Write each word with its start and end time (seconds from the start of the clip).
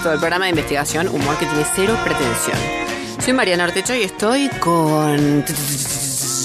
Todo 0.00 0.10
junto, 0.10 0.12
el 0.12 0.18
programa 0.18 0.44
de 0.46 0.50
investigación 0.50 1.08
Humor 1.08 1.36
que 1.38 1.46
tiene 1.46 1.64
cero 1.74 1.96
pretensión. 2.04 2.56
Soy 3.18 3.32
Mariana 3.32 3.64
Ortecho 3.64 3.94
y 3.94 4.02
estoy 4.02 4.48
con 4.60 5.44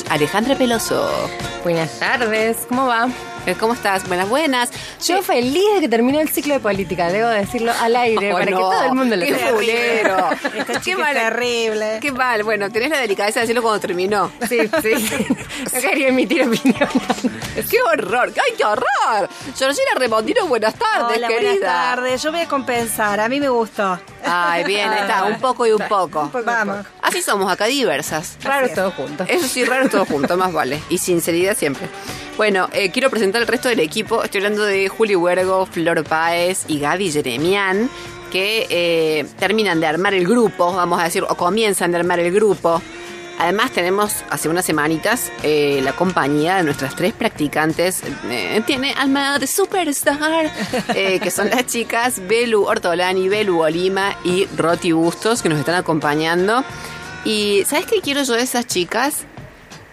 Alejandra 0.09 0.55
Peloso. 0.55 1.09
Buenas 1.63 1.99
tardes, 1.99 2.57
¿cómo 2.67 2.87
va? 2.87 3.07
Eh, 3.45 3.55
¿Cómo 3.59 3.73
estás? 3.73 4.07
Buenas, 4.07 4.29
buenas. 4.29 4.71
Yo 5.07 5.21
feliz 5.23 5.63
de 5.75 5.81
que 5.81 5.89
termine 5.89 6.21
el 6.21 6.29
ciclo 6.29 6.53
de 6.53 6.59
política, 6.59 7.09
debo 7.11 7.27
decirlo 7.29 7.71
al 7.81 7.95
aire, 7.95 8.31
Oh, 8.31 8.33
para 8.37 8.45
no, 8.51 8.57
que 8.57 8.63
todo 8.63 8.83
el 8.85 8.93
mundo 8.93 9.15
lo 9.15 9.25
qué 9.25 9.35
fulero. 9.35 10.29
Qué 10.83 10.95
mal. 10.95 11.13
terrible. 11.13 11.99
Qué 12.01 12.11
mal. 12.11 12.43
Bueno, 12.43 12.69
tenés 12.71 12.89
la 12.89 12.97
delicadeza 12.99 13.39
de 13.39 13.43
decirlo 13.45 13.61
cuando 13.61 13.79
terminó. 13.79 14.31
Sí, 14.47 14.59
sí. 14.81 15.25
No 15.73 15.81
quería 15.81 16.09
emitir 16.09 16.43
opinión. 16.47 16.89
¡Qué 17.69 17.77
horror! 17.81 18.31
¡Ay, 18.43 18.53
qué 18.57 18.63
horror! 18.65 19.29
Georgina 19.57 19.91
Remondino, 19.97 20.47
buenas 20.47 20.75
tardes, 20.75 21.17
Hola, 21.17 21.27
querida. 21.27 21.51
buenas 21.51 21.59
tardes. 21.95 22.23
Yo 22.23 22.31
voy 22.31 22.41
a 22.41 22.47
compensar. 22.47 23.19
A 23.19 23.27
mí 23.29 23.39
me 23.39 23.49
gustó. 23.49 23.99
Ay, 24.23 24.63
bien, 24.65 24.89
ahí 24.89 24.99
está, 25.01 25.23
un 25.25 25.39
poco 25.39 25.65
y 25.65 25.71
un 25.71 25.81
poco. 25.87 26.29
Vamos. 26.45 26.85
Así 27.05 27.21
somos 27.21 27.51
acá 27.51 27.65
diversas. 27.65 28.37
Raro 28.41 28.67
todo 28.69 28.91
junto. 28.91 29.25
Eso 29.27 29.47
sí, 29.53 29.63
raro 29.63 29.89
todo 29.89 30.05
junto, 30.05 30.35
más 30.37 30.51
vale. 30.51 30.81
Y 30.89 30.97
sinceridad 30.97 31.55
siempre. 31.55 31.87
Bueno, 32.35 32.67
eh, 32.73 32.89
quiero 32.91 33.09
presentar 33.09 33.41
el 33.41 33.47
resto 33.47 33.69
del 33.69 33.79
equipo. 33.79 34.23
Estoy 34.23 34.39
hablando 34.39 34.63
de 34.63 34.89
Juli 34.89 35.15
Huergo, 35.15 35.67
Flor 35.67 36.03
Páez 36.03 36.65
y 36.67 36.79
Gaby 36.79 37.11
Jeremian, 37.11 37.89
que 38.31 38.65
eh, 38.69 39.25
terminan 39.37 39.79
de 39.79 39.87
armar 39.87 40.15
el 40.15 40.27
grupo, 40.27 40.73
vamos 40.73 40.99
a 40.99 41.03
decir, 41.03 41.23
o 41.23 41.35
comienzan 41.35 41.91
de 41.91 41.97
armar 41.97 42.19
el 42.19 42.33
grupo. 42.33 42.81
Además 43.37 43.71
tenemos 43.71 44.23
hace 44.29 44.47
unas 44.47 44.65
semanitas 44.65 45.31
eh, 45.43 45.81
la 45.83 45.93
compañía 45.93 46.55
de 46.55 46.63
nuestras 46.63 46.95
tres 46.95 47.13
practicantes, 47.13 48.01
eh, 48.29 48.61
tiene 48.65 48.93
alma 48.93 49.37
de 49.39 49.47
superstar, 49.47 50.51
eh, 50.95 51.19
que 51.19 51.31
son 51.31 51.49
las 51.49 51.65
chicas 51.65 52.25
Belu 52.27 52.63
Ortolani, 52.63 53.27
Belu 53.27 53.61
Olima 53.61 54.15
y 54.23 54.45
Roti 54.57 54.93
Bustos, 54.93 55.41
que 55.41 55.49
nos 55.49 55.59
están 55.59 55.75
acompañando. 55.75 56.63
Y 57.25 57.63
¿sabes 57.67 57.85
qué 57.87 57.99
quiero 58.01 58.23
yo 58.23 58.33
de 58.33 58.43
esas 58.43 58.65
chicas? 58.67 59.25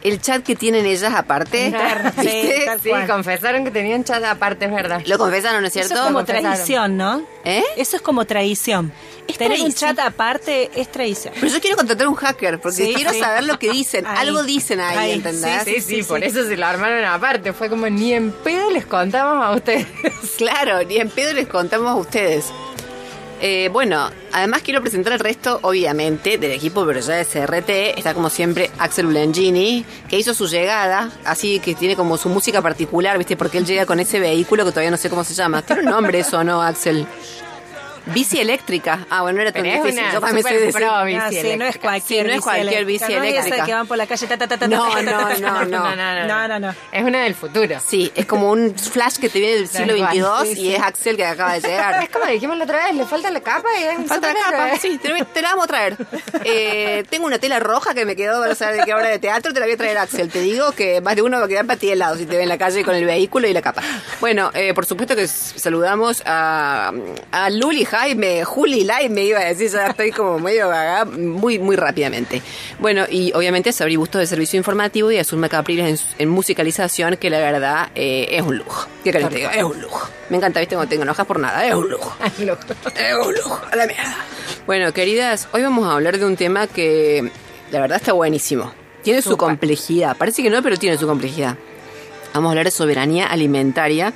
El 0.02 0.20
chat 0.20 0.42
que 0.42 0.56
tienen 0.56 0.84
ellas 0.84 1.14
aparte. 1.14 1.72
Sí, 2.20 2.52
tal 2.66 2.80
Sí, 2.80 2.88
cual. 2.88 3.06
confesaron 3.06 3.64
que 3.64 3.70
tenían 3.70 4.02
chat 4.04 4.22
aparte, 4.24 4.64
es 4.66 4.72
verdad. 4.72 5.00
Lo 5.06 5.16
confesaron, 5.16 5.60
¿no 5.62 5.68
es 5.68 5.76
Eso 5.76 5.86
cierto? 5.88 6.04
es 6.04 6.12
como 6.12 6.24
tradición, 6.24 6.96
¿no? 6.96 7.22
¿Eh? 7.44 7.62
Eso 7.76 7.96
es 7.96 8.02
como 8.02 8.24
tradición. 8.24 8.92
Es 9.28 9.38
Tener 9.38 9.52
un 9.60 9.66
tradición. 9.72 9.96
chat 9.96 10.04
aparte 10.04 10.70
es 10.74 10.90
tradición. 10.90 11.32
Pero 11.36 11.46
yo 11.52 11.60
quiero 11.60 11.76
contratar 11.76 12.08
un 12.08 12.16
hacker 12.16 12.60
porque 12.60 12.84
Sí, 12.84 12.92
quiero 12.94 13.12
sí. 13.12 13.20
saber 13.20 13.44
lo 13.44 13.58
que 13.60 13.70
dicen. 13.70 14.04
Ahí. 14.04 14.26
Algo 14.26 14.42
dicen 14.42 14.80
ahí, 14.80 14.98
Ahí, 14.98 15.12
¿entendés? 15.12 15.62
Sí, 15.64 15.80
sí, 15.80 16.02
por 16.02 16.22
eso 16.24 16.44
se 16.44 16.56
lo 16.56 16.66
armaron 16.66 17.04
aparte. 17.04 17.52
Fue 17.52 17.70
como 17.70 17.88
ni 17.88 18.12
en 18.12 18.32
pedo 18.32 18.70
les 18.72 18.84
contamos 18.84 19.42
a 19.44 19.52
ustedes. 19.52 19.86
Claro, 20.36 20.82
ni 20.82 20.96
en 20.96 21.08
pedo 21.10 21.32
les 21.32 21.46
contamos 21.46 21.86
a 21.88 21.94
ustedes. 21.94 22.46
Eh, 23.44 23.68
bueno, 23.72 24.08
además 24.30 24.62
quiero 24.62 24.80
presentar 24.80 25.14
el 25.14 25.18
resto, 25.18 25.58
obviamente, 25.62 26.38
del 26.38 26.52
equipo, 26.52 26.86
pero 26.86 27.00
ya 27.00 27.14
de 27.14 27.24
CRT. 27.24 27.98
Está 27.98 28.14
como 28.14 28.30
siempre 28.30 28.70
Axel 28.78 29.06
Ulengini, 29.06 29.84
que 30.08 30.16
hizo 30.16 30.32
su 30.32 30.46
llegada, 30.46 31.10
así 31.24 31.58
que 31.58 31.74
tiene 31.74 31.96
como 31.96 32.16
su 32.16 32.28
música 32.28 32.62
particular, 32.62 33.18
¿viste? 33.18 33.36
Porque 33.36 33.58
él 33.58 33.66
llega 33.66 33.84
con 33.84 33.98
ese 33.98 34.20
vehículo 34.20 34.64
que 34.64 34.70
todavía 34.70 34.92
no 34.92 34.96
sé 34.96 35.10
cómo 35.10 35.24
se 35.24 35.34
llama. 35.34 35.60
¿Tiene 35.62 35.82
un 35.82 35.88
nombre 35.88 36.20
eso, 36.20 36.44
no, 36.44 36.62
Axel? 36.62 37.04
Bici 38.06 38.40
eléctrica. 38.40 39.06
Ah, 39.10 39.22
bueno, 39.22 39.36
no 39.36 39.42
era 39.42 39.52
tan 39.52 39.62
Pero 39.62 39.74
es 39.76 39.82
difícil. 39.84 40.02
una 40.04 40.12
Yo 40.14 40.20
también 40.20 40.44
decir. 40.46 40.72
pro 40.72 41.04
bici 41.04 41.18
Ah, 41.20 41.28
sí, 41.30 41.36
no 41.36 41.40
es 41.40 41.44
eléctrica. 41.54 41.80
cualquier 41.88 42.22
Sí, 42.24 42.28
no 42.28 42.34
es 42.34 42.40
cualquier 42.42 42.84
bici 42.84 43.04
No 43.04 43.08
es 43.08 43.14
esa 43.30 43.38
eléctrica. 43.40 43.64
que 43.66 43.74
van 43.74 43.86
por 43.86 43.96
la 43.96 44.06
calle. 44.06 44.26
ta, 44.26 44.36
ta, 44.36 44.46
ta, 44.48 44.58
ta, 44.58 44.68
No, 44.68 45.02
no, 45.02 45.02
no, 45.02 45.64
no. 45.64 45.96
No, 46.26 46.48
no, 46.48 46.58
no. 46.58 46.74
Es 46.90 47.04
una 47.04 47.22
del 47.22 47.34
futuro. 47.34 47.78
Sí, 47.86 48.10
es 48.14 48.26
como 48.26 48.50
un 48.50 48.74
flash 48.74 49.16
que 49.18 49.28
te 49.28 49.38
viene 49.40 49.54
del 49.56 49.68
siglo 49.68 49.96
XXII 49.96 50.54
sí, 50.54 50.60
y 50.62 50.74
es 50.74 50.82
Axel 50.82 51.16
que 51.16 51.24
acaba 51.26 51.54
de 51.54 51.60
llegar. 51.68 52.02
Es 52.02 52.08
como 52.10 52.26
dijimos 52.26 52.56
la 52.58 52.64
otra 52.64 52.84
vez, 52.86 52.94
le 52.96 53.06
falta 53.06 53.30
la 53.30 53.40
capa 53.40 53.68
y 53.80 53.84
es 53.84 53.98
un 53.98 54.06
Falta 54.06 54.32
la 54.32 54.40
capa, 54.40 54.76
sí, 54.80 54.98
te, 54.98 55.08
te 55.32 55.42
la 55.42 55.48
vamos 55.50 55.64
a 55.64 55.68
traer. 55.68 55.96
Eh, 56.44 57.04
tengo 57.08 57.26
una 57.26 57.38
tela 57.38 57.60
roja 57.60 57.94
que 57.94 58.04
me 58.04 58.16
quedó, 58.16 58.40
vas 58.40 58.60
a 58.62 58.70
ver 58.70 58.80
de 58.80 58.84
qué 58.84 58.94
obra 58.94 59.08
de 59.08 59.18
teatro, 59.18 59.52
te 59.52 59.60
la 59.60 59.66
voy 59.66 59.74
a 59.74 59.78
traer 59.78 59.98
Axel. 59.98 60.28
Te 60.30 60.40
digo 60.40 60.72
que 60.72 61.00
más 61.00 61.16
de 61.16 61.22
uno 61.22 61.38
va 61.38 61.44
a 61.44 61.48
quedar 61.48 61.66
para 61.66 61.78
ti 61.78 61.90
helado 61.90 62.16
si 62.16 62.26
te 62.26 62.36
ve 62.36 62.42
en 62.42 62.48
la 62.48 62.58
calle 62.58 62.84
con 62.84 62.94
el 62.94 63.04
vehículo 63.04 63.46
y 63.48 63.52
la 63.52 63.62
capa. 63.62 63.82
Bueno, 64.20 64.50
eh, 64.54 64.74
por 64.74 64.86
supuesto 64.86 65.14
que 65.16 65.26
saludamos 65.28 66.22
a, 66.26 66.92
a 67.30 67.50
Luli 67.50 67.84
Jaime, 67.92 68.42
Juli 68.42 68.84
Laime, 68.84 69.22
iba 69.22 69.40
a 69.40 69.44
decir, 69.44 69.70
ya 69.70 69.88
estoy 69.88 70.12
como 70.12 70.38
medio 70.38 70.70
gaga, 70.70 71.04
muy, 71.04 71.58
muy 71.58 71.76
rápidamente. 71.76 72.40
Bueno, 72.78 73.04
y 73.06 73.34
obviamente 73.34 73.70
Sabri 73.70 73.96
Bustos 73.96 74.20
de 74.20 74.26
Servicio 74.26 74.56
Informativo 74.56 75.12
y 75.12 75.18
a 75.18 75.24
Zulma 75.24 75.50
Capriles 75.50 76.02
en, 76.02 76.22
en 76.22 76.28
musicalización, 76.30 77.18
que 77.18 77.28
la 77.28 77.38
verdad 77.38 77.90
eh, 77.94 78.28
es 78.30 78.40
un 78.40 78.56
lujo. 78.56 78.86
¿Qué 79.04 79.12
querés 79.12 79.28
diga? 79.28 79.50
Es 79.50 79.62
un 79.62 79.78
lujo. 79.78 80.08
Me 80.30 80.38
encanta, 80.38 80.60
viste, 80.60 80.74
cuando 80.74 80.88
te 80.88 81.02
enojas 81.02 81.26
por 81.26 81.38
nada, 81.38 81.66
es 81.66 81.74
un 81.74 81.90
lujo. 81.90 82.16
Es 82.96 83.14
un 83.26 83.34
lujo, 83.34 83.60
a 83.70 83.76
la 83.76 83.86
mierda. 83.86 84.16
Bueno, 84.66 84.90
queridas, 84.94 85.48
hoy 85.52 85.62
vamos 85.62 85.86
a 85.86 85.92
hablar 85.92 86.16
de 86.16 86.24
un 86.24 86.36
tema 86.36 86.68
que 86.68 87.30
la 87.70 87.80
verdad 87.80 87.98
está 87.98 88.14
buenísimo. 88.14 88.72
Tiene 89.02 89.20
su 89.20 89.36
complejidad. 89.36 90.16
Parece 90.16 90.42
que 90.42 90.48
no, 90.48 90.62
pero 90.62 90.78
tiene 90.78 90.96
su 90.96 91.06
complejidad. 91.06 91.58
Vamos 92.32 92.48
a 92.48 92.52
hablar 92.52 92.64
de 92.64 92.70
soberanía 92.70 93.26
alimentaria 93.26 94.14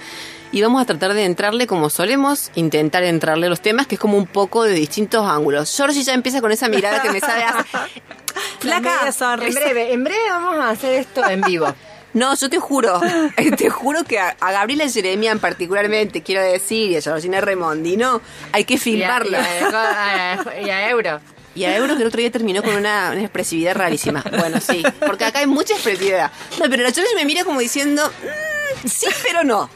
y 0.56 0.62
vamos 0.62 0.80
a 0.80 0.86
tratar 0.86 1.12
de 1.12 1.24
entrarle 1.26 1.66
como 1.66 1.90
solemos 1.90 2.50
intentar 2.54 3.02
entrarle 3.04 3.50
los 3.50 3.60
temas, 3.60 3.86
que 3.86 3.96
es 3.96 4.00
como 4.00 4.16
un 4.16 4.26
poco 4.26 4.64
de 4.64 4.72
distintos 4.72 5.28
ángulos. 5.28 5.74
Georgie 5.76 6.02
ya 6.02 6.14
empieza 6.14 6.40
con 6.40 6.50
esa 6.50 6.68
mirada 6.68 7.02
que 7.02 7.10
me 7.10 7.20
sabe 7.20 7.44
Flaca, 8.58 9.10
En 9.42 9.54
breve, 9.54 9.92
en 9.92 10.04
breve 10.04 10.22
vamos 10.30 10.56
a 10.58 10.70
hacer 10.70 10.94
esto 10.94 11.28
en 11.28 11.42
vivo. 11.42 11.74
no, 12.14 12.34
yo 12.34 12.48
te 12.48 12.58
juro, 12.58 13.00
eh, 13.36 13.50
te 13.52 13.68
juro 13.68 14.02
que 14.04 14.18
a, 14.18 14.34
a 14.40 14.52
Gabriela 14.52 14.88
Jeremian 14.88 15.38
particularmente, 15.40 16.22
quiero 16.22 16.42
decir, 16.42 16.90
y 16.92 16.96
a 16.96 17.02
Georgina 17.02 17.40
Remondino, 17.42 18.22
hay 18.52 18.64
que 18.64 18.74
Y 18.74 18.76
a, 18.76 18.78
y 18.78 18.80
filmarla. 18.80 19.46
a- 19.74 20.32
a- 20.40 20.60
y 20.60 20.70
a 20.70 20.88
Euro. 20.88 21.20
Y 21.54 21.64
a 21.64 21.74
Euro 21.76 21.96
que 21.96 22.02
el 22.02 22.08
otro 22.08 22.20
día 22.20 22.30
terminó 22.30 22.62
con 22.62 22.74
una, 22.74 23.10
una 23.12 23.20
expresividad 23.22 23.74
rarísima. 23.74 24.22
Bueno, 24.38 24.60
sí, 24.60 24.82
porque 25.06 25.24
acá 25.24 25.38
hay 25.38 25.46
mucha 25.46 25.72
expresividad. 25.74 26.30
No, 26.58 26.68
pero 26.68 26.82
la 26.82 26.92
Georgie 26.92 27.14
me 27.14 27.24
mira 27.24 27.44
como 27.44 27.60
diciendo, 27.60 28.02
"Mm, 28.22 28.55
sí, 28.84 29.06
pero 29.22 29.44
no. 29.44 29.68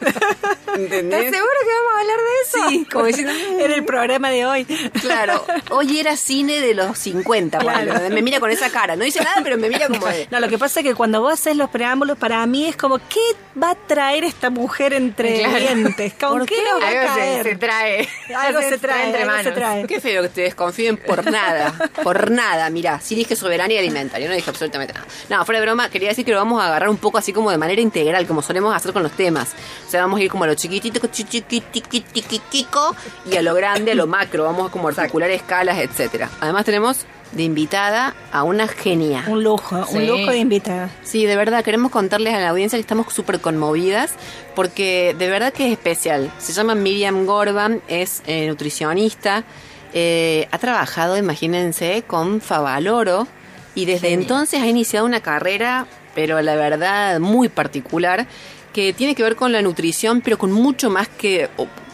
¿Entendés? 0.75 1.25
¿Estás 1.25 1.35
seguro 1.35 1.53
que 1.63 1.73
vamos 1.73 1.93
a 1.95 1.99
hablar 1.99 2.17
de 2.17 2.23
eso? 2.43 2.69
Sí, 2.69 2.85
como 2.91 3.05
diciendo, 3.05 3.33
"Mm, 3.33 3.59
Era 3.59 3.75
el 3.75 3.85
programa 3.85 4.29
de 4.29 4.45
hoy. 4.45 4.65
claro, 5.01 5.43
hoy 5.71 5.99
era 5.99 6.15
cine 6.15 6.59
de 6.61 6.73
los 6.73 6.97
50, 6.97 7.59
Claro. 7.59 7.93
me 8.09 8.21
mira 8.21 8.39
con 8.39 8.49
esa 8.51 8.69
cara. 8.69 8.95
No 8.95 9.03
dice 9.03 9.21
nada, 9.23 9.41
pero 9.43 9.57
me 9.57 9.69
mira 9.69 9.87
como 9.87 10.05
de... 10.07 10.27
No, 10.31 10.39
lo 10.39 10.47
que 10.49 10.57
pasa 10.57 10.79
es 10.79 10.85
que 10.85 10.95
cuando 10.95 11.21
vos 11.21 11.33
haces 11.33 11.55
los 11.55 11.69
preámbulos, 11.69 12.17
para 12.17 12.45
mí 12.45 12.67
es 12.67 12.75
como, 12.75 12.97
¿qué 12.97 13.19
va 13.61 13.71
a 13.71 13.75
traer 13.75 14.23
esta 14.23 14.49
mujer 14.49 14.93
entre 14.93 15.39
Claro. 15.39 15.57
dientes? 15.59 16.13
¿Con 16.19 16.39
¿Por 16.39 16.45
qué 16.47 16.55
qué? 16.55 16.63
nos 16.63 16.81
va 16.81 16.85
a 16.87 16.89
Algo 16.89 17.43
se, 17.43 17.55
trae. 17.57 18.09
Algo 18.35 18.61
se 18.61 18.77
trae, 18.77 19.05
entre 19.07 19.25
manos. 19.25 19.43
se 19.43 19.51
trae. 19.51 19.87
Qué 19.87 19.99
feo 20.01 20.21
que 20.23 20.29
te 20.29 20.41
desconfíen 20.41 20.97
por 20.97 21.29
nada, 21.29 21.73
por 22.03 22.31
nada, 22.31 22.69
mirá, 22.69 22.99
sí 23.01 23.15
dije 23.15 23.35
soberanía 23.35 23.79
alimentaria, 23.79 24.27
no 24.27 24.33
dije 24.35 24.49
absolutamente 24.49 24.93
nada. 24.93 25.05
No, 25.29 25.45
fuera 25.45 25.59
de 25.59 25.65
broma, 25.65 25.89
quería 25.89 26.09
decir 26.09 26.23
que 26.25 26.31
lo 26.31 26.37
vamos 26.37 26.61
a 26.61 26.67
agarrar 26.67 26.89
un 26.89 26.97
poco 26.97 27.17
así 27.17 27.33
como 27.33 27.51
de 27.51 27.57
manera 27.57 27.81
integral, 27.81 28.25
como 28.27 28.41
solemos 28.41 28.75
hacer 28.75 28.80
con 28.91 29.03
los 29.03 29.11
temas. 29.11 29.53
O 29.87 29.89
sea, 29.89 30.01
vamos 30.01 30.19
a 30.19 30.23
ir 30.23 30.29
como 30.29 30.43
a 30.45 30.47
lo 30.47 30.55
chiquitito, 30.55 30.99
chiquitico, 31.07 32.95
y 33.31 33.37
a 33.37 33.41
lo 33.41 33.53
grande, 33.53 33.91
a 33.91 33.95
lo 33.95 34.07
macro. 34.07 34.43
Vamos 34.45 34.69
a 34.69 34.71
como 34.71 34.87
articular 34.87 35.29
escalas, 35.29 35.77
etcétera. 35.77 36.29
Además 36.39 36.65
tenemos 36.65 37.05
de 37.31 37.43
invitada 37.43 38.13
a 38.31 38.43
una 38.43 38.67
genia. 38.67 39.23
Un 39.27 39.43
lujo, 39.43 39.85
un 39.91 40.07
lujo 40.07 40.31
de 40.31 40.37
invitada. 40.37 40.89
Sí, 41.03 41.25
de 41.25 41.35
verdad, 41.35 41.63
queremos 41.63 41.91
contarles 41.91 42.33
a 42.33 42.39
la 42.39 42.49
audiencia 42.49 42.77
que 42.77 42.81
estamos 42.81 43.13
súper 43.13 43.39
conmovidas 43.39 44.13
porque 44.55 45.15
de 45.17 45.29
verdad 45.29 45.53
que 45.53 45.67
es 45.67 45.71
especial. 45.71 46.31
Se 46.39 46.53
llama 46.53 46.75
Miriam 46.75 47.25
Gorban, 47.25 47.81
es 47.87 48.21
eh, 48.27 48.47
nutricionista, 48.47 49.43
eh, 49.93 50.47
ha 50.51 50.57
trabajado, 50.57 51.17
imagínense, 51.17 52.03
con 52.05 52.41
Favaloro 52.41 53.27
y 53.75 53.85
desde 53.85 54.13
entonces 54.13 54.61
ha 54.61 54.67
iniciado 54.67 55.05
una 55.05 55.21
carrera, 55.21 55.87
pero 56.13 56.41
la 56.41 56.55
verdad 56.55 57.19
muy 57.19 57.47
particular, 57.47 58.27
que 58.73 58.93
tiene 58.93 59.15
que 59.15 59.23
ver 59.23 59.35
con 59.35 59.51
la 59.51 59.61
nutrición, 59.61 60.21
pero 60.21 60.37
con 60.37 60.51
mucho 60.51 60.89
más 60.89 61.07
que... 61.07 61.49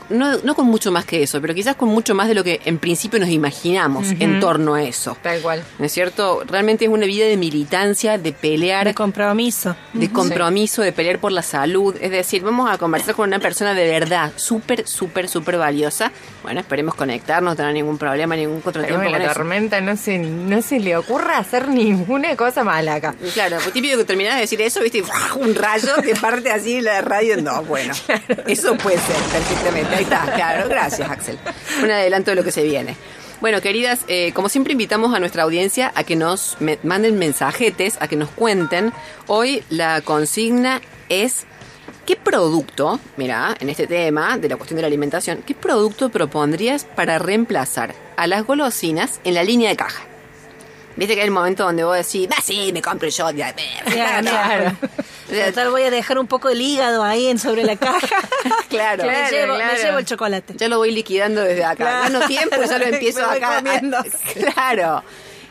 No, 0.09 0.37
no 0.43 0.55
con 0.55 0.65
mucho 0.67 0.91
más 0.91 1.05
que 1.05 1.23
eso, 1.23 1.41
pero 1.41 1.53
quizás 1.53 1.75
con 1.75 1.89
mucho 1.89 2.15
más 2.15 2.27
de 2.27 2.33
lo 2.35 2.43
que 2.43 2.61
en 2.65 2.77
principio 2.77 3.19
nos 3.19 3.29
imaginamos 3.29 4.07
en 4.19 4.39
torno 4.39 4.75
a 4.75 4.83
eso. 4.83 5.17
Tal 5.21 5.41
cual. 5.41 5.63
¿No 5.79 5.85
es 5.85 5.91
cierto? 5.91 6.43
Realmente 6.47 6.85
es 6.85 6.91
una 6.91 7.05
vida 7.05 7.25
de 7.25 7.37
militancia, 7.37 8.17
de 8.17 8.31
pelear, 8.33 8.85
De 8.87 8.93
compromiso. 8.93 9.75
de 9.93 10.11
compromiso, 10.11 10.81
de 10.81 10.91
pelear 10.91 11.19
por 11.19 11.31
la 11.31 11.41
salud. 11.41 11.95
Es 11.99 12.11
decir, 12.11 12.41
vamos 12.43 12.69
a 12.69 12.77
conversar 12.77 13.15
con 13.15 13.27
una 13.27 13.39
persona 13.39 13.73
de 13.73 13.89
verdad, 13.89 14.31
súper, 14.35 14.87
súper, 14.87 15.27
súper 15.27 15.57
valiosa. 15.57 16.11
Bueno, 16.43 16.59
esperemos 16.61 16.95
conectarnos, 16.95 17.51
no 17.51 17.55
tener 17.55 17.73
ningún 17.73 17.97
problema, 17.97 18.35
ningún 18.35 18.61
contratiempo 18.61 18.99
Pero 19.01 19.11
con 19.11 19.19
la 19.19 19.25
eso. 19.25 19.33
tormenta 19.33 19.81
no 19.81 19.95
se, 19.97 20.17
no 20.17 20.61
se 20.61 20.79
le 20.79 20.95
ocurra 20.95 21.37
hacer 21.37 21.67
ninguna 21.67 22.35
cosa 22.35 22.63
mala 22.63 22.95
acá. 22.95 23.15
Claro, 23.33 23.57
pues 23.61 23.73
típico 23.73 23.97
que 23.97 24.05
terminás 24.05 24.35
de 24.35 24.41
decir 24.41 24.61
eso, 24.61 24.81
viste, 24.81 25.03
un 25.39 25.55
rayo 25.55 25.89
que 26.03 26.15
parte 26.15 26.51
así 26.51 26.81
la 26.81 27.01
radio. 27.01 27.41
No, 27.41 27.63
bueno, 27.63 27.93
eso 28.47 28.75
puede 28.77 28.97
ser 28.97 29.15
perfectamente. 29.31 29.96
Ahí 29.97 30.03
está, 30.03 30.31
claro, 30.35 30.69
gracias 30.69 31.09
Axel. 31.09 31.39
Un 31.81 31.89
adelanto 31.89 32.29
de 32.29 32.35
lo 32.35 32.43
que 32.43 32.51
se 32.51 32.61
viene. 32.61 32.95
Bueno, 33.41 33.61
queridas, 33.61 34.01
eh, 34.07 34.31
como 34.33 34.47
siempre 34.47 34.73
invitamos 34.73 35.15
a 35.15 35.19
nuestra 35.19 35.41
audiencia 35.41 35.91
a 35.95 36.03
que 36.03 36.15
nos 36.15 36.55
manden 36.83 37.17
mensajetes, 37.17 37.97
a 37.99 38.07
que 38.07 38.15
nos 38.15 38.29
cuenten. 38.29 38.93
Hoy 39.25 39.63
la 39.69 40.01
consigna 40.01 40.81
es 41.09 41.47
¿Qué 42.05 42.15
producto, 42.15 42.99
mira, 43.17 43.57
en 43.59 43.69
este 43.69 43.87
tema 43.87 44.37
de 44.37 44.47
la 44.47 44.55
cuestión 44.55 44.75
de 44.75 44.83
la 44.83 44.87
alimentación, 44.87 45.41
qué 45.45 45.55
producto 45.55 46.09
propondrías 46.09 46.85
para 46.85 47.17
reemplazar 47.17 47.95
a 48.15 48.27
las 48.27 48.45
golosinas 48.45 49.19
en 49.23 49.33
la 49.33 49.43
línea 49.43 49.69
de 49.69 49.75
caja? 49.77 50.03
Viste 50.97 51.13
que 51.15 51.21
hay 51.21 51.27
el 51.27 51.31
momento 51.31 51.63
donde 51.63 51.83
vos 51.83 51.95
decís, 51.95 52.27
ah, 52.35 52.41
sí, 52.43 52.71
me 52.73 52.81
compro 52.81 53.07
yo. 53.07 53.29
Ya, 53.31 53.55
Ya, 53.95 54.19
claro. 54.21 54.75
Total, 55.45 55.69
voy 55.71 55.83
a 55.83 55.91
dejar 55.91 56.17
un 56.19 56.27
poco 56.27 56.49
el 56.49 56.59
hígado 56.59 57.03
ahí 57.03 57.27
en 57.27 57.37
sobre 57.39 57.63
la 57.63 57.75
caja. 57.77 57.99
Claro. 58.69 59.03
me, 59.05 59.09
Claro, 59.13 59.29
llevo, 59.31 59.53
me 59.53 59.59
claro. 59.63 59.81
llevo 59.83 59.97
el 59.99 60.05
chocolate. 60.05 60.53
Ya 60.57 60.67
lo 60.67 60.77
voy 60.79 60.91
liquidando 60.91 61.41
desde 61.41 61.63
acá. 61.63 61.75
Claro. 61.75 62.03
Gano 62.13 62.27
tiempo 62.27 62.55
ya 62.63 62.77
lo 62.77 62.85
empiezo 62.93 63.19
Me 63.29 63.37
acá. 63.37 63.55
comiendo. 63.57 63.97
Claro. 64.53 65.03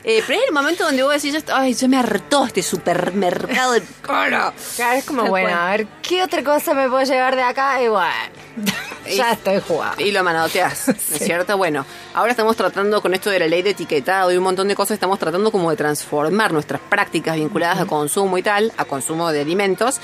Eh, 0.04 0.22
pero 0.26 0.38
hay 0.40 0.46
el 0.46 0.52
momento 0.54 0.84
donde 0.84 1.02
vos 1.02 1.12
decís, 1.20 1.42
ay, 1.52 1.74
ya 1.74 1.88
me 1.88 1.96
hartó 1.98 2.44
este 2.46 2.62
supermercado 2.62 3.72
de 3.72 3.82
coro. 4.06 4.52
Claro, 4.76 4.98
es 4.98 5.04
como, 5.04 5.24
bueno, 5.26 5.56
a 5.56 5.70
ver, 5.70 5.86
¿qué 6.02 6.22
otra 6.22 6.44
cosa 6.44 6.74
me 6.74 6.88
puedo 6.88 7.02
llevar 7.04 7.34
de 7.34 7.42
acá? 7.42 7.78
Bueno, 7.78 8.12
ya 9.14 9.32
estoy 9.32 9.60
jugando. 9.60 10.02
Y 10.02 10.10
lo 10.12 10.22
manoteas, 10.24 10.88
¿no 10.88 10.94
es 10.94 11.24
cierto? 11.24 11.56
Bueno, 11.56 11.84
ahora 12.14 12.32
estamos 12.32 12.56
tratando 12.56 13.00
con 13.00 13.14
esto 13.14 13.30
de 13.30 13.38
la 13.38 13.46
ley 13.46 13.62
de 13.62 13.70
etiquetado 13.70 14.32
y 14.32 14.36
un 14.36 14.44
montón 14.44 14.68
de 14.68 14.74
cosas, 14.74 14.94
estamos 14.94 15.18
tratando 15.18 15.50
como 15.52 15.70
de 15.70 15.76
transformar 15.76 16.52
nuestras 16.52 16.80
prácticas 16.80 17.36
vinculadas 17.36 17.80
a 17.80 17.86
consumo 17.86 18.38
y 18.38 18.42
tal, 18.42 18.72
a 18.76 18.84
consumo 18.84 19.30
de 19.30 19.40
alimentos. 19.40 20.00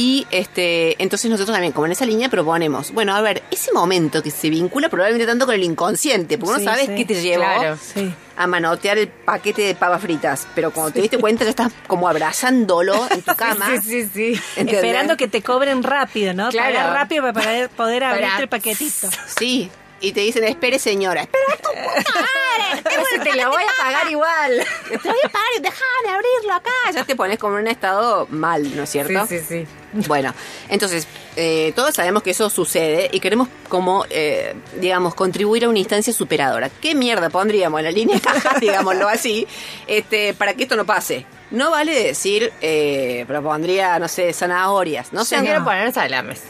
Y 0.00 0.28
este, 0.30 0.94
entonces 1.02 1.28
nosotros 1.28 1.52
también, 1.52 1.72
como 1.72 1.86
en 1.86 1.90
esa 1.92 2.06
línea, 2.06 2.28
proponemos, 2.28 2.92
bueno, 2.92 3.16
a 3.16 3.20
ver, 3.20 3.42
ese 3.50 3.72
momento 3.72 4.22
que 4.22 4.30
se 4.30 4.48
vincula 4.48 4.88
probablemente 4.88 5.26
tanto 5.26 5.44
con 5.44 5.56
el 5.56 5.64
inconsciente, 5.64 6.38
porque 6.38 6.54
Sí, 6.54 6.62
uno 6.62 6.70
sabes 6.72 6.86
sí. 6.86 6.94
qué 6.94 7.04
te 7.04 7.20
llevó 7.20 7.42
Claro. 7.42 7.76
Sí. 7.82 8.14
a 8.36 8.46
manotear 8.46 8.96
el 8.98 9.08
paquete 9.08 9.62
de 9.62 9.74
papas 9.74 10.00
fritas, 10.00 10.46
pero 10.54 10.70
cuando 10.70 10.92
te 10.92 11.00
diste 11.00 11.18
cuenta 11.18 11.42
ya 11.42 11.50
estás 11.50 11.72
como 11.88 12.08
abrazándolo 12.08 12.94
en 13.10 13.22
tu 13.22 13.34
cama. 13.36 13.70
Sí, 13.72 13.80
sí, 14.04 14.10
sí. 14.34 14.40
¿entendés? 14.54 14.76
Esperando 14.76 15.16
que 15.16 15.26
te 15.26 15.42
cobren 15.42 15.82
rápido, 15.82 16.32
¿no? 16.32 16.50
Claro. 16.50 16.76
Pagar 16.76 16.92
rápido 16.94 17.22
para 17.24 17.32
poder, 17.44 17.68
poder 17.70 18.02
Para- 18.02 18.12
abrirte 18.14 18.42
el 18.42 18.48
paquetito. 18.48 19.08
Sí, 19.36 19.68
y 20.00 20.12
te 20.12 20.20
dicen, 20.20 20.44
espere 20.44 20.78
señora, 20.78 21.22
espera 21.22 21.44
tu 21.56 21.70
puta 21.70 22.12
madre, 22.14 22.82
Pero 22.84 23.02
si 23.12 23.18
te 23.18 23.34
lo 23.34 23.50
voy 23.50 23.64
a 23.64 23.82
pagar 23.82 24.08
igual. 24.08 24.52
Te 24.90 24.96
voy 25.08 25.18
a 25.24 25.28
pagar 25.28 25.48
y 25.56 25.60
déjame 25.60 26.08
abrirlo 26.14 26.54
acá. 26.54 26.70
Ya 26.94 27.04
te 27.04 27.16
pones 27.16 27.36
como 27.40 27.56
en 27.56 27.62
un 27.62 27.68
estado 27.68 28.28
mal, 28.30 28.76
¿no 28.76 28.84
es 28.84 28.90
cierto? 28.90 29.26
Sí, 29.26 29.40
sí, 29.40 29.44
sí. 29.48 29.66
Bueno, 29.92 30.34
entonces, 30.68 31.06
eh, 31.36 31.72
todos 31.74 31.94
sabemos 31.94 32.22
que 32.22 32.30
eso 32.30 32.50
sucede 32.50 33.08
y 33.12 33.20
queremos 33.20 33.48
como, 33.68 34.04
eh, 34.10 34.54
digamos, 34.80 35.14
contribuir 35.14 35.64
a 35.64 35.68
una 35.68 35.78
instancia 35.78 36.12
superadora. 36.12 36.68
¿Qué 36.68 36.94
mierda 36.94 37.30
pondríamos 37.30 37.78
en 37.80 37.84
la 37.84 37.90
línea 37.90 38.20
caja, 38.20 38.56
digámoslo 38.60 39.08
así, 39.08 39.46
este, 39.86 40.34
para 40.34 40.54
que 40.54 40.64
esto 40.64 40.76
no 40.76 40.84
pase? 40.84 41.24
No 41.50 41.70
vale 41.70 41.92
decir, 42.02 42.52
eh, 42.60 43.24
propondría, 43.26 43.98
no 43.98 44.08
sé, 44.08 44.32
zanahorias. 44.34 45.12
No 45.12 45.20
No 45.20 45.24
sé, 45.24 45.36
se 45.38 45.42
quiero 45.42 45.64
poner 45.64 45.90
salames. 45.92 46.42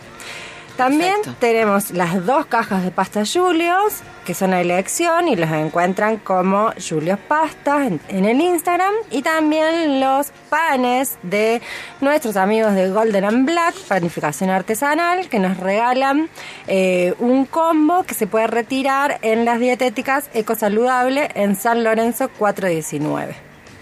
También 0.76 1.14
Perfecto. 1.14 1.37
tenemos 1.38 1.90
las 1.93 2.26
dos 2.26 2.47
cajas 2.47 2.83
de 2.83 2.90
pasta 2.90 3.23
Julios, 3.25 4.00
que 4.26 4.35
son 4.35 4.52
a 4.52 4.61
elección 4.61 5.28
y 5.28 5.37
los 5.37 5.50
encuentran 5.50 6.16
como 6.16 6.73
Julios 6.73 7.19
Pastas 7.28 7.87
en, 7.87 8.00
en 8.09 8.25
el 8.25 8.40
Instagram. 8.40 8.93
Y 9.11 9.23
también 9.23 10.00
los 10.00 10.33
panes 10.50 11.16
de 11.23 11.62
nuestros 12.00 12.37
amigos 12.37 12.75
de 12.75 12.90
Golden 12.90 13.25
and 13.25 13.47
Black, 13.47 13.75
panificación 13.87 14.50
artesanal, 14.50 15.28
que 15.28 15.38
nos 15.38 15.59
regalan 15.59 16.28
eh, 16.66 17.14
un 17.21 17.45
combo 17.45 18.02
que 18.02 18.14
se 18.14 18.26
puede 18.26 18.49
retirar 18.49 19.19
en 19.23 19.45
las 19.45 19.61
dietéticas 19.61 20.28
Ecosaludable 20.35 21.31
en 21.35 21.54
San 21.54 21.85
Lorenzo 21.85 22.28
419. 22.37 23.37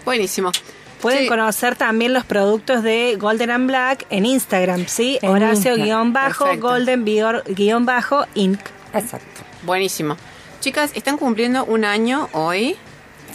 Buenísimo. 0.05 0.51
Pueden 1.03 1.19
Sí. 1.23 1.27
conocer 1.27 1.75
también 1.75 2.13
los 2.13 2.23
productos 2.25 2.81
de 2.81 3.15
Golden 3.19 3.51
and 3.51 3.67
Black 3.67 4.05
en 4.09 4.25
Instagram, 4.25 4.87
¿sí? 4.87 5.19
En 5.21 5.29
Horacio 5.29 5.55
Instagram, 5.75 5.85
guion 5.85 6.13
bajo, 6.13 6.45
perfecto. 6.45 6.67
Golden 6.67 7.05
bior- 7.05 7.43
guion 7.53 7.85
bajo, 7.85 8.25
Inc. 8.33 8.59
Exacto. 8.93 9.41
Buenísimo. 9.63 10.17
Chicas, 10.61 10.91
están 10.95 11.17
cumpliendo 11.17 11.65
un 11.65 11.83
año 11.85 12.29
hoy. 12.31 12.77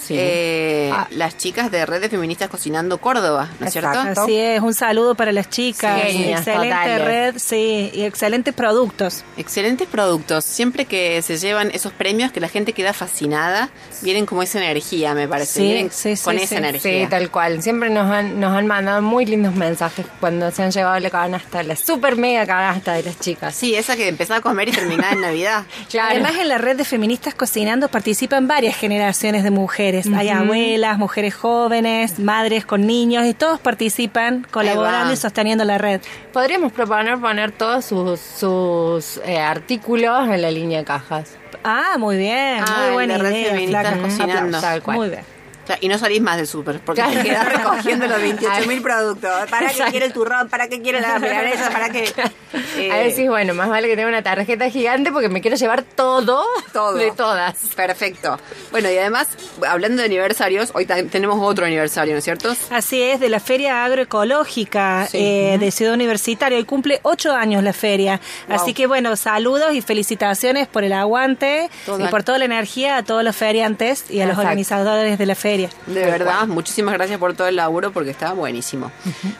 Sí. 0.00 0.14
eh, 0.19 0.90
Ah. 0.93 1.07
Las 1.11 1.37
chicas 1.37 1.71
de 1.71 1.85
Red 1.87 2.00
de 2.00 2.09
Feministas 2.09 2.49
Cocinando 2.49 2.99
Córdoba, 2.99 3.49
¿no 3.61 3.67
es 3.67 3.73
cierto? 3.73 3.99
Así 3.99 4.37
es, 4.37 4.61
un 4.61 4.75
saludo 4.75 5.14
para 5.14 5.33
las 5.33 5.50
chicas. 5.50 6.00
Excelente 6.07 6.52
totales. 6.52 7.05
red, 7.05 7.35
sí, 7.38 7.90
y 7.93 8.02
excelentes 8.02 8.55
productos. 8.55 9.25
Excelentes 9.37 9.87
productos. 9.88 10.45
Siempre 10.45 10.87
que 10.87 11.21
se 11.23 11.37
llevan 11.37 11.71
esos 11.73 11.93
premios, 11.93 12.33
que 12.33 12.40
la 12.40 12.49
gente 12.49 12.73
queda 12.73 12.93
fascinada, 12.93 13.71
vienen 14.02 14.26
como 14.26 14.43
esa 14.43 14.59
energía, 14.59 15.14
me 15.14 15.28
parece. 15.28 15.61
Sí, 15.61 15.62
vienen 15.62 15.90
sí, 15.90 16.17
sí, 16.17 16.25
con 16.25 16.37
sí. 16.38 16.45
esa 16.45 16.49
Sí, 16.49 16.57
energía. 16.57 17.09
tal 17.09 17.31
cual. 17.31 17.62
Siempre 17.62 17.90
nos 17.90 18.11
han, 18.11 18.40
nos 18.40 18.57
han 18.57 18.67
mandado 18.67 19.02
muy 19.02 19.26
lindos 19.26 19.55
mensajes 19.55 20.07
cuando 20.21 20.50
se 20.50 20.62
han 20.62 20.71
llevado 20.71 20.99
la 21.00 21.11
canasta, 21.11 21.62
la 21.62 21.76
super 21.76 22.17
mega 22.17 22.47
canasta 22.47 22.95
de 22.95 23.02
las 23.05 23.19
chicas. 23.21 23.55
Sí, 23.55 23.75
esa 23.75 23.97
que 23.97 24.09
empezaba 24.09 24.38
a 24.38 24.43
comer 24.43 24.69
y 24.69 24.73
terminaba 24.73 25.12
en 25.12 25.21
Navidad. 25.21 25.64
Claro. 25.88 26.11
Además, 26.11 26.33
en 26.40 26.49
la 26.49 26.59
red 26.59 26.76
de 26.76 26.85
feministas 26.85 27.35
cocinando 27.35 27.88
participan 27.88 28.47
varias 28.47 28.76
generaciones 28.76 29.43
de 29.43 29.50
mujeres. 29.50 29.88
Mujeres. 29.97 30.07
Hay 30.18 30.28
abuelas, 30.28 30.99
mujeres 30.99 31.35
jóvenes, 31.35 32.18
madres 32.18 32.64
con 32.66 32.87
niños 32.87 33.25
y 33.26 33.35
todos 33.35 33.59
participan 33.61 34.47
colaborando 34.50 35.12
y 35.12 35.16
sosteniendo 35.16 35.64
la 35.64 35.78
red. 35.78 36.00
Podríamos 36.33 36.73
proponer 36.73 37.18
poner 37.18 37.52
todos 37.52 37.85
sus, 37.85 38.21
sus 38.21 39.18
eh, 39.25 39.38
artículos 39.38 40.28
en 40.28 40.42
la 40.42 40.50
línea 40.50 40.78
de 40.78 40.85
cajas. 40.85 41.37
Ah, 41.64 41.97
muy 41.99 42.16
bien, 42.16 42.62
Ah, 42.66 42.83
muy 42.85 42.92
buena 42.92 43.16
idea, 43.18 43.68
flaca. 43.68 43.99
cocinando. 43.99 44.59
Aplausos. 44.59 44.95
Muy 44.95 45.09
bien. 45.09 45.38
Claro, 45.69 45.81
Y 45.85 45.89
no 45.89 45.99
salís 45.99 46.23
más 46.23 46.39
del 46.39 46.47
súper, 46.47 46.81
porque 46.81 47.03
te 47.03 47.23
quedás 47.23 47.47
recogiendo 47.47 48.07
los 48.07 48.21
28 48.23 48.67
mil 48.67 48.81
productos. 48.81 49.31
¿Para 49.51 49.69
qué 49.69 49.83
quiere 49.91 50.07
el 50.07 50.13
turrón? 50.15 50.49
¿Para 50.49 50.67
qué 50.69 50.81
quiere 50.81 51.01
la 51.03 51.19
milanesa? 51.19 51.71
¿Para 51.71 51.91
qué? 51.91 52.11
Eh, 52.79 53.15
A 53.27 53.31
bueno, 53.31 53.53
más 53.53 53.69
vale 53.69 53.89
que 53.89 53.97
tenga 53.97 54.09
una 54.09 54.23
tarjeta 54.23 54.71
gigante 54.71 55.13
porque 55.13 55.29
me 55.29 55.43
quiero 55.43 55.57
llevar 55.59 55.83
todo, 55.83 56.43
Todo. 56.73 56.95
de 56.95 57.11
todas. 57.11 57.57
Perfecto. 57.77 58.39
Bueno, 58.71 58.91
y 58.91 58.97
además, 58.97 59.29
hablando 59.69 60.01
de 60.01 60.07
aniversarios, 60.07 60.71
hoy 60.75 60.87
tenemos 60.87 61.39
otro 61.43 61.67
aniversario, 61.67 62.15
¿no 62.15 62.19
es 62.21 62.25
cierto? 62.25 62.55
Así 62.71 63.03
es, 63.03 63.21
de 63.21 63.29
la 63.29 63.41
Feria 63.41 63.85
Agroecológica 63.85 65.07
Sí. 65.11 65.19
eh, 65.19 65.57
de 65.61 65.71
Ciudad 65.71 65.93
Universitaria. 65.93 66.57
Hoy 66.57 66.65
cumple 66.65 67.01
ocho 67.03 67.33
años 67.35 67.63
la 67.63 67.73
feria. 67.75 68.21
Wow. 68.49 68.57
Así 68.57 68.73
que 68.73 68.87
bueno, 68.87 69.15
saludos 69.17 69.75
y 69.75 69.83
felicitaciones 69.83 70.67
por 70.69 70.85
el 70.85 70.93
aguante 70.95 71.69
y 71.99 72.07
por 72.09 72.23
toda 72.23 72.39
la 72.39 72.45
energía 72.47 72.97
a 72.97 73.03
todos 73.03 73.23
los 73.25 73.37
feriantes 73.37 74.11
y 74.11 74.21
a 74.21 74.27
los 74.27 74.39
organizadores 74.39 75.19
de 75.19 75.27
la 75.27 75.35
feria. 75.35 75.58
De 75.87 76.05
verdad, 76.05 76.47
muchísimas 76.47 76.95
gracias 76.95 77.19
por 77.19 77.35
todo 77.35 77.49
el 77.49 77.57
laburo 77.57 77.91
porque 77.93 78.11
estaba 78.11 78.33
buenísimo. 78.35 78.93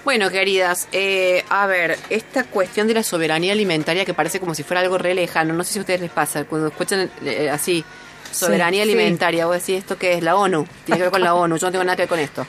Bueno, 0.05 0.31
queridas, 0.31 0.89
eh, 0.93 1.45
a 1.49 1.67
ver, 1.67 1.99
esta 2.11 2.45
cuestión 2.45 2.89
de 2.89 2.95
la 2.95 3.03
soberanía 3.03 3.53
alimentaria 3.53 4.05
que 4.05 4.15
parece 4.15 4.41
como 4.41 4.55
si 4.55 4.63
fuera 4.63 4.81
algo 4.81 4.99
re 4.99 5.15
lejano, 5.15 5.55
no 5.55 5.65
sé 5.65 5.75
si 5.75 5.79
a 5.79 5.83
ustedes 5.83 6.01
les 6.01 6.11
pasa, 6.11 6.45
cuando 6.45 6.69
escuchan 6.69 7.11
eh, 7.25 7.49
así, 7.51 7.85
soberanía 8.33 8.85
Sí, 8.85 8.91
alimentaria, 8.91 9.47
vos 9.47 9.55
decís, 9.55 9.77
¿esto 9.79 9.97
qué 9.97 10.15
es? 10.15 10.23
La 10.23 10.37
ONU, 10.37 10.67
tiene 10.85 10.99
que 10.99 11.03
ver 11.05 11.13
con 11.13 11.23
la 11.23 11.35
ONU, 11.37 11.57
yo 11.57 11.67
no 11.67 11.73
tengo 11.73 11.85
nada 11.85 11.97
que 11.97 12.03
ver 12.03 12.09
con 12.09 12.19
esto. 12.19 12.47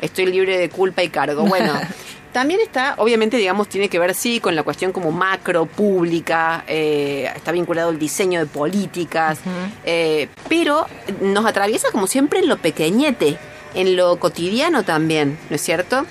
Estoy 0.00 0.26
libre 0.26 0.58
de 0.58 0.68
culpa 0.68 1.02
y 1.02 1.08
cargo. 1.10 1.44
Bueno, 1.46 1.72
también 2.32 2.60
está, 2.60 2.94
obviamente, 2.98 3.36
digamos, 3.36 3.68
tiene 3.68 3.88
que 3.88 3.98
ver, 3.98 4.14
sí, 4.14 4.40
con 4.40 4.54
la 4.54 4.62
cuestión 4.62 4.92
como 4.92 5.12
macro, 5.12 5.66
pública, 5.66 6.64
eh, 6.66 7.30
está 7.36 7.52
vinculado 7.52 7.90
al 7.90 7.98
diseño 7.98 8.40
de 8.40 8.46
políticas, 8.46 9.38
eh, 9.84 10.28
pero 10.48 10.86
nos 11.20 11.44
atraviesa 11.44 11.90
como 11.92 12.06
siempre 12.06 12.40
en 12.40 12.48
lo 12.48 12.56
pequeñete, 12.56 13.36
en 13.74 13.96
lo 13.96 14.16
cotidiano 14.18 14.82
también, 14.82 15.38
¿no 15.50 15.56
es 15.56 15.62
cierto? 15.62 16.06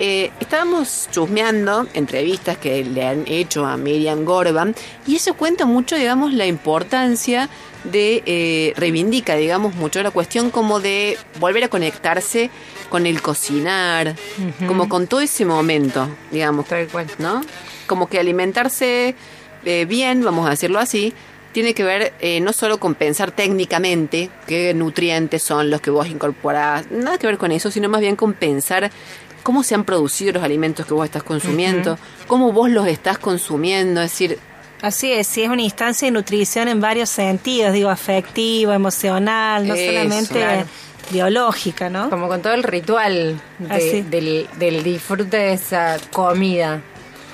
Eh, 0.00 0.30
estábamos 0.38 1.08
chusmeando 1.10 1.88
entrevistas 1.92 2.56
que 2.56 2.84
le 2.84 3.04
han 3.04 3.24
hecho 3.26 3.66
a 3.66 3.76
Miriam 3.76 4.24
Gorban 4.24 4.74
y 5.08 5.16
eso 5.16 5.34
cuenta 5.34 5.66
mucho, 5.66 5.96
digamos, 5.96 6.32
la 6.32 6.46
importancia 6.46 7.48
de, 7.84 8.22
eh, 8.26 8.72
reivindica, 8.76 9.36
digamos, 9.36 9.74
mucho 9.74 10.02
la 10.02 10.10
cuestión 10.10 10.50
como 10.50 10.80
de 10.80 11.16
volver 11.40 11.64
a 11.64 11.68
conectarse 11.68 12.50
con 12.88 13.06
el 13.06 13.20
cocinar, 13.20 14.14
como 14.66 14.88
con 14.88 15.06
todo 15.06 15.20
ese 15.20 15.44
momento, 15.44 16.08
digamos, 16.30 16.66
Tal 16.66 16.88
cual. 16.88 17.06
¿no? 17.18 17.42
Como 17.86 18.08
que 18.08 18.18
alimentarse 18.18 19.14
eh, 19.64 19.84
bien, 19.86 20.24
vamos 20.24 20.46
a 20.46 20.50
decirlo 20.50 20.78
así, 20.78 21.12
tiene 21.52 21.74
que 21.74 21.82
ver 21.84 22.12
eh, 22.20 22.40
no 22.40 22.52
solo 22.52 22.78
con 22.78 22.94
pensar 22.94 23.30
técnicamente 23.30 24.30
qué 24.46 24.72
nutrientes 24.74 25.42
son 25.42 25.70
los 25.70 25.80
que 25.80 25.90
vos 25.90 26.06
incorporás, 26.06 26.90
nada 26.90 27.18
que 27.18 27.26
ver 27.26 27.38
con 27.38 27.52
eso, 27.52 27.70
sino 27.70 27.88
más 27.88 28.00
bien 28.00 28.16
con 28.16 28.32
pensar 28.32 28.90
cómo 29.42 29.62
se 29.62 29.74
han 29.74 29.84
producido 29.84 30.32
los 30.32 30.42
alimentos 30.42 30.86
que 30.86 30.94
vos 30.94 31.04
estás 31.04 31.22
consumiendo, 31.22 31.98
cómo 32.26 32.52
vos 32.52 32.70
los 32.70 32.86
estás 32.86 33.18
consumiendo, 33.18 34.02
es 34.02 34.10
decir, 34.10 34.38
Así 34.82 35.12
es, 35.12 35.26
sí, 35.26 35.42
es 35.42 35.48
una 35.50 35.62
instancia 35.62 36.06
de 36.06 36.12
nutrición 36.12 36.68
en 36.68 36.80
varios 36.80 37.08
sentidos, 37.10 37.72
digo, 37.72 37.90
afectivo, 37.90 38.72
emocional, 38.72 39.66
no 39.66 39.74
Eso, 39.74 39.86
solamente 39.92 40.34
claro. 40.40 40.66
biológica, 41.10 41.90
¿no? 41.90 42.10
Como 42.10 42.28
con 42.28 42.42
todo 42.42 42.52
el 42.54 42.62
ritual 42.62 43.40
de- 43.58 44.02
del, 44.04 44.48
del 44.58 44.82
disfrute 44.84 45.36
de 45.36 45.52
esa 45.54 45.96
comida. 46.12 46.80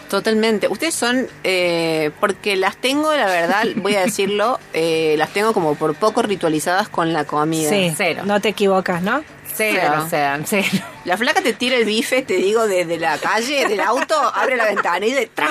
Totalmente. 0.09 0.69
Ustedes 0.69 0.95
son, 0.95 1.27
eh, 1.43 2.11
porque 2.21 2.57
las 2.57 2.77
tengo, 2.77 3.13
la 3.15 3.27
verdad, 3.27 3.65
voy 3.77 3.95
a 3.97 4.03
decirlo, 4.03 4.61
eh, 4.73 5.15
las 5.19 5.31
tengo 5.33 5.53
como 5.53 5.75
por 5.75 5.95
poco 5.97 6.23
ritualizadas 6.23 6.89
con 6.89 7.13
la 7.13 7.25
comida. 7.25 7.69
Sí, 7.69 7.93
cero. 7.97 8.23
no 8.25 8.41
te 8.41 8.51
equivocas, 8.51 9.03
¿no? 9.03 9.25
Cero, 9.57 9.81
Cero. 9.83 10.03
o 10.05 10.09
sea, 10.09 10.41
cero. 10.45 10.67
La 11.05 11.17
flaca 11.17 11.41
te 11.43 11.53
tira 11.53 11.77
el 11.77 11.85
bife, 11.85 12.23
te 12.23 12.35
digo, 12.35 12.67
desde 12.67 12.99
la 12.99 13.19
calle, 13.19 13.67
del 13.69 13.81
auto, 13.81 14.15
abre 14.35 14.57
la 14.57 14.65
ventana 14.65 15.05
y 15.07 15.13
de 15.13 15.27
¡tra! 15.27 15.49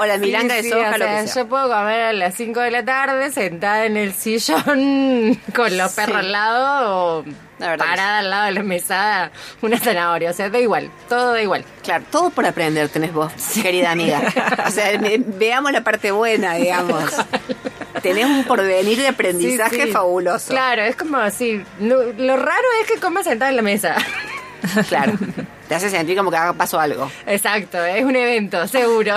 O 0.00 0.06
la 0.06 0.18
milanga 0.18 0.54
Sí, 0.54 0.56
de 0.56 0.62
sí, 0.62 0.70
soja, 0.70 0.88
o 0.88 0.98
lo 0.98 1.04
sea, 1.04 1.20
que 1.22 1.26
sea. 1.28 1.42
Yo 1.42 1.48
puedo 1.48 1.68
comer 1.68 2.00
a 2.02 2.12
las 2.12 2.34
5 2.34 2.60
de 2.60 2.70
la 2.70 2.84
tarde 2.84 3.30
sentada 3.32 3.84
en 3.86 3.96
el 3.96 4.12
sillón 4.14 5.38
con 5.54 5.76
los 5.76 5.90
Sí. 5.90 5.96
perros 6.00 6.16
al 6.18 6.32
lado 6.32 7.18
o 7.18 7.24
La 7.58 7.76
parada 7.76 8.18
al 8.20 8.30
lado 8.30 8.44
de 8.46 8.52
la 8.52 8.62
mesada 8.62 9.32
una 9.62 9.78
zanahoria. 9.78 10.30
O 10.30 10.32
sea, 10.32 10.48
da 10.48 10.58
igual, 10.60 10.90
todo 11.08 11.32
da 11.32 11.42
igual. 11.42 11.64
Claro, 11.82 12.04
todo 12.10 12.30
por 12.30 12.46
aprender 12.46 12.88
tenés 12.88 13.12
vos, 13.12 13.32
querida 13.60 13.90
amiga. 13.90 14.22
O 14.66 14.70
sea, 14.70 14.90
veamos 15.26 15.72
la 15.72 15.82
parte 15.82 16.12
buena, 16.12 16.54
digamos. 16.54 17.02
Tenés 18.02 18.26
un 18.26 18.44
porvenir 18.44 18.98
de 18.98 19.08
aprendizaje 19.08 19.76
Sí, 19.76 19.82
sí. 19.82 19.92
fabuloso. 19.92 20.48
Claro, 20.48 20.82
es 20.82 20.96
como 20.96 21.16
así. 21.16 21.62
Lo, 21.80 22.12
lo 22.12 22.36
raro 22.36 22.66
es 22.82 22.90
que 22.92 23.00
comas 23.00 23.24
sentada 23.24 23.50
en 23.50 23.56
la 23.56 23.62
mesa. 23.62 23.96
Claro. 24.88 25.12
Te 25.68 25.74
hace 25.74 25.88
sentir 25.90 26.16
como 26.16 26.30
que 26.30 26.36
haga 26.36 26.52
paso 26.52 26.78
algo. 26.80 27.10
Exacto, 27.26 27.82
es 27.84 28.04
un 28.04 28.16
evento, 28.16 28.66
seguro. 28.68 29.14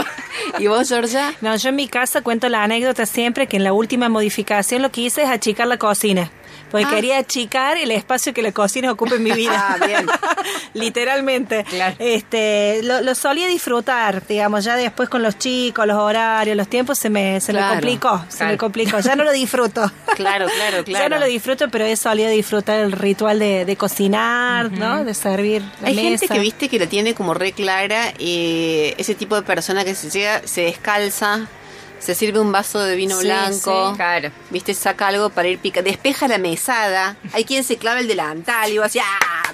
¿Y 0.60 0.68
vos, 0.68 0.88
Georgia? 0.88 1.34
No, 1.42 1.56
yo 1.56 1.70
en 1.70 1.76
mi 1.76 1.88
casa 1.88 2.22
cuento 2.22 2.48
la 2.50 2.64
anécdota 2.64 3.06
siempre 3.06 3.48
que 3.48 3.58
en 3.58 3.64
la 3.64 3.74
última 3.74 4.08
modificación 4.10 4.82
lo 4.82 4.92
que 4.92 5.02
hice 5.02 5.24
es 5.24 5.30
achicar 5.30 5.68
la 5.68 5.78
cocina. 5.78 6.30
Porque 6.72 6.86
Ah. 6.86 6.96
quería 6.96 7.18
achicar 7.18 7.78
el 7.78 7.92
espacio 7.92 8.34
que 8.34 8.42
la 8.42 8.52
cocina 8.52 8.92
ocupa 8.92 9.16
en 9.16 9.24
mi 9.24 9.32
vida. 9.32 9.78
Ah, 9.80 9.86
bien. 9.86 10.08
Literalmente. 10.74 11.64
Claro. 11.66 11.96
Este, 12.00 12.82
lo, 12.84 13.02
lo 13.02 13.14
solía 13.16 13.48
disfrutar, 13.48 14.26
digamos, 14.26 14.64
ya 14.64 14.76
después 14.76 15.10
con 15.10 15.22
los 15.22 15.38
chicos, 15.38 15.86
los 15.86 15.98
horarios, 15.98 16.56
los 16.56 16.68
tiempos 16.68 16.98
se 16.98 17.10
me, 17.10 17.40
se 17.42 17.54
me 17.54 17.60
Claro. 17.60 17.74
complicó, 17.76 18.26
se 18.30 18.46
me 18.46 18.58
complicó. 18.58 19.00
Ya 19.00 19.16
no 19.16 19.24
lo 19.24 19.32
disfruto. 19.32 19.92
Claro, 20.16 20.46
claro, 20.48 20.84
claro. 20.84 20.84
Ya 21.04 21.10
no 21.10 21.20
lo 21.20 21.26
disfruto, 21.26 21.70
pero 21.70 21.86
he 21.86 21.96
solido 21.96 22.30
disfrutar 22.30 22.80
el 22.80 22.92
ritual 22.92 23.40
de, 23.40 23.66
de 23.66 23.76
cocinar, 23.76 24.72
¿no? 24.72 25.04
De 25.04 25.14
servir 25.14 25.64
la 25.82 25.88
Hay 25.88 25.96
gente 25.96 26.28
que 26.28 26.40
viste 26.40 26.70
que 26.70 26.78
la 26.80 26.86
tiene 26.88 27.14
como 27.16 27.34
re 27.34 27.54
clara 27.54 28.14
y 28.20 28.94
ese 28.98 29.16
tipo 29.16 29.36
de 29.36 29.42
persona 29.42 29.84
que 29.84 29.96
se 29.96 30.10
llega, 30.10 30.42
se 30.46 30.62
descalza, 30.62 31.48
se 32.02 32.16
sirve 32.16 32.40
un 32.40 32.52
vaso 32.52 32.80
de 32.80 32.96
vino 32.96 33.18
Sí, 33.20 33.26
blanco, 33.28 33.92
sí. 33.92 33.96
Claro. 33.96 34.32
viste, 34.50 34.74
saca 34.74 35.08
algo 35.08 35.30
para 35.30 35.48
ir 35.48 35.60
pica, 35.60 35.82
despeja 35.82 36.28
la 36.28 36.38
mesada, 36.40 37.16
hay 37.34 37.46
quien 37.46 37.64
se 37.64 37.78
clava 37.78 38.00
el 38.00 38.08
delantal 38.08 38.72
y 38.72 38.78
vos 38.78 38.88
así, 38.88 39.00
"Ah, 39.00 39.54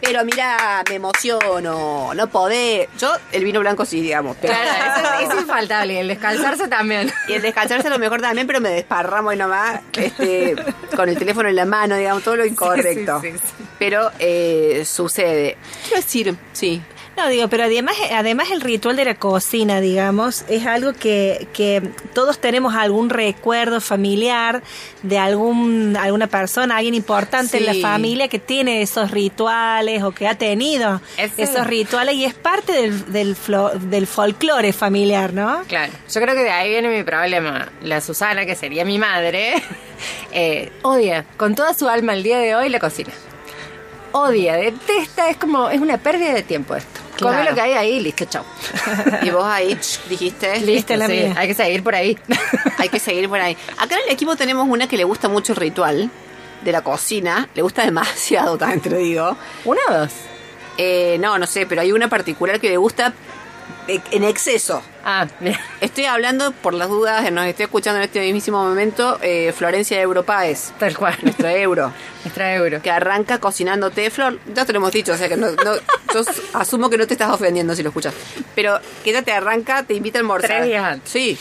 pero, 0.00 0.24
mira, 0.24 0.82
me 0.88 0.96
emociono, 0.96 2.12
no 2.14 2.26
podés. 2.30 2.88
Yo, 2.98 3.10
el 3.32 3.44
vino 3.44 3.60
blanco 3.60 3.84
sí, 3.86 4.00
digamos. 4.00 4.36
pero- 4.40 4.52
Claro, 4.54 4.70
eso 5.22 5.32
es 5.34 5.40
infaltable. 5.40 5.94
y 5.94 5.96
El 5.96 6.08
descalzarse 6.08 6.68
también. 6.68 7.10
Y 7.28 7.32
el 7.34 7.42
descansarse 7.42 7.88
a 7.88 7.90
lo 7.90 7.98
mejor 7.98 8.20
también, 8.20 8.46
pero 8.46 8.60
me 8.60 8.68
desparramo 8.70 9.32
y 9.32 9.36
nomás, 9.36 9.80
este, 9.94 10.54
con 10.94 11.08
el 11.08 11.18
teléfono 11.18 11.48
en 11.48 11.56
la 11.56 11.64
mano, 11.64 11.96
digamos, 11.96 12.22
todo 12.22 12.36
lo 12.36 12.44
incorrecto. 12.46 13.20
sí, 13.22 13.32
sí. 13.32 13.38
Pero 13.78 14.10
eh, 14.18 14.84
sucede. 14.86 15.56
Quiero 15.84 15.96
decir, 16.02 16.36
sí, 16.52 16.82
No, 17.18 17.28
digo, 17.28 17.48
pero 17.48 17.64
además, 17.64 17.96
además 18.14 18.50
el 18.52 18.60
ritual 18.60 18.94
de 18.94 19.04
la 19.04 19.16
cocina, 19.16 19.80
digamos, 19.80 20.44
es 20.48 20.64
algo 20.66 20.92
que, 20.92 21.48
que 21.52 21.82
todos 22.14 22.38
tenemos 22.38 22.76
algún 22.76 23.10
recuerdo 23.10 23.80
familiar 23.80 24.62
de 25.02 25.18
algún 25.18 25.96
alguna 26.00 26.28
persona, 26.28 26.76
alguien 26.76 26.94
importante 26.94 27.56
en 27.58 27.66
la 27.66 27.72
familia 27.82 28.28
que 28.28 28.38
tiene 28.38 28.82
esos 28.82 29.10
rituales 29.10 30.02
o 30.04 30.12
que 30.12 30.28
ha 30.28 30.36
tenido 30.36 31.00
Ese- 31.16 31.42
esos 31.42 31.66
rituales 31.66 32.14
y 32.14 32.24
es 32.24 32.34
parte 32.34 32.72
del, 32.72 33.12
del, 33.12 33.34
flo- 33.36 33.72
del 33.72 34.06
folclore 34.06 34.72
familiar, 34.72 35.32
¿no? 35.32 35.64
Claro, 35.66 35.92
yo 36.12 36.20
creo 36.20 36.36
que 36.36 36.44
de 36.44 36.50
ahí 36.50 36.68
viene 36.70 36.88
mi 36.88 37.02
problema. 37.02 37.68
La 37.82 38.00
Susana, 38.00 38.46
que 38.46 38.54
sería 38.54 38.84
mi 38.84 38.98
madre, 38.98 39.54
eh, 40.32 40.70
odia 40.82 41.24
con 41.36 41.56
toda 41.56 41.74
su 41.74 41.88
alma 41.88 42.12
el 42.14 42.22
día 42.22 42.38
de 42.38 42.54
hoy 42.54 42.68
la 42.68 42.78
cocina. 42.78 43.10
Odia, 44.12 44.54
detesta, 44.56 45.28
es 45.28 45.36
como, 45.36 45.68
es 45.68 45.80
una 45.80 45.98
pérdida 45.98 46.32
de 46.32 46.42
tiempo 46.42 46.74
esto. 46.76 47.00
Come 47.18 47.32
Claro. 47.36 47.50
lo 47.50 47.54
que 47.54 47.60
hay 47.60 47.72
ahí, 47.74 48.00
listo, 48.00 48.24
chau. 48.26 48.44
y 49.22 49.30
vos 49.30 49.44
ahí 49.44 49.74
ch, 49.74 50.00
dijiste, 50.08 50.60
Listo, 50.60 50.96
la 50.96 51.06
sí, 51.06 51.12
mía. 51.12 51.34
hay 51.36 51.48
que 51.48 51.54
seguir 51.54 51.82
por 51.82 51.94
ahí. 51.94 52.18
hay 52.78 52.88
que 52.88 52.98
seguir 53.00 53.28
por 53.28 53.40
ahí. 53.40 53.56
Acá 53.78 53.96
en 53.96 54.02
el 54.06 54.10
equipo 54.12 54.36
tenemos 54.36 54.66
una 54.68 54.86
que 54.88 54.96
le 54.96 55.04
gusta 55.04 55.28
mucho 55.28 55.52
el 55.52 55.56
ritual 55.56 56.10
de 56.62 56.72
la 56.72 56.82
cocina, 56.82 57.48
le 57.54 57.62
gusta 57.62 57.84
demasiado, 57.84 58.56
también 58.58 58.80
te 58.80 58.90
lo 58.90 58.96
digo. 58.98 59.36
¿Una 59.64 59.80
o 59.88 59.94
dos? 59.94 60.10
Eh, 60.76 61.16
no, 61.20 61.38
no 61.38 61.46
sé, 61.46 61.66
pero 61.66 61.80
hay 61.80 61.92
una 61.92 62.08
particular 62.08 62.60
que 62.60 62.68
le 62.68 62.76
gusta 62.76 63.12
eh, 63.88 64.00
en 64.12 64.22
exceso. 64.24 64.82
Ah, 65.04 65.26
bien. 65.40 65.56
Estoy 65.80 66.04
hablando, 66.04 66.52
por 66.52 66.74
las 66.74 66.88
dudas, 66.88 67.30
nos 67.32 67.46
estoy 67.46 67.64
escuchando 67.64 67.98
en 67.98 68.04
este 68.04 68.20
mismísimo 68.20 68.62
momento, 68.62 69.18
eh, 69.22 69.52
Florencia 69.56 70.00
Europáez, 70.00 70.72
Tal 70.78 70.96
cual. 70.96 71.16
nuestra 71.22 71.52
euro, 71.54 71.92
Nuestra 72.28 72.54
euro. 72.54 72.82
que 72.82 72.90
arranca 72.90 73.38
cocinándote, 73.38 74.10
Flor, 74.10 74.38
ya 74.54 74.64
te 74.64 74.72
lo 74.72 74.78
hemos 74.78 74.92
dicho, 74.92 75.12
o 75.12 75.16
sea 75.16 75.28
que 75.28 75.36
no, 75.36 75.48
no, 75.50 75.74
yo 76.12 76.20
s- 76.20 76.42
asumo 76.54 76.88
que 76.90 76.98
no 76.98 77.06
te 77.06 77.14
estás 77.14 77.30
ofendiendo 77.30 77.74
si 77.74 77.82
lo 77.82 77.88
escuchas. 77.90 78.14
Pero 78.54 78.78
que 79.02 79.10
ella 79.10 79.22
te 79.22 79.32
arranca, 79.32 79.82
te 79.82 79.94
invita 79.94 80.18
a 80.18 80.20
almorzar. 80.20 80.48
Tres 80.50 80.64
días 80.66 80.84
antes. 80.84 81.10
Sí. 81.10 81.38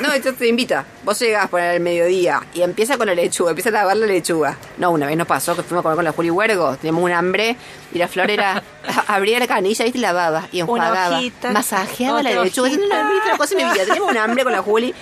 No, 0.00 0.12
ella 0.12 0.32
te 0.32 0.46
invita. 0.48 0.84
Vos 1.04 1.18
llegás 1.18 1.48
por 1.48 1.60
el 1.60 1.80
mediodía 1.80 2.42
y 2.54 2.62
empieza 2.62 2.96
con 2.96 3.06
la 3.06 3.14
lechuga, 3.14 3.50
empieza 3.50 3.68
a 3.70 3.72
lavar 3.72 3.96
la 3.96 4.06
lechuga. 4.06 4.56
No, 4.78 4.90
una 4.90 5.06
vez 5.06 5.16
nos 5.16 5.26
pasó 5.26 5.54
que 5.56 5.62
fuimos 5.62 5.80
a 5.80 5.82
comer 5.84 5.96
con 5.96 6.04
la 6.04 6.12
Juli 6.12 6.30
Huergo, 6.30 6.76
teníamos 6.76 7.02
un 7.04 7.12
hambre 7.12 7.56
y 7.92 7.98
la 7.98 8.08
flor 8.08 8.30
era, 8.30 8.62
abría 9.08 9.38
la 9.38 9.46
canilla 9.46 9.84
y 9.86 9.92
te 9.92 9.98
lavaba 9.98 10.48
y 10.52 10.62
Una 10.62 10.84
enjuagaba. 10.86 11.16
hojita, 11.18 11.50
masajeaba 11.52 12.22
la 12.22 12.30
otra 12.30 12.44
lechuga. 12.44 12.68
hojita. 12.68 12.86
No, 13.02 13.04
no, 13.12 13.18
otra 13.20 13.36
cosa 13.36 13.54
en 13.58 13.66
mi 13.66 13.72
vida. 13.72 13.84
Teníamos 13.84 14.10
un 14.10 14.16
hambre 14.18 14.44
con 14.44 14.52
la 14.52 14.62
Juli. 14.62 14.94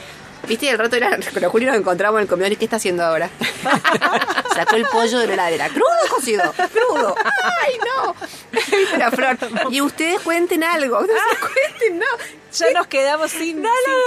Viste, 0.50 0.66
y 0.66 0.68
al 0.68 0.78
rato 0.78 0.96
era, 0.96 1.10
con 1.32 1.40
la 1.42 1.48
Juli 1.48 1.64
nos 1.66 1.76
encontramos 1.76 2.18
en 2.18 2.22
el 2.22 2.28
comedor 2.28 2.50
y 2.52 2.56
¿qué 2.56 2.64
está 2.64 2.76
haciendo 2.76 3.04
ahora? 3.04 3.30
Sacó 4.54 4.74
el 4.76 4.84
pollo 4.86 5.18
de 5.20 5.28
la 5.28 5.34
heladera. 5.34 5.68
Crudo 5.68 5.86
cocido, 6.14 6.52
crudo. 6.72 7.14
¡Ay, 7.62 7.78
no! 7.78 8.14
Viste 8.50 8.98
la 8.98 9.10
flor. 9.12 9.36
Y 9.70 9.80
ustedes 9.80 10.18
cuenten 10.20 10.64
algo. 10.64 10.98
Ustedes 10.98 11.20
cuenten, 11.40 11.98
no. 12.00 12.06
Ya 12.52 12.66
nos 12.74 12.88
quedamos 12.88 13.30
sin, 13.30 13.40
sin 13.40 13.62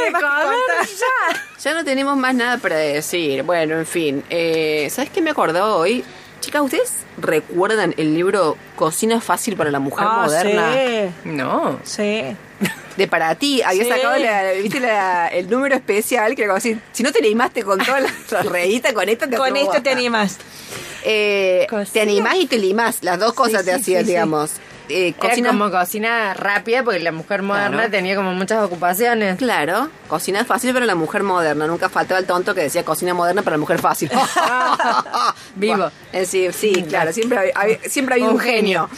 temas 0.05 0.21
que 0.21 0.27
contar. 0.27 1.41
Ya 1.63 1.73
no 1.73 1.85
tenemos 1.85 2.17
más 2.17 2.35
nada 2.35 2.57
para 2.57 2.75
decir. 2.75 3.43
Bueno, 3.43 3.77
en 3.79 3.85
fin. 3.85 4.23
Eh, 4.29 4.89
¿Sabes 4.91 5.11
qué 5.11 5.21
me 5.21 5.29
acordó 5.31 5.77
hoy? 5.77 6.03
Chicas, 6.41 6.61
¿ustedes 6.61 6.91
recuerdan 7.17 7.95
el 7.95 8.13
libro 8.13 8.57
Cocina 8.75 9.21
fácil 9.21 9.55
para 9.55 9.71
la 9.71 9.79
mujer 9.79 10.05
Ah, 10.09 10.23
moderna? 10.25 10.73
sí. 10.73 11.09
No. 11.23 11.79
Sí. 11.85 12.35
De 12.97 13.07
para 13.07 13.33
ti, 13.35 13.61
había 13.63 13.83
Sí. 13.83 13.89
sacado 13.89 14.17
la- 14.17 14.51
¿viste 14.53 14.79
la- 14.79 15.27
el 15.27 15.49
número 15.49 15.75
especial 15.75 16.35
que 16.35 16.43
era 16.43 16.49
como 16.49 16.57
así, 16.57 16.79
si 16.91 17.01
no 17.03 17.11
te 17.11 17.21
limaste 17.21 17.63
con 17.63 17.79
todas 17.79 18.03
las 18.31 18.45
reeditas, 18.51 18.93
con 18.93 19.09
esto 19.09 19.27
te 19.27 19.35
Con 19.37 19.55
esto 19.57 19.81
te 19.81 19.89
animas. 19.89 20.37
Eh, 21.03 21.67
te 21.91 22.01
animás 22.01 22.35
y 22.37 22.45
te 22.47 22.57
limás, 22.57 22.99
las 23.01 23.19
dos 23.19 23.33
cosas 23.33 23.61
Sí, 23.61 23.65
te 23.65 23.73
hacías, 23.73 24.05
digamos. 24.07 24.51
Eh, 24.89 25.13
Era 25.21 25.47
como 25.47 25.71
cocina 25.71 26.33
rápida 26.33 26.83
porque 26.83 26.99
la 26.99 27.11
mujer 27.13 27.41
moderna 27.41 27.77
Claro. 27.77 27.91
tenía 27.91 28.15
como 28.15 28.33
muchas 28.33 28.61
ocupaciones. 28.63 29.37
Claro, 29.37 29.89
cocina 30.09 30.43
fácil 30.45 30.73
para 30.73 30.85
la 30.85 30.95
mujer 30.95 31.23
moderna. 31.23 31.67
Nunca 31.67 31.87
faltaba 31.89 32.19
el 32.19 32.25
tonto 32.25 32.53
que 32.53 32.61
decía 32.61 32.83
cocina 32.83 33.13
moderna 33.13 33.41
para 33.43 33.55
la 33.55 33.61
mujer 33.61 33.79
fácil. 33.79 34.09
Vivo. 35.55 35.89
Sí, 36.25 36.49
sí, 36.51 36.83
claro, 36.87 37.13
siempre 37.13 37.37
hay, 37.37 37.49
hay- 37.55 37.89
siempre 37.89 38.15
hay 38.15 38.21
un, 38.23 38.31
Un 38.33 38.39
genio, 38.39 38.89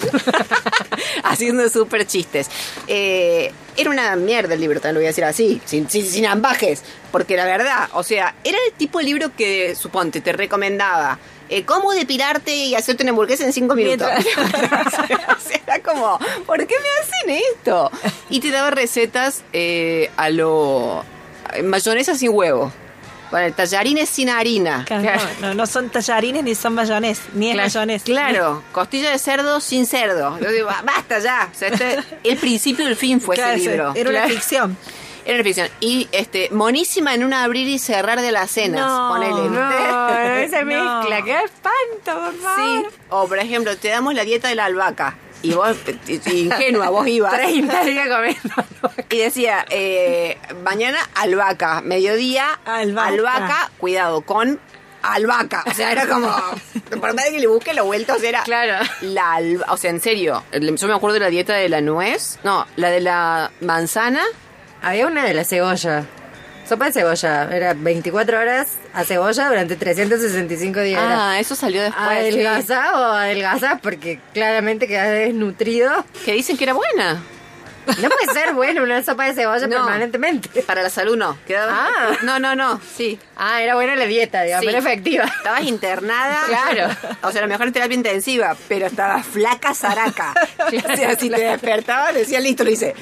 haciendo 1.23 1.67
súper 1.69 2.05
chistes. 2.05 2.49
Eh, 2.87 3.51
era 3.77 3.89
una 3.89 4.15
mierda 4.15 4.53
el 4.53 4.61
libro, 4.61 4.79
también 4.79 4.95
lo 4.95 4.99
voy 4.99 5.05
a 5.05 5.09
decir 5.09 5.23
así, 5.25 5.61
sin, 5.65 5.89
sin, 5.89 6.05
sin 6.05 6.25
ambajes, 6.25 6.83
porque 7.11 7.35
la 7.35 7.45
verdad, 7.45 7.89
o 7.93 8.03
sea, 8.03 8.35
era 8.43 8.57
el 8.67 8.73
tipo 8.73 8.99
de 8.99 9.05
libro 9.05 9.31
que, 9.35 9.75
suponte, 9.75 10.21
te 10.21 10.31
recomendaba. 10.33 11.19
Eh, 11.49 11.63
cómo 11.63 11.91
depilarte 11.93 12.55
y 12.55 12.75
hacerte 12.75 13.03
una 13.03 13.11
hamburguesa 13.11 13.43
en 13.45 13.53
cinco 13.53 13.75
minutos. 13.75 14.07
Era 15.67 15.79
como, 15.81 16.19
¿por 16.45 16.65
qué 16.65 16.75
me 16.75 17.29
hacen 17.37 17.43
esto? 17.55 17.91
Y 18.29 18.39
te 18.39 18.51
daba 18.51 18.71
recetas 18.71 19.43
eh, 19.53 20.09
a 20.17 20.29
lo 20.29 21.03
mayonesa 21.63 22.15
sin 22.15 22.31
huevo. 22.33 22.71
Bueno, 23.31 23.53
tallarines 23.55 24.07
sin 24.07 24.29
harina. 24.29 24.85
Claro, 24.85 25.03
No, 25.41 25.47
no, 25.47 25.53
no 25.55 25.65
son 25.65 25.89
tallarines 25.89 26.43
ni 26.43 26.53
son 26.55 26.73
mayonés, 26.75 27.21
ni 27.33 27.47
es 27.49 27.53
Claro, 27.55 27.67
mayonés. 27.67 28.03
Claro, 28.03 28.63
costilla 28.71 29.09
de 29.09 29.17
cerdo 29.19 29.59
sin 29.59 29.85
cerdo. 29.87 30.37
Yo 30.39 30.51
digo, 30.51 30.69
"Ah, 30.69 30.83
basta 30.85 31.19
ya. 31.19 31.49
O 31.51 31.57
sea, 31.57 31.69
este- 31.69 31.99
el 32.23 32.37
principio 32.37 32.85
del 32.85 32.95
fin 32.95 33.19
fue 33.19 33.35
ese 33.35 33.57
libro. 33.57 33.93
Era 33.95 34.09
una 34.11 34.27
ficción. 34.27 34.77
Era 35.25 35.36
una 35.36 35.44
ficción. 35.44 35.67
Y 35.79 36.08
este, 36.12 36.50
monísima 36.51 37.13
en 37.15 37.24
un 37.24 37.34
abrir 37.34 37.67
y 37.67 37.79
cerrar 37.79 38.22
de 38.22 38.32
las 38.32 38.51
cenas. 38.51 38.86
No, 38.86 39.10
ponele. 39.10 39.50
No, 39.50 40.10
esa 40.38 40.60
No. 40.63 40.65
mezcla, 40.65 41.22
qué 41.24 41.39
espanto, 41.44 42.32
por 42.41 42.55
Sí. 42.55 42.86
O, 43.10 43.27
por 43.27 43.39
ejemplo, 43.39 43.75
te 43.77 43.88
damos 43.89 44.13
la 44.13 44.24
dieta 44.24 44.48
de 44.50 44.55
la 44.55 44.65
albahaca. 44.65 45.17
Y 45.41 45.53
vos, 45.53 45.75
ingenua, 46.32 46.89
vos 46.89 47.08
ibas. 47.08 47.34
30 47.38 47.84
días 47.86 48.08
comiendo. 48.08 49.03
Y 49.10 49.17
decía, 49.17 49.65
eh, 49.70 50.38
mañana 50.63 51.00
albahaca, 51.15 51.82
mediodía 51.82 52.60
Albahaca. 52.65 53.10
albahaca, 53.13 53.72
cuidado, 53.77 54.22
con 54.22 54.60
albahaca. 55.03 55.63
O 55.67 55.74
sea, 55.74 55.91
era 55.91 56.08
como, 56.08 56.27
por 57.00 57.13
más 57.13 57.25
que 57.25 57.39
le 57.39 57.46
busque 57.48 57.74
o 58.15 58.20
sea, 58.20 58.29
era 58.29 58.44
Claro. 58.44 58.84
la 59.01 59.34
alba- 59.34 59.65
o 59.70 59.77
sea, 59.77 59.91
en 59.91 60.01
serio, 60.01 60.44
yo 60.51 60.88
me 60.88 60.94
acuerdo 60.96 61.13
de 61.15 61.20
la 61.20 61.29
dieta 61.29 61.53
de 61.53 61.70
la 61.70 61.82
nuez, 61.82 62.39
no, 62.44 62.65
la 62.75 62.89
de 62.89 63.01
la 63.01 63.51
manzana, 63.61 64.24
Había 64.81 65.07
una 65.07 65.25
de 65.25 65.33
la 65.33 65.44
cebolla. 65.44 66.05
Sopa 66.68 66.85
de 66.85 66.92
cebolla. 66.94 67.50
Era 67.51 67.74
24 67.74 68.40
horas 68.40 68.77
a 68.94 69.03
cebolla 69.03 69.48
durante 69.48 69.75
365 69.75 70.79
días. 70.81 71.01
Era 71.01 71.31
ah, 71.31 71.40
eso 71.40 71.55
salió 71.55 71.81
después. 71.81 72.05
¿Adelgazás 72.05 72.94
o 72.94 72.98
adelgazás? 72.98 73.79
Porque 73.81 74.20
claramente 74.33 74.88
quedas 74.88 75.09
desnutrido. 75.09 75.92
sí. 76.14 76.25
Que 76.25 76.33
dicen 76.33 76.57
que 76.57 76.64
era 76.64 76.74
buena. 76.74 77.22
No 77.85 78.09
puede 78.09 78.33
ser 78.33 78.53
bueno 78.53 78.83
una 78.83 79.03
sopa 79.03 79.25
de 79.25 79.33
cebolla 79.33 79.67
No. 79.67 79.75
permanentemente. 79.77 80.61
Para 80.63 80.81
la 80.83 80.89
salud 80.89 81.15
no. 81.15 81.37
Quedaba, 81.45 81.71
Ah. 81.87 82.17
No, 82.24 82.39
no, 82.39 82.55
no, 82.55 82.79
sí. 82.95 83.19
Ah, 83.37 83.61
era 83.61 83.75
buena 83.75 83.95
la 83.95 84.05
dieta, 84.05 84.43
digamos, 84.43 84.63
Sí. 84.63 84.69
era 84.69 84.79
efectiva. 84.79 85.25
Estabas 85.25 85.63
internada. 85.63 86.41
Claro. 86.48 86.95
O 87.21 87.31
sea, 87.31 87.41
a 87.41 87.45
lo 87.45 87.50
mejor 87.50 87.67
en 87.67 87.74
terapia 87.74 87.95
intensiva, 87.95 88.55
pero 88.67 88.85
estabas 88.87 89.25
flaca 89.25 89.74
zaraca. 89.74 90.33
O 90.91 90.95
sea, 90.95 91.15
si 91.15 91.29
te 91.29 91.41
despertabas, 91.41 92.13
decías, 92.13 92.41
listo, 92.41 92.63
lo 92.63 92.71
hice. 92.71 92.95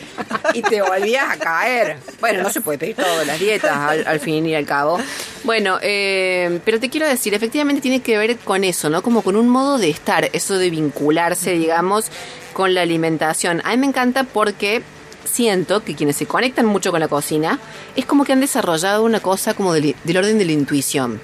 Y 0.53 0.61
te 0.61 0.81
volvías 0.81 1.29
a 1.29 1.37
caer. 1.37 1.97
Bueno, 2.19 2.43
no 2.43 2.49
se 2.49 2.61
puede 2.61 2.77
pedir 2.77 2.95
todas 2.95 3.25
las 3.25 3.39
dietas 3.39 3.75
al, 3.77 4.05
al 4.07 4.19
fin 4.19 4.45
y 4.45 4.55
al 4.55 4.65
cabo. 4.65 4.99
Bueno, 5.43 5.77
eh, 5.81 6.59
pero 6.65 6.79
te 6.79 6.89
quiero 6.89 7.07
decir, 7.07 7.33
efectivamente 7.33 7.81
tiene 7.81 8.01
que 8.01 8.17
ver 8.17 8.37
con 8.37 8.63
eso, 8.63 8.89
¿no? 8.89 9.01
Como 9.01 9.21
con 9.21 9.35
un 9.35 9.47
modo 9.49 9.77
de 9.77 9.89
estar, 9.89 10.29
eso 10.33 10.57
de 10.57 10.69
vincularse, 10.69 11.51
digamos, 11.51 12.05
con 12.53 12.73
la 12.73 12.81
alimentación. 12.81 13.61
A 13.65 13.71
mí 13.71 13.77
me 13.77 13.87
encanta 13.87 14.23
porque 14.23 14.81
siento 15.25 15.83
que 15.83 15.95
quienes 15.95 16.15
se 16.17 16.25
conectan 16.25 16.65
mucho 16.65 16.91
con 16.91 16.99
la 16.99 17.07
cocina 17.07 17.59
es 17.95 18.05
como 18.05 18.23
que 18.25 18.33
han 18.33 18.39
desarrollado 18.41 19.03
una 19.03 19.19
cosa 19.19 19.53
como 19.53 19.73
del, 19.73 19.95
del 20.03 20.17
orden 20.17 20.37
de 20.37 20.45
la 20.45 20.51
intuición. 20.51 21.19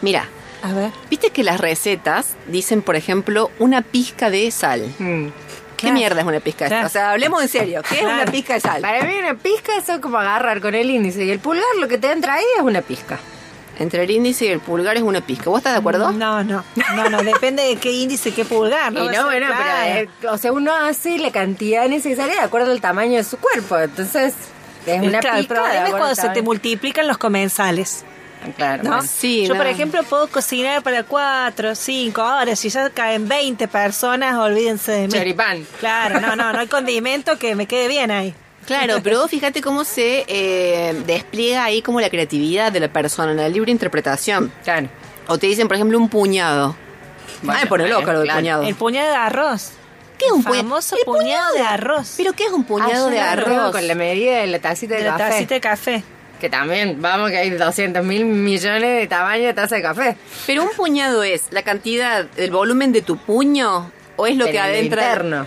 Mira, 0.00 0.28
A 0.62 0.72
ver. 0.72 0.90
viste 1.10 1.30
que 1.30 1.42
las 1.44 1.60
recetas 1.60 2.34
dicen, 2.48 2.82
por 2.82 2.96
ejemplo, 2.96 3.50
una 3.58 3.82
pizca 3.82 4.30
de 4.30 4.50
sal. 4.50 4.92
Mm. 4.98 5.26
¿Qué 5.76 5.88
Claro. 5.88 5.94
mierda 5.98 6.20
es 6.20 6.26
una 6.28 6.38
pizca 6.40 6.64
de 6.64 6.68
sal? 6.70 6.76
Claro. 6.78 6.86
O 6.86 6.90
sea, 6.90 7.10
hablemos 7.10 7.42
en 7.42 7.48
serio. 7.48 7.82
¿Qué 7.88 7.96
es 7.98 8.02
una 8.04 8.24
pizca 8.24 8.54
de 8.54 8.60
sal? 8.60 8.80
Para 8.82 9.02
mí 9.04 9.14
una 9.18 9.34
pizca 9.34 9.72
es 9.76 9.98
como 10.00 10.16
agarrar 10.18 10.60
con 10.60 10.74
el 10.76 10.88
índice 10.88 11.24
y 11.24 11.30
el 11.30 11.40
pulgar 11.40 11.64
lo 11.80 11.88
que 11.88 11.98
te 11.98 12.10
entra 12.12 12.34
ahí 12.34 12.44
es 12.56 12.62
una 12.62 12.82
pizca. 12.82 13.18
Entre 13.78 14.04
el 14.04 14.10
índice 14.10 14.44
y 14.44 14.48
el 14.48 14.60
pulgar 14.60 14.96
es 14.96 15.02
una 15.02 15.20
pizca. 15.22 15.48
¿Vos 15.50 15.58
estás 15.58 15.72
de 15.72 15.78
acuerdo? 15.78 16.12
No, 16.12 16.44
no. 16.44 16.62
No, 16.94 17.10
no. 17.10 17.22
Depende 17.22 17.62
de 17.62 17.76
qué 17.76 17.90
índice, 17.90 18.32
qué 18.32 18.44
pulgar. 18.44 18.92
y 18.92 18.96
va 18.96 19.02
a 19.02 19.12
no, 19.12 19.24
bueno, 19.24 19.46
claro. 19.46 19.64
pero 19.84 19.98
eh, 20.00 20.08
o 20.28 20.38
sea, 20.38 20.52
uno 20.52 20.72
hace 20.74 21.18
la 21.18 21.30
cantidad 21.32 21.88
necesaria 21.88 22.34
de 22.34 22.40
acuerdo 22.40 22.70
al 22.70 22.80
tamaño 22.80 23.16
de 23.16 23.24
su 23.24 23.38
cuerpo. 23.38 23.78
Entonces, 23.78 24.34
es 24.86 25.00
una 25.02 25.20
Claro, 25.20 25.38
el 25.38 25.46
pizca. 25.46 25.54
problema 25.62 25.86
es 25.86 25.90
cuando 25.94 26.14
se 26.14 26.28
te 26.28 26.42
multiplican 26.42 27.08
los 27.08 27.18
comensales. 27.18 28.04
Claro, 28.56 28.82
¿no? 28.82 28.90
bueno. 28.90 29.04
Sí, 29.08 29.46
Yo, 29.46 29.54
no. 29.54 29.58
por 29.58 29.68
ejemplo, 29.68 30.02
puedo 30.02 30.26
cocinar 30.26 30.82
para 30.82 31.04
cuatro, 31.04 31.74
cinco 31.76 32.22
horas. 32.24 32.58
Si 32.58 32.68
ya 32.70 32.90
caen 32.90 33.28
20 33.28 33.68
personas, 33.68 34.36
olvídense 34.36 34.90
de 34.92 35.06
mí. 35.06 35.12
Choripán. 35.12 35.64
Claro, 35.78 36.20
no, 36.20 36.34
no, 36.34 36.52
no 36.52 36.58
hay 36.58 36.66
condimento 36.68 37.38
que 37.38 37.54
me 37.54 37.66
quede 37.66 37.86
bien 37.88 38.10
ahí. 38.10 38.34
Claro, 38.66 38.96
pero 39.02 39.20
vos 39.20 39.30
fíjate 39.30 39.60
cómo 39.60 39.84
se 39.84 40.24
eh, 40.28 40.94
despliega 41.06 41.64
ahí 41.64 41.82
como 41.82 42.00
la 42.00 42.08
creatividad 42.10 42.70
de 42.72 42.80
la 42.80 42.88
persona 42.88 43.32
en 43.32 43.38
la 43.38 43.48
libre 43.48 43.70
interpretación. 43.72 44.52
Claro. 44.64 44.88
O 45.26 45.38
te 45.38 45.46
dicen, 45.46 45.66
por 45.68 45.76
ejemplo, 45.76 45.98
un 45.98 46.08
puñado. 46.08 46.76
Bueno, 47.42 47.60
Ay, 47.62 47.68
bueno, 47.68 47.86
loca 47.86 48.12
lo 48.12 48.20
del 48.20 48.28
claro. 48.28 48.40
puñado. 48.40 48.62
El 48.62 48.74
puñado 48.74 49.08
de 49.10 49.16
arroz. 49.16 49.70
¿Qué 50.18 50.26
es 50.26 50.32
un 50.32 50.38
El 50.40 50.44
puñado? 50.44 50.62
famoso 50.68 50.96
El 50.96 51.04
puñado 51.04 51.54
de 51.54 51.60
arroz. 51.62 52.14
¿Pero 52.16 52.32
qué 52.34 52.44
es 52.44 52.52
un 52.52 52.64
puñado 52.64 53.10
de 53.10 53.18
arroz? 53.20 53.72
Con 53.72 53.86
la 53.88 53.94
medida 53.96 54.38
de 54.38 54.46
la 54.46 54.58
tacita 54.60 54.94
de, 54.94 55.02
de 55.02 55.08
la 55.10 55.16
café. 55.16 55.30
tacita 55.32 55.54
de 55.54 55.60
café. 55.60 56.04
Que 56.40 56.48
también, 56.48 57.00
vamos, 57.02 57.30
que 57.30 57.38
hay 57.38 57.50
200 57.50 58.04
mil 58.04 58.24
millones 58.24 59.00
de 59.00 59.06
tamaño 59.08 59.44
de 59.46 59.54
taza 59.54 59.76
de 59.76 59.82
café. 59.82 60.16
Pero 60.46 60.62
un 60.64 60.70
puñado 60.70 61.22
es 61.24 61.42
la 61.50 61.62
cantidad, 61.62 62.26
el 62.36 62.50
volumen 62.50 62.92
de 62.92 63.02
tu 63.02 63.16
puño 63.16 63.90
o 64.16 64.26
es 64.26 64.36
lo 64.36 64.46
En 64.46 64.50
que 64.52 64.56
el 64.58 64.62
adentra. 64.64 65.02
interno. 65.12 65.46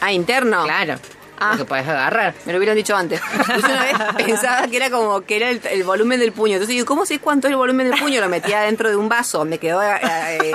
Ah, 0.00 0.12
interno. 0.12 0.64
Claro. 0.64 0.94
Ah. 1.42 1.52
Lo 1.52 1.58
que 1.58 1.64
puedes 1.64 1.88
agarrar. 1.88 2.34
Me 2.44 2.52
lo 2.52 2.58
hubieran 2.58 2.76
dicho 2.76 2.94
antes. 2.94 3.20
Yo 3.48 3.68
una 3.68 3.82
vez 3.82 4.26
pensaba 4.26 4.68
que 4.68 4.76
era 4.76 4.90
como 4.90 5.22
que 5.22 5.36
era 5.36 5.50
el, 5.50 5.60
el 5.70 5.82
volumen 5.82 6.20
del 6.20 6.30
puño. 6.30 6.54
Entonces 6.54 6.74
digo, 6.74 6.86
¿cómo 6.86 7.04
sé 7.04 7.18
cuánto 7.18 7.48
es 7.48 7.50
el 7.50 7.56
volumen 7.56 7.90
del 7.90 7.98
puño? 7.98 8.20
Lo 8.20 8.28
metía 8.28 8.60
dentro 8.60 8.88
de 8.88 8.96
un 8.96 9.08
vaso. 9.08 9.44
Me 9.44 9.58
quedó 9.58 9.82
eh, 9.82 9.98
eh, 10.02 10.52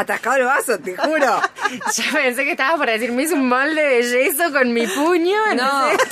atascado 0.00 0.36
el 0.36 0.44
vaso, 0.44 0.78
te 0.78 0.96
juro. 0.96 1.40
Yo 1.96 2.04
pensé 2.12 2.44
que 2.44 2.52
estabas 2.52 2.78
para 2.78 2.92
decir, 2.92 3.12
me 3.12 3.22
hice 3.24 3.34
un 3.34 3.48
molde 3.48 3.80
de 3.82 4.02
yeso 4.02 4.52
con 4.52 4.72
mi 4.72 4.86
puño. 4.86 5.36
No. 5.54 5.90
entonces- 5.90 6.08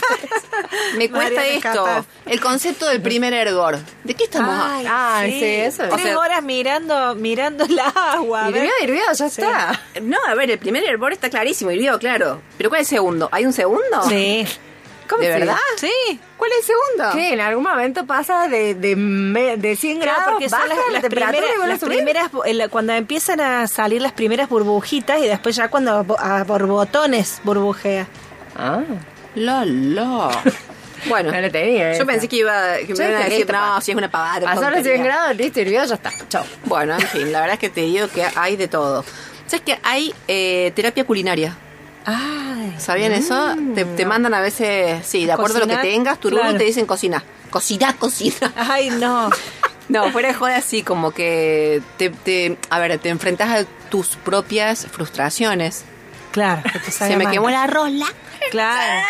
Me 0.96 1.10
cuesta 1.10 1.46
esto. 1.46 1.84
capaz. 1.84 2.04
El 2.26 2.40
concepto 2.40 2.86
del 2.88 3.00
primer 3.02 3.32
ergor. 3.32 3.78
¿De 4.04 4.14
qué 4.14 4.24
estamos 4.24 4.54
Ay, 4.60 4.86
Ah, 4.88 5.22
sí, 5.24 5.44
eso 5.44 5.84
es. 5.84 5.90
Tres 5.90 5.92
O 6.04 6.08
sea- 6.08 6.18
horas 6.18 6.42
mirando, 6.42 7.14
mirando 7.14 7.64
el 7.64 7.78
agua. 7.78 8.48
Hirvió, 8.48 8.70
hirvió, 8.82 9.02
ya 9.12 9.28
Sí. 9.28 9.40
está. 9.42 9.80
No, 10.02 10.18
a 10.26 10.34
ver, 10.34 10.50
el 10.50 10.58
primer 10.58 10.84
hervor 10.84 11.12
está 11.12 11.30
clarísimo, 11.30 11.70
hirvió, 11.70 11.98
claro. 11.98 12.40
Pero 12.56 12.68
¿cuál 12.70 12.82
es 12.82 12.88
el 12.92 12.96
segundo? 12.98 13.28
¿Hay 13.32 13.44
un 13.46 13.52
segundo? 13.52 14.02
Sí. 14.08 14.46
¿Cómo 15.08 15.22
¿De 15.22 15.32
sí? 15.32 15.38
verdad? 15.40 15.56
Sí. 15.76 16.20
¿Cuál 16.36 16.50
es 16.52 16.58
el 16.58 16.64
segundo? 16.76 17.16
Que 17.18 17.32
en 17.32 17.40
algún 17.40 17.64
momento 17.64 18.04
pasa 18.06 18.46
de, 18.48 18.74
de, 18.74 18.94
de 19.56 19.76
100 19.76 19.98
Claro, 20.00 20.12
grados, 20.16 20.32
porque 20.32 20.48
son 20.48 20.58
baja 20.60 20.68
las, 20.68 20.78
la 20.92 20.92
las 21.00 21.08
primeras, 21.80 22.32
las 22.32 22.46
el- 22.46 22.70
cuando 22.70 22.92
empiezan 22.92 23.40
a 23.40 23.66
salir 23.66 24.02
las 24.02 24.12
primeras 24.12 24.48
burbujitas 24.48 25.20
y 25.20 25.26
después 25.26 25.56
ya 25.56 25.68
cuando 25.68 26.04
a 26.18 26.44
borbotones 26.44 27.40
burbujea. 27.44 28.06
Ah, 28.56 28.82
La, 29.34 29.64
la. 29.64 30.30
Bueno, 31.08 31.30
no 31.30 31.40
lo 31.40 31.48
tenía. 31.48 31.90
yo 31.92 31.96
esa. 31.98 32.04
pensé 32.06 32.26
que 32.26 32.36
iba 32.36 32.76
que 32.78 32.88
me 32.88 32.94
Yo 32.96 33.04
iban 33.08 33.22
a 33.22 33.24
decir, 33.26 33.48
no, 33.52 33.80
si 33.80 33.92
es 33.92 33.96
una 33.96 34.10
pavada. 34.10 34.40
Pasó 34.40 34.62
los 34.62 34.72
100 34.72 34.82
tontería". 34.82 35.04
grados, 35.04 35.36
listo, 35.36 35.60
hirvió, 35.60 35.84
ya 35.84 35.94
está. 35.94 36.10
Chao. 36.28 36.44
Bueno, 36.64 36.94
en 36.94 37.06
fin, 37.06 37.30
la 37.30 37.38
verdad 37.40 37.54
es 37.54 37.60
que 37.60 37.68
te 37.70 37.82
digo 37.82 38.08
que 38.08 38.26
hay 38.34 38.56
de 38.56 38.66
todo. 38.66 39.04
¿Sabes 39.46 39.62
que 39.64 39.78
hay 39.84 40.12
eh, 40.26 40.72
terapia 40.74 41.04
culinaria? 41.06 41.56
¿Sabían 42.78 43.12
eso? 43.12 43.54
Te, 43.74 43.84
te 43.84 44.06
mandan 44.06 44.34
a 44.34 44.40
veces, 44.40 45.04
sí, 45.06 45.26
de 45.26 45.32
acuerdo 45.32 45.56
a 45.56 45.60
lo 45.60 45.66
Cocinar, 45.66 45.84
que 45.84 45.90
tengas, 45.90 46.20
tu 46.20 46.28
claro. 46.30 46.56
te 46.56 46.64
dicen 46.64 46.86
cocina. 46.86 47.22
Cocina, 47.50 47.96
cocina. 47.98 48.52
Ay, 48.56 48.90
no. 48.90 49.30
No, 49.88 50.12
fuera 50.12 50.28
de 50.28 50.34
joda 50.34 50.56
así, 50.56 50.82
como 50.82 51.12
que 51.12 51.80
te, 51.96 52.10
te, 52.10 52.58
a 52.68 52.78
ver, 52.78 52.98
te 52.98 53.08
enfrentas 53.08 53.48
a 53.48 53.64
tus 53.88 54.16
propias 54.16 54.86
frustraciones. 54.86 55.86
Claro. 56.30 56.62
que 56.84 56.90
Se 56.90 57.16
me 57.16 57.24
mal. 57.24 57.32
quemó 57.32 57.48
la 57.48 57.66
rola. 57.66 58.04
Claro. 58.50 59.02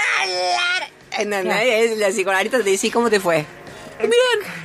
¿Entendés? 1.18 1.98
La 1.98 2.10
psicoanalista 2.10 2.58
te 2.58 2.70
dice, 2.70 2.92
¿cómo 2.92 3.10
te 3.10 3.18
fue? 3.18 3.44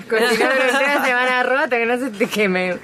Continuando 0.08 0.56
una 0.70 1.04
semana 1.04 1.42
rota 1.42 1.70
que 1.78 1.86
no 1.88 1.98
se 1.98 2.12
te 2.12 2.28
queme. 2.28 2.78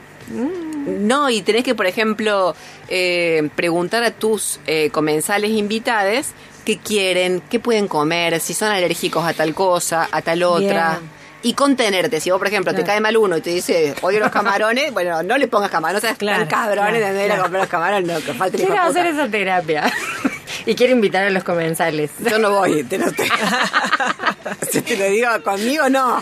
No, 0.87 1.29
y 1.29 1.41
tenés 1.41 1.63
que, 1.63 1.75
por 1.75 1.85
ejemplo, 1.87 2.55
eh, 2.87 3.49
preguntar 3.55 4.03
a 4.03 4.11
tus 4.11 4.59
eh, 4.67 4.89
comensales 4.91 5.51
invitades 5.51 6.33
qué 6.65 6.77
quieren, 6.77 7.41
qué 7.49 7.59
pueden 7.59 7.87
comer, 7.87 8.39
si 8.39 8.53
son 8.53 8.69
alérgicos 8.69 9.25
a 9.25 9.33
tal 9.33 9.53
cosa, 9.53 10.07
a 10.11 10.21
tal 10.21 10.43
otra. 10.43 10.99
Bien. 10.99 11.19
Y 11.41 11.53
contenerte. 11.53 12.19
Si 12.19 12.29
vos, 12.31 12.37
por 12.37 12.47
ejemplo, 12.47 12.75
te 12.75 12.83
cae 12.83 12.99
mal 12.99 13.15
uno 13.15 13.37
y 13.37 13.41
te 13.41 13.49
dice, 13.51 13.95
odio 14.01 14.19
los 14.19 14.29
camarones, 14.29 14.91
bueno, 14.93 15.23
no 15.23 15.37
le 15.37 15.47
pongas 15.47 15.71
camarones, 15.71 16.01
seas 16.01 16.17
Claro, 16.17 16.39
tan 16.39 16.49
cabrones 16.49 16.99
claro, 16.99 17.15
de 17.15 17.25
ir 17.25 17.31
a 17.31 17.37
comprar 17.37 17.61
los 17.61 17.69
camarones, 17.69 18.07
no, 18.07 18.19
que 18.19 18.31
hijo 18.31 18.45
Quiero 18.51 18.67
puta. 18.67 18.85
hacer 18.87 19.05
esa 19.05 19.29
terapia. 19.29 19.91
y 20.65 20.75
quiero 20.75 20.93
invitar 20.93 21.23
a 21.25 21.29
los 21.29 21.43
comensales. 21.45 22.11
Yo 22.29 22.39
no 22.39 22.51
voy, 22.51 22.83
te 22.83 22.97
lo, 22.97 23.11
te, 23.13 23.23
Si 24.71 24.81
te 24.81 24.97
lo 24.97 25.05
digo, 25.05 25.29
conmigo 25.43 25.87
no. 25.89 26.21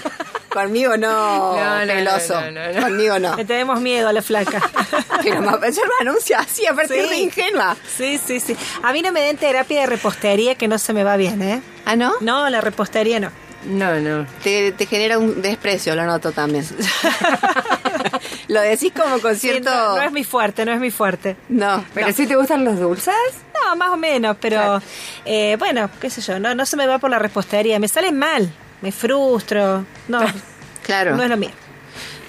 Conmigo 0.61 0.97
no, 0.97 1.55
No, 1.55 1.79
no, 1.85 1.93
peloso. 1.93 2.41
no, 2.41 2.51
no, 2.51 2.73
no. 2.73 2.81
Conmigo 2.81 3.19
no. 3.19 3.35
Le 3.35 3.45
tenemos 3.45 3.79
miedo 3.79 4.07
a 4.07 4.13
la 4.13 4.21
flaca. 4.21 4.61
Pero 5.23 5.41
me, 5.41 5.51
yo 5.71 5.81
me 5.83 6.09
anuncio 6.09 6.37
así, 6.37 6.65
aparte 6.65 6.93
Sí. 6.95 6.99
es 6.99 7.09
re 7.09 7.17
ingenua. 7.17 7.75
Sí, 7.95 8.17
sí, 8.17 8.39
sí. 8.39 8.55
A 8.83 8.91
mí 8.93 9.01
no 9.01 9.11
me 9.11 9.21
den 9.21 9.37
terapia 9.37 9.81
de 9.81 9.85
repostería 9.87 10.55
que 10.55 10.67
no 10.67 10.77
se 10.79 10.93
me 10.93 11.03
va 11.03 11.15
bien, 11.17 11.41
¿eh? 11.41 11.61
¿Ah, 11.85 11.95
no? 11.95 12.13
No, 12.21 12.49
la 12.49 12.61
repostería 12.61 13.19
no. 13.19 13.29
No, 13.65 13.99
no. 13.99 14.25
Te, 14.43 14.71
te 14.71 14.85
genera 14.85 15.17
un 15.17 15.41
desprecio, 15.41 15.95
lo 15.95 16.05
noto 16.05 16.31
también. 16.31 16.65
lo 18.47 18.61
decís 18.61 18.93
como 18.95 19.19
con 19.19 19.33
Sí, 19.35 19.41
cierto... 19.49 19.69
no, 19.69 19.95
no 19.97 20.01
es 20.01 20.11
mi 20.11 20.23
fuerte, 20.23 20.65
no 20.65 20.71
es 20.71 20.79
mi 20.79 20.91
fuerte. 20.91 21.35
No, 21.49 21.83
¿Pero 21.93 22.07
no. 22.07 22.13
si 22.13 22.27
te 22.27 22.35
gustan 22.35 22.63
los 22.63 22.79
dulces? 22.79 23.13
No, 23.63 23.75
más 23.75 23.89
o 23.89 23.97
menos, 23.97 24.37
pero 24.39 24.57
Claro. 24.57 24.81
eh, 25.25 25.55
bueno, 25.59 25.89
qué 25.99 26.09
sé 26.09 26.21
yo, 26.21 26.39
no, 26.39 26.55
no 26.55 26.65
se 26.65 26.77
me 26.77 26.87
va 26.87 26.99
por 26.99 27.09
la 27.09 27.19
repostería, 27.19 27.79
me 27.79 27.87
sale 27.87 28.11
mal, 28.11 28.49
me 28.81 28.91
frustro, 28.91 29.85
no, 30.07 30.19
Claro. 30.83 31.15
no 31.15 31.23
es 31.23 31.29
lo 31.29 31.37
mío. 31.37 31.51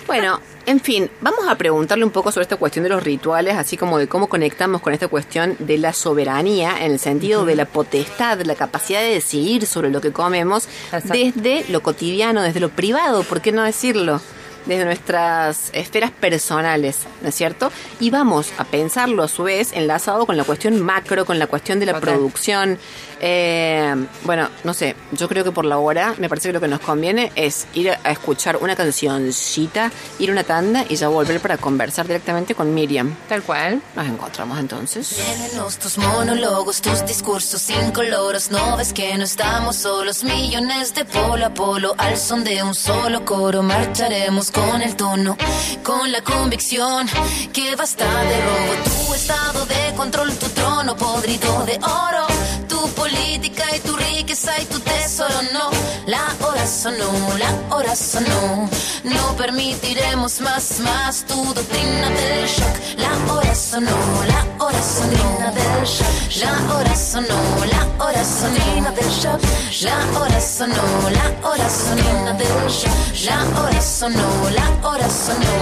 Bueno, 0.07 0.41
en 0.65 0.81
fin, 0.81 1.11
vamos 1.21 1.47
a 1.49 1.55
preguntarle 1.57 2.05
un 2.05 2.11
poco 2.11 2.33
sobre 2.33 2.43
esta 2.43 2.57
cuestión 2.57 2.83
de 2.83 2.89
los 2.89 3.03
rituales, 3.03 3.57
así 3.57 3.77
como 3.77 3.99
de 3.99 4.09
cómo 4.09 4.27
conectamos 4.29 4.81
con 4.81 4.93
esta 4.95 5.07
cuestión 5.09 5.55
de 5.59 5.77
la 5.79 5.93
soberanía, 5.93 6.85
en 6.85 6.93
el 6.93 6.99
sentido 6.99 7.45
de 7.45 7.55
la 7.57 7.67
potestad, 7.67 8.41
la 8.43 8.55
capacidad 8.55 9.01
de 9.01 9.13
decidir 9.15 9.67
sobre 9.67 9.91
lo 9.91 10.01
que 10.01 10.11
comemos, 10.13 10.67
Exacto. 10.93 11.13
desde 11.13 11.67
lo 11.71 11.83
cotidiano, 11.83 12.41
desde 12.43 12.61
lo 12.61 12.71
privado, 12.71 13.23
¿por 13.23 13.41
qué 13.43 13.53
no 13.53 13.63
decirlo? 13.63 14.21
Desde 14.69 14.85
nuestras 14.85 15.71
esferas 15.73 16.11
personales, 16.13 16.99
¿no 17.23 17.31
es 17.31 17.35
cierto? 17.35 17.73
Y 17.99 18.11
vamos 18.11 18.53
a 18.59 18.65
pensarlo 18.65 19.23
a 19.25 19.29
su 19.29 19.43
vez 19.45 19.73
enlazado 19.73 20.27
con 20.27 20.37
la 20.37 20.45
cuestión 20.45 20.81
macro, 20.81 21.25
con 21.25 21.39
la 21.39 21.47
cuestión 21.47 21.81
de 21.81 21.87
la 21.87 21.95
Total. 21.95 22.15
producción. 22.15 22.79
Eh, 23.21 23.97
bueno, 24.23 24.49
no 24.63 24.75
sé, 24.75 24.95
yo 25.13 25.29
creo 25.29 25.43
que 25.43 25.51
por 25.51 25.65
la 25.65 25.79
hora 25.79 26.15
me 26.19 26.29
parece 26.29 26.51
que 26.51 26.53
lo 26.53 26.61
que 26.61 26.69
nos 26.69 26.81
conviene 26.81 27.33
es 27.35 27.67
ir 27.75 27.91
a 27.91 28.11
escuchar 28.13 28.59
una 28.59 28.77
cancioncita, 28.77 29.91
ir 30.19 30.29
a 30.29 30.33
una 30.33 30.45
tanda 30.45 30.85
y 30.89 30.95
ya 30.97 31.09
volver 31.09 31.41
para 31.41 31.57
conversar 31.57 32.07
directamente 32.07 32.55
con 32.55 32.73
Miriam. 32.75 33.17
Tal 33.29 33.43
cual. 33.43 33.81
Nos 33.97 34.07
encontramos 34.07 34.59
entonces. 34.59 35.17
Llenos 35.51 35.79
tus 35.79 35.99
monólogos, 35.99 36.81
tus 36.81 37.05
discursos 37.07 37.69
incoloros. 37.71 38.51
No 38.51 38.77
ves 38.77 38.93
que 38.93 39.17
no 39.17 39.25
estamos 39.25 39.77
solos. 39.77 40.23
Millones 40.23 40.95
de 40.95 41.05
polo 41.05 41.47
a 41.47 41.55
polo 41.55 41.95
al 41.99 42.17
son 42.19 42.45
de 42.45 42.63
un 42.63 42.75
solo 42.75 43.25
coro. 43.25 43.63
Marcharemos 43.63 44.51
con 44.59 44.83
el 44.83 44.97
tono, 44.97 45.37
con 45.83 46.11
la 46.11 46.23
convicción 46.23 47.07
que 47.53 47.77
basta 47.77 48.05
de 48.05 48.37
robo. 48.47 48.73
Tu 48.85 49.15
estado 49.15 49.67
de 49.67 49.95
control, 49.97 50.33
tu 50.39 50.49
trono 50.49 50.97
podrido 50.97 51.65
de 51.65 51.77
oro. 51.77 52.27
Tu 52.69 52.81
política 52.91 53.65
y 53.77 53.81
tu 53.81 53.97
riqueza 53.97 54.53
y 54.61 54.65
tu 54.67 54.81
tesoro. 55.09 55.41
No, 55.53 55.71
la 56.07 56.27
hora 56.47 56.67
sonó, 56.67 57.11
la 57.39 57.75
hora 57.75 57.97
sonó. 57.97 58.69
No 59.05 59.37
permitiremos 59.37 60.41
más, 60.41 60.81
más 60.81 61.25
tu 61.25 61.35
doctrina 61.55 62.11
del 62.11 62.47
shock. 62.47 62.75
La 62.99 63.33
hora 63.33 63.55
sonó, 63.55 63.97
la 64.27 64.65
hora 64.65 64.83
sonó. 64.83 65.53
del 65.55 65.85
shock. 65.87 66.43
La 66.43 66.75
hora 66.75 66.95
sonó, 66.95 67.41
la 67.73 68.05
hora 68.05 68.25
sonó. 68.25 68.91
del 68.93 69.11
shock. 69.11 69.41
La 69.83 70.21
hora 70.21 70.41
sonó, 70.41 71.11
la 71.11 71.49
hora 71.49 71.69
sonó. 71.71 72.35
del 72.35 72.69
shock. 72.69 73.25
La 73.25 73.61
hora 73.61 73.81
sonó, 73.81 74.51
la 74.51 74.89
hora 74.89 75.09
sonó. 75.09 75.53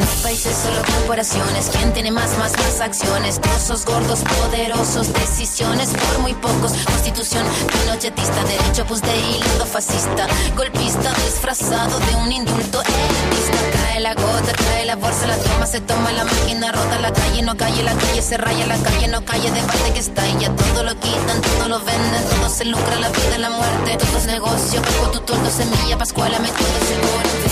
No 0.00 0.06
países, 0.22 0.56
solo 0.56 0.82
corporaciones. 0.82 1.70
¿Quién 1.70 1.92
tiene 1.92 2.10
más, 2.10 2.36
más, 2.38 2.52
más 2.58 2.80
acciones? 2.80 3.40
Trozos 3.40 3.84
gordos, 3.84 4.20
poderosos, 4.20 5.12
decisiones 5.12 5.90
por 5.90 6.18
muy 6.20 6.34
pocos. 6.34 6.72
Constitución 6.84 7.44
pinochetista, 7.70 8.42
derecho 8.44 8.71
pues 8.80 9.02
de 9.02 9.14
hilo 9.14 9.66
fascista. 9.66 10.26
Golpista 10.56 11.12
disfrazado 11.26 11.98
de 12.00 12.16
un 12.16 12.32
indulto 12.32 12.80
elitista. 12.80 13.58
Cae 13.70 14.00
la 14.00 14.14
gota, 14.14 14.52
cae 14.52 14.86
la 14.86 14.96
bolsa, 14.96 15.26
la 15.26 15.36
toma, 15.36 15.66
se 15.66 15.80
toma 15.80 16.10
la 16.12 16.24
máquina 16.24 16.72
rota. 16.72 16.98
La 16.98 17.12
calle 17.12 17.42
no 17.42 17.54
calle, 17.54 17.82
la 17.82 17.92
calle 17.92 18.22
se 18.22 18.38
raya, 18.38 18.66
la 18.66 18.78
calle 18.78 19.08
no 19.08 19.24
calle. 19.24 19.50
Debate 19.50 19.92
que 19.92 20.00
está 20.00 20.26
ya 20.40 20.50
todo 20.56 20.84
lo 20.84 20.94
quitan, 20.98 21.40
todo 21.42 21.68
lo 21.68 21.80
venden, 21.80 22.24
todo 22.30 22.48
se 22.48 22.64
lucra, 22.64 22.96
la 22.96 23.10
vida, 23.10 23.38
la 23.38 23.50
muerte. 23.50 23.98
Todo 23.98 24.18
es 24.18 24.24
negocio, 24.24 24.80
bajo 24.80 25.10
tu 25.10 25.20
tordo, 25.20 25.50
semilla, 25.50 25.98
pascuala, 25.98 26.38
método 26.38 26.78
seguro. 26.88 27.51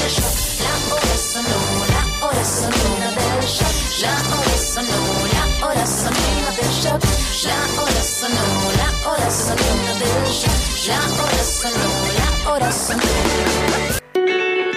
La 4.01 4.13
hora 4.13 4.57
sonó, 4.57 5.01
la 5.31 5.67
hora 5.67 5.85
sonó 5.85 6.17
del 6.57 6.71
shock. 6.81 7.03
La 7.43 7.81
hora 7.81 8.01
sonó, 8.01 8.45
la 8.77 8.89
hora 9.07 9.29
sonó 9.29 9.73
del 9.99 10.33
shock. 10.33 10.87
La 10.87 10.99
hora 11.21 11.43
sonó, 11.43 11.91
la 12.17 12.51
hora 12.51 12.71
sonó. 12.71 13.03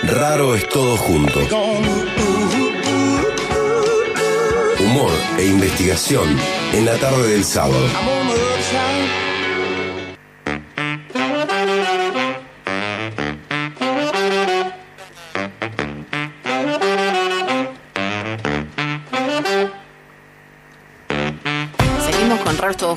Raro 0.03 0.55
es 0.55 0.69
todo 0.69 0.97
junto. 0.99 1.41
Humor 4.79 5.13
e 5.39 5.47
investigación 5.47 6.39
en 6.75 6.85
la 6.85 6.99
tarde 6.99 7.29
del 7.29 7.45
sábado. 7.45 7.87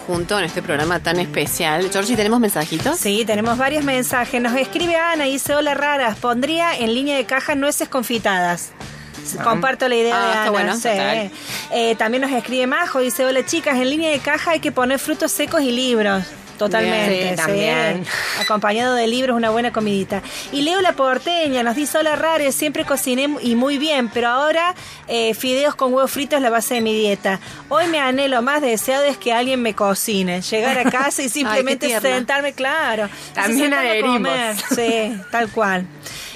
Juntos 0.07 0.39
en 0.39 0.45
este 0.45 0.61
programa 0.61 0.99
tan 1.01 1.19
especial. 1.19 1.89
Georgie, 1.91 2.15
¿tenemos 2.15 2.39
mensajitos? 2.39 2.97
Sí, 2.97 3.23
tenemos 3.25 3.57
varios 3.57 3.83
mensajes. 3.83 4.41
Nos 4.41 4.55
escribe 4.55 4.95
Ana, 4.95 5.25
dice, 5.25 5.53
hola 5.53 5.73
raras, 5.73 6.17
pondría 6.17 6.77
en 6.77 6.93
línea 6.93 7.17
de 7.17 7.25
caja 7.25 7.55
nueces 7.55 7.89
confitadas. 7.89 8.69
Comparto 9.43 9.89
la 9.89 9.95
idea 9.95 10.15
Ah, 10.15 10.21
de 10.21 10.27
está 10.29 10.41
Ana. 10.43 10.51
bueno, 10.51 10.75
sí. 10.77 10.89
Eh, 11.73 11.95
también 11.97 12.21
nos 12.21 12.31
escribe 12.31 12.65
Majo, 12.67 12.99
dice, 12.99 13.25
hola 13.25 13.45
chicas, 13.45 13.75
en 13.75 13.89
línea 13.89 14.09
de 14.09 14.19
caja 14.19 14.51
hay 14.51 14.61
que 14.61 14.71
poner 14.71 14.97
frutos 14.99 15.31
secos 15.33 15.61
y 15.61 15.71
libros. 15.73 16.23
Totalmente, 16.57 17.29
sí. 17.29 17.35
también. 17.35 18.05
Acompañado 18.41 18.95
de 18.95 19.07
libros, 19.07 19.35
una 19.35 19.49
buena 19.49 19.71
comidita. 19.71 20.21
Y 20.51 20.61
Leo 20.61 20.81
La 20.81 20.93
Porteña 20.93 21.63
nos 21.63 21.75
dice, 21.75 21.97
hola 21.97 22.15
Rare, 22.15 22.51
siempre 22.51 22.85
cociné 22.85 23.29
y 23.41 23.55
muy 23.55 23.77
bien, 23.77 24.09
pero 24.09 24.29
ahora 24.29 24.75
eh, 25.07 25.33
fideos 25.33 25.75
con 25.75 25.93
huevos 25.93 26.11
fritos 26.11 26.37
es 26.37 26.43
la 26.43 26.49
base 26.49 26.75
de 26.75 26.81
mi 26.81 26.93
dieta. 26.93 27.39
Hoy 27.69 27.87
me 27.87 27.99
anhelo 27.99 28.41
más 28.41 28.61
deseado 28.61 29.05
es 29.05 29.17
que 29.17 29.33
alguien 29.33 29.61
me 29.61 29.73
cocine, 29.73 30.41
llegar 30.41 30.77
a 30.77 30.89
casa 30.89 31.21
y 31.23 31.29
simplemente 31.37 31.99
sentarme, 31.99 32.53
claro. 32.53 33.09
También 33.33 33.73
adherimos. 33.73 34.17
comer. 34.17 34.55
Sí, 34.75 35.21
tal 35.31 35.49
cual. 35.49 35.85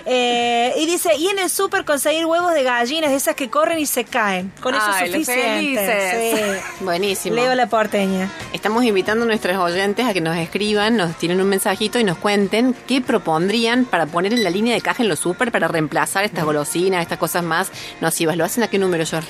Eh, 0.06 0.74
y 0.78 0.86
dice, 0.86 1.16
y 1.18 1.28
en 1.28 1.40
el 1.40 1.50
súper 1.50 1.86
conseguir 1.86 2.26
huevos 2.26 2.54
de 2.54 2.64
gallinas, 2.64 3.12
de 3.12 3.18
esas 3.18 3.36
que 3.36 3.50
corren 3.50 3.80
y 3.80 3.86
se 3.86 4.04
caen. 4.04 4.52
Con 4.62 4.76
eso 4.76 4.84
Ay, 4.88 5.06
es 5.06 5.12
suficiente. 5.12 6.62
Sí. 6.62 6.84
Buenísimo. 6.84 7.36
Leo 7.36 7.56
La 7.56 7.68
Porteña. 7.68 8.30
Estamos 8.54 8.84
invitando 8.84 9.24
a 9.24 9.28
nuestros 9.28 9.58
oyentes 9.58 10.06
a 10.06 10.14
que 10.14 10.22
nos 10.22 10.38
escriban, 10.38 10.98
nos 10.98 11.16
tiren 11.18 11.40
un 11.42 11.50
mensajito 11.50 12.00
y 12.00 12.04
nos 12.04 12.18
cuenten 12.18 12.76
qué 12.88 13.02
propondrían 13.02 13.86
para 13.86 14.06
poner 14.06 14.34
en 14.34 14.44
la 14.44 14.50
línea 14.50 14.74
de 14.74 14.82
caja 14.82 15.04
en 15.04 15.10
los 15.10 15.20
súper 15.20 15.52
para 15.52 15.68
reemplazar 15.68 16.24
estas 16.24 16.44
golosinas, 16.44 17.02
estas 17.02 17.18
cosas 17.18 17.44
más 17.44 17.72
nocivas. 18.00 18.38
¿Lo 18.38 18.46
hacen 18.46 18.64
a 18.64 18.68
qué 18.68 18.78
número, 18.78 19.04
Yor? 19.04 19.24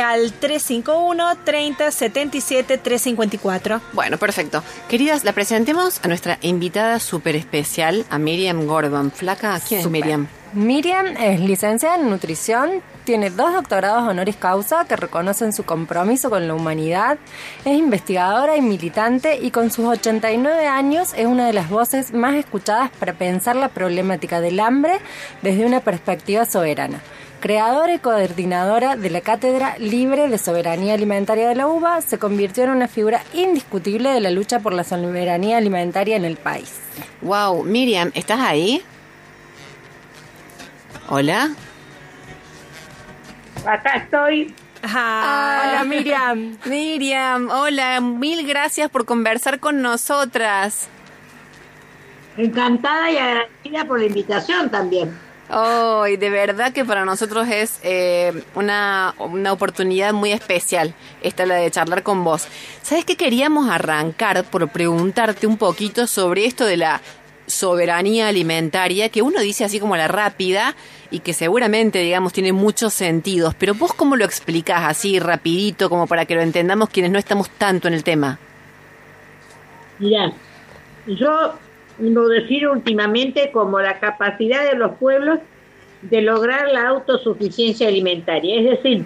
Al 0.00 0.32
351 0.32 1.36
30 1.44 1.90
77 1.90 2.78
354. 2.78 3.80
Bueno, 3.92 4.18
perfecto. 4.18 4.62
Queridas, 4.88 5.24
la 5.24 5.32
presentemos 5.32 6.00
a 6.02 6.08
nuestra 6.08 6.38
invitada 6.42 7.00
súper 7.00 7.36
especial, 7.36 8.04
a 8.10 8.18
Miriam 8.18 8.66
Gordon. 8.66 9.10
Flaca, 9.10 9.60
¿quién 9.66 9.78
es 9.80 9.84
Súper. 9.84 10.02
Miriam? 10.02 10.28
Miriam 10.54 11.06
es 11.18 11.40
licenciada 11.40 11.96
en 11.96 12.08
nutrición, 12.08 12.82
tiene 13.04 13.28
dos 13.28 13.52
doctorados 13.52 14.08
honoris 14.08 14.36
causa 14.36 14.86
que 14.86 14.96
reconocen 14.96 15.52
su 15.52 15.64
compromiso 15.64 16.30
con 16.30 16.48
la 16.48 16.54
humanidad, 16.54 17.18
es 17.66 17.78
investigadora 17.78 18.56
y 18.56 18.62
militante 18.62 19.38
y 19.40 19.50
con 19.50 19.70
sus 19.70 19.84
89 19.84 20.66
años 20.66 21.12
es 21.14 21.26
una 21.26 21.46
de 21.46 21.52
las 21.52 21.68
voces 21.68 22.14
más 22.14 22.34
escuchadas 22.34 22.90
para 22.98 23.12
pensar 23.12 23.56
la 23.56 23.68
problemática 23.68 24.40
del 24.40 24.58
hambre 24.58 25.00
desde 25.42 25.66
una 25.66 25.80
perspectiva 25.80 26.46
soberana. 26.46 27.02
Creadora 27.40 27.94
y 27.94 27.98
coordinadora 28.00 28.96
de 28.96 29.10
la 29.10 29.20
Cátedra 29.20 29.76
Libre 29.78 30.26
de 30.26 30.38
Soberanía 30.38 30.94
Alimentaria 30.94 31.48
de 31.48 31.54
la 31.54 31.68
UBA, 31.68 32.00
se 32.00 32.18
convirtió 32.18 32.64
en 32.64 32.70
una 32.70 32.88
figura 32.88 33.22
indiscutible 33.32 34.10
de 34.10 34.20
la 34.20 34.30
lucha 34.30 34.58
por 34.58 34.72
la 34.72 34.82
soberanía 34.82 35.56
alimentaria 35.56 36.16
en 36.16 36.24
el 36.24 36.36
país. 36.36 36.74
Wow, 37.22 37.62
Miriam, 37.62 38.10
¿estás 38.14 38.40
ahí? 38.40 38.82
Hola. 41.08 41.50
Acá 43.64 43.96
estoy. 43.98 44.52
Hola 44.82 45.84
Miriam. 45.86 46.58
Miriam, 46.64 47.50
hola, 47.50 48.00
mil 48.00 48.46
gracias 48.48 48.90
por 48.90 49.04
conversar 49.04 49.60
con 49.60 49.80
nosotras. 49.80 50.88
Encantada 52.36 53.12
y 53.12 53.16
agradecida 53.16 53.84
por 53.84 54.00
la 54.00 54.06
invitación 54.06 54.70
también. 54.70 55.27
Hoy, 55.50 56.18
de 56.18 56.28
verdad 56.28 56.74
que 56.74 56.84
para 56.84 57.06
nosotros 57.06 57.48
es 57.48 57.80
eh, 57.82 58.42
una, 58.54 59.14
una 59.18 59.52
oportunidad 59.52 60.12
muy 60.12 60.32
especial, 60.32 60.94
esta 61.22 61.46
la 61.46 61.54
de 61.54 61.70
charlar 61.70 62.02
con 62.02 62.22
vos. 62.22 62.46
¿Sabes 62.82 63.06
qué 63.06 63.16
queríamos 63.16 63.70
arrancar 63.70 64.44
por 64.44 64.68
preguntarte 64.68 65.46
un 65.46 65.56
poquito 65.56 66.06
sobre 66.06 66.44
esto 66.44 66.66
de 66.66 66.76
la 66.76 67.00
soberanía 67.46 68.28
alimentaria, 68.28 69.08
que 69.08 69.22
uno 69.22 69.40
dice 69.40 69.64
así 69.64 69.80
como 69.80 69.96
la 69.96 70.06
rápida 70.06 70.74
y 71.10 71.20
que 71.20 71.32
seguramente, 71.32 72.00
digamos, 72.00 72.34
tiene 72.34 72.52
muchos 72.52 72.92
sentidos, 72.92 73.54
pero 73.58 73.74
vos 73.74 73.94
cómo 73.94 74.16
lo 74.16 74.26
explicás 74.26 74.84
así 74.84 75.18
rapidito 75.18 75.88
como 75.88 76.06
para 76.06 76.26
que 76.26 76.34
lo 76.34 76.42
entendamos 76.42 76.90
quienes 76.90 77.10
no 77.10 77.18
estamos 77.18 77.48
tanto 77.50 77.88
en 77.88 77.94
el 77.94 78.04
tema? 78.04 78.38
Mirá, 79.98 80.30
yo 81.06 81.54
defino 81.98 82.72
últimamente 82.72 83.50
como 83.52 83.80
la 83.80 83.98
capacidad 83.98 84.64
de 84.64 84.76
los 84.76 84.96
pueblos 84.96 85.40
de 86.02 86.22
lograr 86.22 86.68
la 86.68 86.88
autosuficiencia 86.88 87.88
alimentaria. 87.88 88.60
Es 88.60 88.82
decir, 88.82 89.04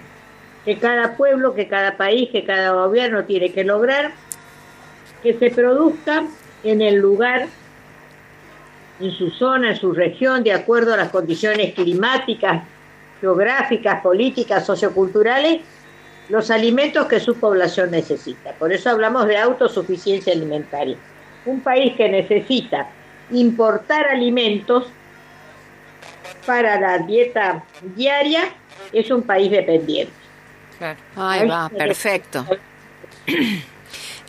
que 0.65 0.77
cada 0.77 1.17
pueblo, 1.17 1.55
que 1.55 1.67
cada 1.67 1.97
país, 1.97 2.29
que 2.31 2.43
cada 2.43 2.71
gobierno 2.71 3.25
tiene 3.25 3.51
que 3.51 3.63
lograr 3.63 4.11
que 5.23 5.33
se 5.33 5.49
produzca 5.49 6.25
en 6.63 6.81
el 6.81 6.95
lugar, 6.95 7.47
en 8.99 9.11
su 9.11 9.31
zona, 9.31 9.71
en 9.71 9.77
su 9.77 9.93
región, 9.93 10.43
de 10.43 10.51
acuerdo 10.51 10.93
a 10.93 10.97
las 10.97 11.09
condiciones 11.09 11.73
climáticas, 11.73 12.63
geográficas, 13.21 14.01
políticas, 14.01 14.65
socioculturales, 14.65 15.61
los 16.29 16.51
alimentos 16.51 17.07
que 17.07 17.21
su 17.21 17.35
población 17.35 17.91
necesita. 17.91 18.51
Por 18.53 18.73
eso 18.73 18.89
hablamos 18.89 19.25
de 19.27 19.37
autosuficiencia 19.37 20.33
alimentaria. 20.33 20.97
Un 21.45 21.61
país 21.61 21.93
que 21.95 22.09
necesita 22.09 22.89
importar 23.31 24.07
alimentos 24.07 24.85
para 26.45 26.79
la 26.79 26.99
dieta 26.99 27.63
diaria 27.95 28.43
es 28.91 29.09
un 29.11 29.23
país 29.23 29.51
dependiente. 29.51 30.13
Ahí 31.15 31.47
va, 31.47 31.69
perfecto. 31.69 32.45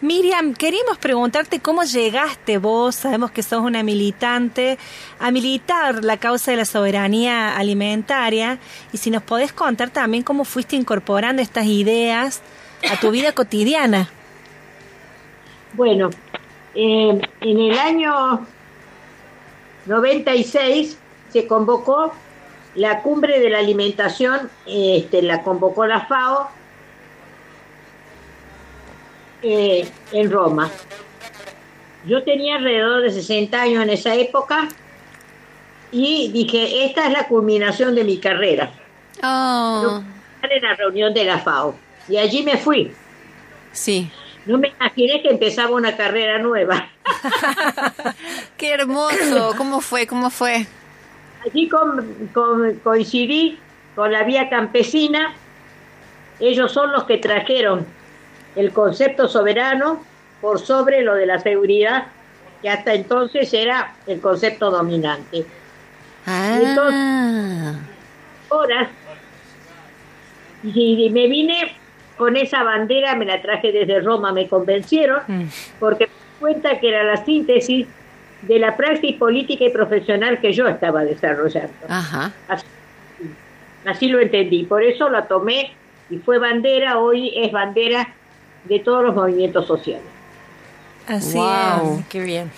Miriam, 0.00 0.54
queríamos 0.54 0.98
preguntarte 0.98 1.60
cómo 1.60 1.82
llegaste 1.84 2.58
vos, 2.58 2.94
sabemos 2.94 3.30
que 3.30 3.42
sos 3.42 3.60
una 3.60 3.82
militante, 3.82 4.76
a 5.18 5.30
militar 5.30 6.04
la 6.04 6.18
causa 6.18 6.50
de 6.50 6.58
la 6.58 6.64
soberanía 6.64 7.56
alimentaria 7.56 8.58
y 8.92 8.98
si 8.98 9.10
nos 9.10 9.22
podés 9.22 9.52
contar 9.52 9.90
también 9.90 10.22
cómo 10.22 10.44
fuiste 10.44 10.76
incorporando 10.76 11.40
estas 11.40 11.66
ideas 11.66 12.42
a 12.90 13.00
tu 13.00 13.10
vida 13.12 13.32
cotidiana. 13.32 14.10
Bueno, 15.72 16.10
eh, 16.74 17.20
en 17.40 17.60
el 17.60 17.78
año 17.78 18.46
96 19.86 20.98
se 21.32 21.46
convocó 21.46 22.12
la 22.74 23.02
cumbre 23.02 23.38
de 23.40 23.50
la 23.50 23.58
alimentación, 23.58 24.50
este, 24.66 25.22
la 25.22 25.42
convocó 25.42 25.86
la 25.86 26.06
FAO 26.06 26.48
eh, 29.42 29.88
en 30.12 30.30
Roma. 30.30 30.70
Yo 32.06 32.22
tenía 32.24 32.56
alrededor 32.56 33.02
de 33.02 33.10
60 33.10 33.60
años 33.60 33.82
en 33.82 33.90
esa 33.90 34.14
época 34.14 34.68
y 35.92 36.30
dije, 36.32 36.84
esta 36.84 37.06
es 37.06 37.12
la 37.12 37.28
culminación 37.28 37.94
de 37.94 38.04
mi 38.04 38.18
carrera. 38.18 38.72
Oh, 39.22 40.02
En 40.42 40.62
la 40.62 40.74
reunión 40.74 41.14
de 41.14 41.24
la 41.24 41.38
FAO. 41.38 41.74
Y 42.08 42.16
allí 42.16 42.42
me 42.42 42.56
fui. 42.58 42.92
sí. 43.72 44.10
No 44.46 44.58
me 44.58 44.68
imaginé 44.68 45.22
que 45.22 45.30
empezaba 45.30 45.70
una 45.74 45.96
carrera 45.96 46.38
nueva. 46.38 46.88
Qué 48.56 48.72
hermoso. 48.72 49.54
¿Cómo 49.56 49.80
fue? 49.80 50.06
¿Cómo 50.06 50.30
fue? 50.30 50.66
Allí 51.44 51.68
con- 51.68 52.28
con- 52.32 52.74
coincidí 52.80 53.58
con 53.94 54.12
la 54.12 54.22
vía 54.24 54.48
campesina. 54.50 55.32
Ellos 56.40 56.72
son 56.72 56.92
los 56.92 57.04
que 57.04 57.18
trajeron 57.18 57.86
el 58.56 58.72
concepto 58.72 59.28
soberano 59.28 60.04
por 60.40 60.58
sobre 60.60 61.02
lo 61.02 61.14
de 61.14 61.26
la 61.26 61.38
seguridad, 61.38 62.06
que 62.60 62.68
hasta 62.68 62.92
entonces 62.94 63.52
era 63.54 63.94
el 64.06 64.20
concepto 64.20 64.70
dominante. 64.70 65.44
Ah, 66.26 67.74
Horas. 68.48 68.88
Y, 70.62 71.04
y 71.06 71.10
me 71.10 71.26
vine 71.28 71.76
con 72.16 72.36
esa 72.36 72.62
bandera, 72.62 73.16
me 73.16 73.24
la 73.24 73.42
traje 73.42 73.72
desde 73.72 74.00
Roma, 74.00 74.32
me 74.32 74.46
convencieron, 74.48 75.20
porque 75.80 76.06
me 76.06 76.12
di 76.12 76.38
cuenta 76.40 76.78
que 76.80 76.88
era 76.88 77.02
la 77.04 77.24
síntesis 77.24 77.86
de 78.42 78.58
la 78.58 78.76
praxis 78.76 79.16
política 79.16 79.64
y 79.64 79.70
profesional 79.70 80.38
que 80.40 80.52
yo 80.52 80.68
estaba 80.68 81.02
desarrollando. 81.04 81.72
ajá. 81.88 82.32
Así, 82.48 82.64
así 83.86 84.08
lo 84.08 84.20
entendí. 84.20 84.64
Por 84.64 84.82
eso 84.82 85.08
la 85.08 85.26
tomé 85.26 85.72
y 86.10 86.18
fue 86.18 86.38
bandera, 86.38 86.98
hoy 86.98 87.32
es 87.36 87.50
bandera 87.52 88.08
de 88.64 88.78
todos 88.80 89.02
los 89.04 89.14
movimientos 89.14 89.66
sociales. 89.66 90.04
Así 91.06 91.36
Wow. 91.36 91.98
es. 92.00 92.06
Qué 92.08 92.20
bien. 92.20 92.50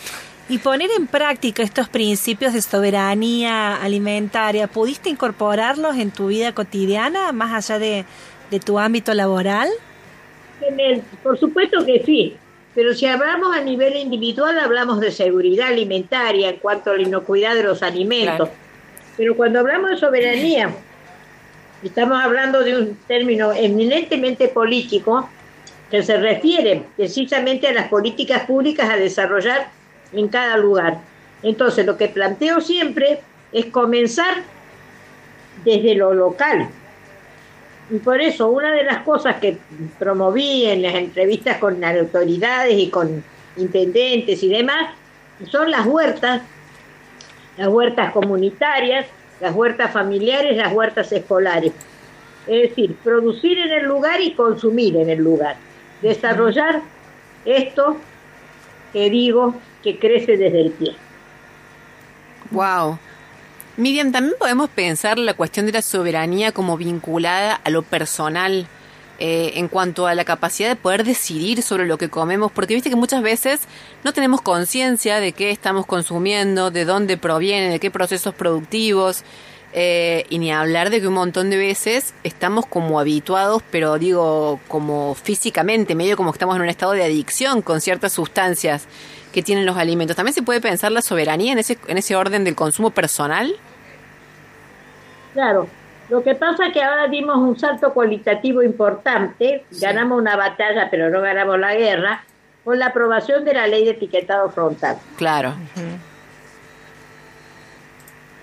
Y 0.48 0.58
poner 0.58 0.90
en 0.96 1.08
práctica 1.08 1.62
estos 1.64 1.88
principios 1.88 2.52
de 2.52 2.62
soberanía 2.62 3.76
alimentaria, 3.82 4.68
¿pudiste 4.68 5.08
incorporarlos 5.10 5.96
en 5.96 6.12
tu 6.12 6.28
vida 6.28 6.52
cotidiana, 6.52 7.32
más 7.32 7.52
allá 7.52 7.80
de, 7.80 8.04
de 8.50 8.60
tu 8.60 8.78
ámbito 8.78 9.14
laboral? 9.14 9.68
Por 11.22 11.38
supuesto 11.38 11.84
que 11.84 12.02
sí, 12.04 12.36
pero 12.74 12.94
si 12.94 13.06
hablamos 13.06 13.56
a 13.56 13.60
nivel 13.60 13.96
individual, 13.96 14.58
hablamos 14.58 15.00
de 15.00 15.10
seguridad 15.10 15.68
alimentaria 15.68 16.50
en 16.50 16.56
cuanto 16.56 16.90
a 16.90 16.96
la 16.96 17.02
inocuidad 17.02 17.54
de 17.54 17.62
los 17.62 17.82
alimentos. 17.82 18.48
Claro. 18.48 18.66
Pero 19.16 19.36
cuando 19.36 19.60
hablamos 19.60 19.90
de 19.90 19.96
soberanía, 19.96 20.70
estamos 21.82 22.22
hablando 22.22 22.60
de 22.60 22.76
un 22.76 22.96
término 23.06 23.52
eminentemente 23.52 24.48
político 24.48 25.28
que 25.90 26.02
se 26.02 26.16
refiere 26.16 26.82
precisamente 26.96 27.68
a 27.68 27.72
las 27.72 27.88
políticas 27.88 28.44
públicas 28.44 28.90
a 28.90 28.96
desarrollar 28.96 29.68
en 30.12 30.28
cada 30.28 30.56
lugar. 30.56 30.98
Entonces, 31.42 31.86
lo 31.86 31.96
que 31.96 32.08
planteo 32.08 32.60
siempre 32.60 33.20
es 33.52 33.66
comenzar 33.66 34.42
desde 35.64 35.94
lo 35.94 36.12
local. 36.12 36.68
Y 37.90 37.98
por 37.98 38.20
eso, 38.20 38.48
una 38.48 38.72
de 38.72 38.82
las 38.84 39.02
cosas 39.02 39.36
que 39.36 39.58
promoví 39.98 40.66
en 40.66 40.82
las 40.82 40.94
entrevistas 40.94 41.58
con 41.58 41.80
las 41.80 41.96
autoridades 41.96 42.76
y 42.76 42.90
con 42.90 43.22
intendentes 43.56 44.42
y 44.42 44.48
demás, 44.48 44.90
son 45.50 45.70
las 45.70 45.86
huertas, 45.86 46.42
las 47.56 47.68
huertas 47.68 48.12
comunitarias, 48.12 49.06
las 49.40 49.54
huertas 49.54 49.92
familiares, 49.92 50.56
las 50.56 50.72
huertas 50.72 51.12
escolares. 51.12 51.72
Es 52.46 52.70
decir, 52.70 52.96
producir 53.04 53.58
en 53.58 53.70
el 53.70 53.84
lugar 53.84 54.20
y 54.20 54.32
consumir 54.32 54.96
en 54.96 55.10
el 55.10 55.18
lugar. 55.18 55.56
Desarrollar 56.02 56.80
esto 57.44 57.96
que 58.92 59.10
digo 59.10 59.54
que 59.82 59.98
crece 59.98 60.36
desde 60.36 60.60
el 60.60 60.70
pie. 60.72 60.96
Wow. 62.50 62.98
Miriam, 63.76 64.10
también 64.10 64.34
podemos 64.38 64.70
pensar 64.70 65.18
la 65.18 65.34
cuestión 65.34 65.66
de 65.66 65.72
la 65.72 65.82
soberanía 65.82 66.52
como 66.52 66.78
vinculada 66.78 67.60
a 67.62 67.68
lo 67.68 67.82
personal 67.82 68.66
eh, 69.18 69.52
en 69.56 69.68
cuanto 69.68 70.06
a 70.06 70.14
la 70.14 70.24
capacidad 70.24 70.68
de 70.68 70.76
poder 70.76 71.04
decidir 71.04 71.62
sobre 71.62 71.86
lo 71.86 71.98
que 71.98 72.08
comemos, 72.08 72.50
porque 72.52 72.72
viste 72.72 72.88
que 72.88 72.96
muchas 72.96 73.22
veces 73.22 73.60
no 74.02 74.14
tenemos 74.14 74.40
conciencia 74.40 75.20
de 75.20 75.32
qué 75.32 75.50
estamos 75.50 75.84
consumiendo, 75.84 76.70
de 76.70 76.86
dónde 76.86 77.18
proviene, 77.18 77.68
de 77.68 77.78
qué 77.78 77.90
procesos 77.90 78.34
productivos, 78.34 79.24
eh, 79.74 80.24
y 80.30 80.38
ni 80.38 80.50
hablar 80.50 80.88
de 80.88 81.02
que 81.02 81.08
un 81.08 81.14
montón 81.14 81.50
de 81.50 81.58
veces 81.58 82.14
estamos 82.24 82.64
como 82.64 82.98
habituados, 82.98 83.62
pero 83.70 83.98
digo 83.98 84.58
como 84.68 85.14
físicamente, 85.14 85.94
medio 85.94 86.16
como 86.16 86.32
que 86.32 86.36
estamos 86.36 86.56
en 86.56 86.62
un 86.62 86.70
estado 86.70 86.92
de 86.92 87.04
adicción 87.04 87.60
con 87.60 87.82
ciertas 87.82 88.14
sustancias 88.14 88.86
que 89.36 89.42
tienen 89.42 89.66
los 89.66 89.76
alimentos. 89.76 90.16
¿También 90.16 90.32
se 90.32 90.40
puede 90.40 90.62
pensar 90.62 90.90
la 90.92 91.02
soberanía 91.02 91.52
en 91.52 91.58
ese, 91.58 91.76
en 91.88 91.98
ese 91.98 92.16
orden 92.16 92.42
del 92.42 92.54
consumo 92.54 92.88
personal? 92.88 93.54
Claro, 95.34 95.68
lo 96.08 96.22
que 96.22 96.34
pasa 96.34 96.68
es 96.68 96.72
que 96.72 96.82
ahora 96.82 97.06
dimos 97.08 97.36
un 97.36 97.58
salto 97.58 97.92
cualitativo 97.92 98.62
importante, 98.62 99.66
ganamos 99.72 100.18
una 100.18 100.36
batalla, 100.36 100.88
pero 100.90 101.10
no 101.10 101.20
ganamos 101.20 101.58
la 101.58 101.74
guerra, 101.74 102.24
con 102.64 102.78
la 102.78 102.86
aprobación 102.86 103.44
de 103.44 103.52
la 103.52 103.66
ley 103.66 103.84
de 103.84 103.90
etiquetado 103.90 104.48
frontal. 104.48 104.96
Claro. 105.18 105.52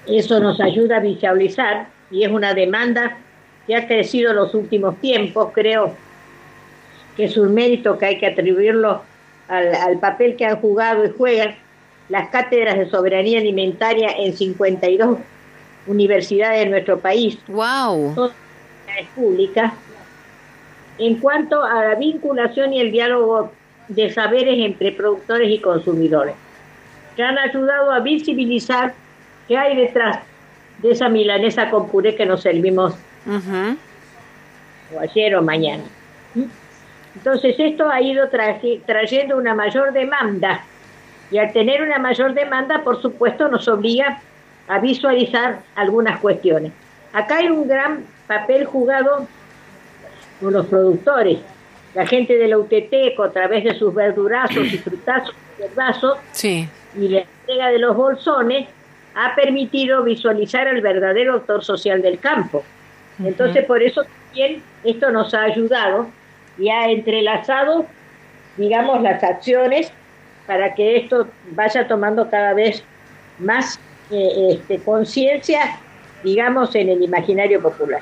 Eso 0.06 0.40
nos 0.40 0.62
ayuda 0.62 0.98
a 0.98 1.00
visualizar 1.00 1.88
y 2.12 2.24
es 2.24 2.32
una 2.32 2.54
demanda 2.54 3.18
que 3.66 3.76
ha 3.76 3.88
crecido 3.88 4.30
en 4.30 4.36
los 4.36 4.54
últimos 4.54 4.98
tiempos. 4.98 5.50
Creo 5.56 5.96
que 7.18 7.24
es 7.24 7.36
un 7.36 7.52
mérito 7.52 7.98
que 7.98 8.06
hay 8.06 8.20
que 8.20 8.28
atribuirlo 8.28 9.02
al, 9.48 9.74
al 9.76 10.00
papel 10.00 10.36
que 10.36 10.46
han 10.46 10.58
jugado 10.60 11.06
y 11.06 11.12
juegan 11.18 11.56
las 12.10 12.30
cátedras 12.30 12.78
de 12.78 12.90
soberanía 12.90 13.40
alimentaria 13.40 14.10
en 14.18 14.34
52 14.36 15.18
universidades 15.88 16.64
de 16.66 16.70
nuestro 16.70 17.00
país, 17.00 17.38
Wow. 17.48 18.14
todas 18.16 18.34
públicas, 19.16 19.74
en 20.98 21.16
cuanto 21.20 21.64
a 21.64 21.84
la 21.86 21.96
vinculación 21.96 22.74
y 22.74 22.80
el 22.80 22.92
diálogo 22.92 23.52
de 23.88 24.12
saberes 24.14 24.60
entre 24.60 24.92
productores 24.92 25.50
y 25.50 25.60
consumidores, 25.60 26.36
que 27.16 27.24
han 27.24 27.38
ayudado 27.38 27.92
a 27.92 28.00
visibilizar 28.00 28.94
qué 29.48 29.58
hay 29.58 29.76
detrás 29.76 30.20
de 30.80 30.92
esa 30.92 31.10
milanesa 31.10 31.70
con 31.70 31.90
puré 31.90 32.16
que 32.16 32.26
nos 32.26 32.42
servimos 32.42 32.94
o 34.96 35.00
ayer 35.00 35.36
o 35.36 35.42
mañana. 35.42 35.84
¿Mm? 36.36 36.44
Entonces 37.16 37.56
esto 37.60 37.90
ha 37.90 38.02
ido 38.02 38.28
traje- 38.30 38.82
trayendo 38.86 39.38
una 39.38 39.54
mayor 39.54 39.94
demanda 39.94 40.64
y 41.32 41.38
al 41.38 41.52
tener 41.54 41.82
una 41.82 42.00
mayor 42.00 42.34
demanda, 42.34 42.82
por 42.84 43.02
supuesto, 43.02 43.48
nos 43.48 43.68
obliga 43.68 44.20
a 44.68 44.80
visualizar 44.80 45.60
algunas 45.76 46.20
cuestiones. 46.20 46.72
Acá 47.12 47.38
hay 47.38 47.50
un 47.50 47.68
gran 47.68 48.06
papel 48.28 48.66
jugado 48.66 49.28
por 50.42 50.52
los 50.52 50.66
productores, 50.68 51.40
la 51.94 52.06
gente 52.08 52.38
de 52.38 52.48
la 52.48 52.58
UTT, 52.58 53.20
a 53.24 53.30
través 53.30 53.64
de 53.64 53.76
sus 53.76 53.94
verdurazos 53.94 54.72
y 54.74 54.78
frutazos 54.78 55.36
del 55.60 55.70
vaso 55.76 56.18
Sí. 56.32 56.68
y 56.96 57.08
la 57.10 57.20
entrega 57.20 57.70
de 57.70 57.80
los 57.80 57.96
bolsones, 57.96 58.68
ha 59.16 59.36
permitido 59.36 60.02
visualizar 60.04 60.68
el 60.68 60.82
verdadero 60.82 61.34
autor 61.34 61.64
social 61.64 62.02
del 62.02 62.18
campo. 62.20 62.64
Entonces, 63.24 63.64
por 63.66 63.84
eso 63.84 64.02
también 64.04 64.64
esto 64.84 65.12
nos 65.12 65.34
ha 65.36 65.44
ayudado 65.44 66.08
y 66.58 66.70
ha 66.70 66.90
entrelazado, 66.90 67.86
digamos, 68.58 69.02
las 69.02 69.24
acciones 69.24 69.92
para 70.48 70.76
que 70.76 70.98
esto 70.98 71.28
vaya 71.52 71.88
tomando 71.88 72.30
cada 72.30 72.54
vez 72.54 72.84
más 73.40 73.80
eh, 74.12 74.50
este, 74.52 74.80
conciencia, 74.80 75.80
digamos, 76.24 76.76
en 76.76 76.90
el 76.90 77.02
imaginario 77.02 77.62
popular. 77.62 78.02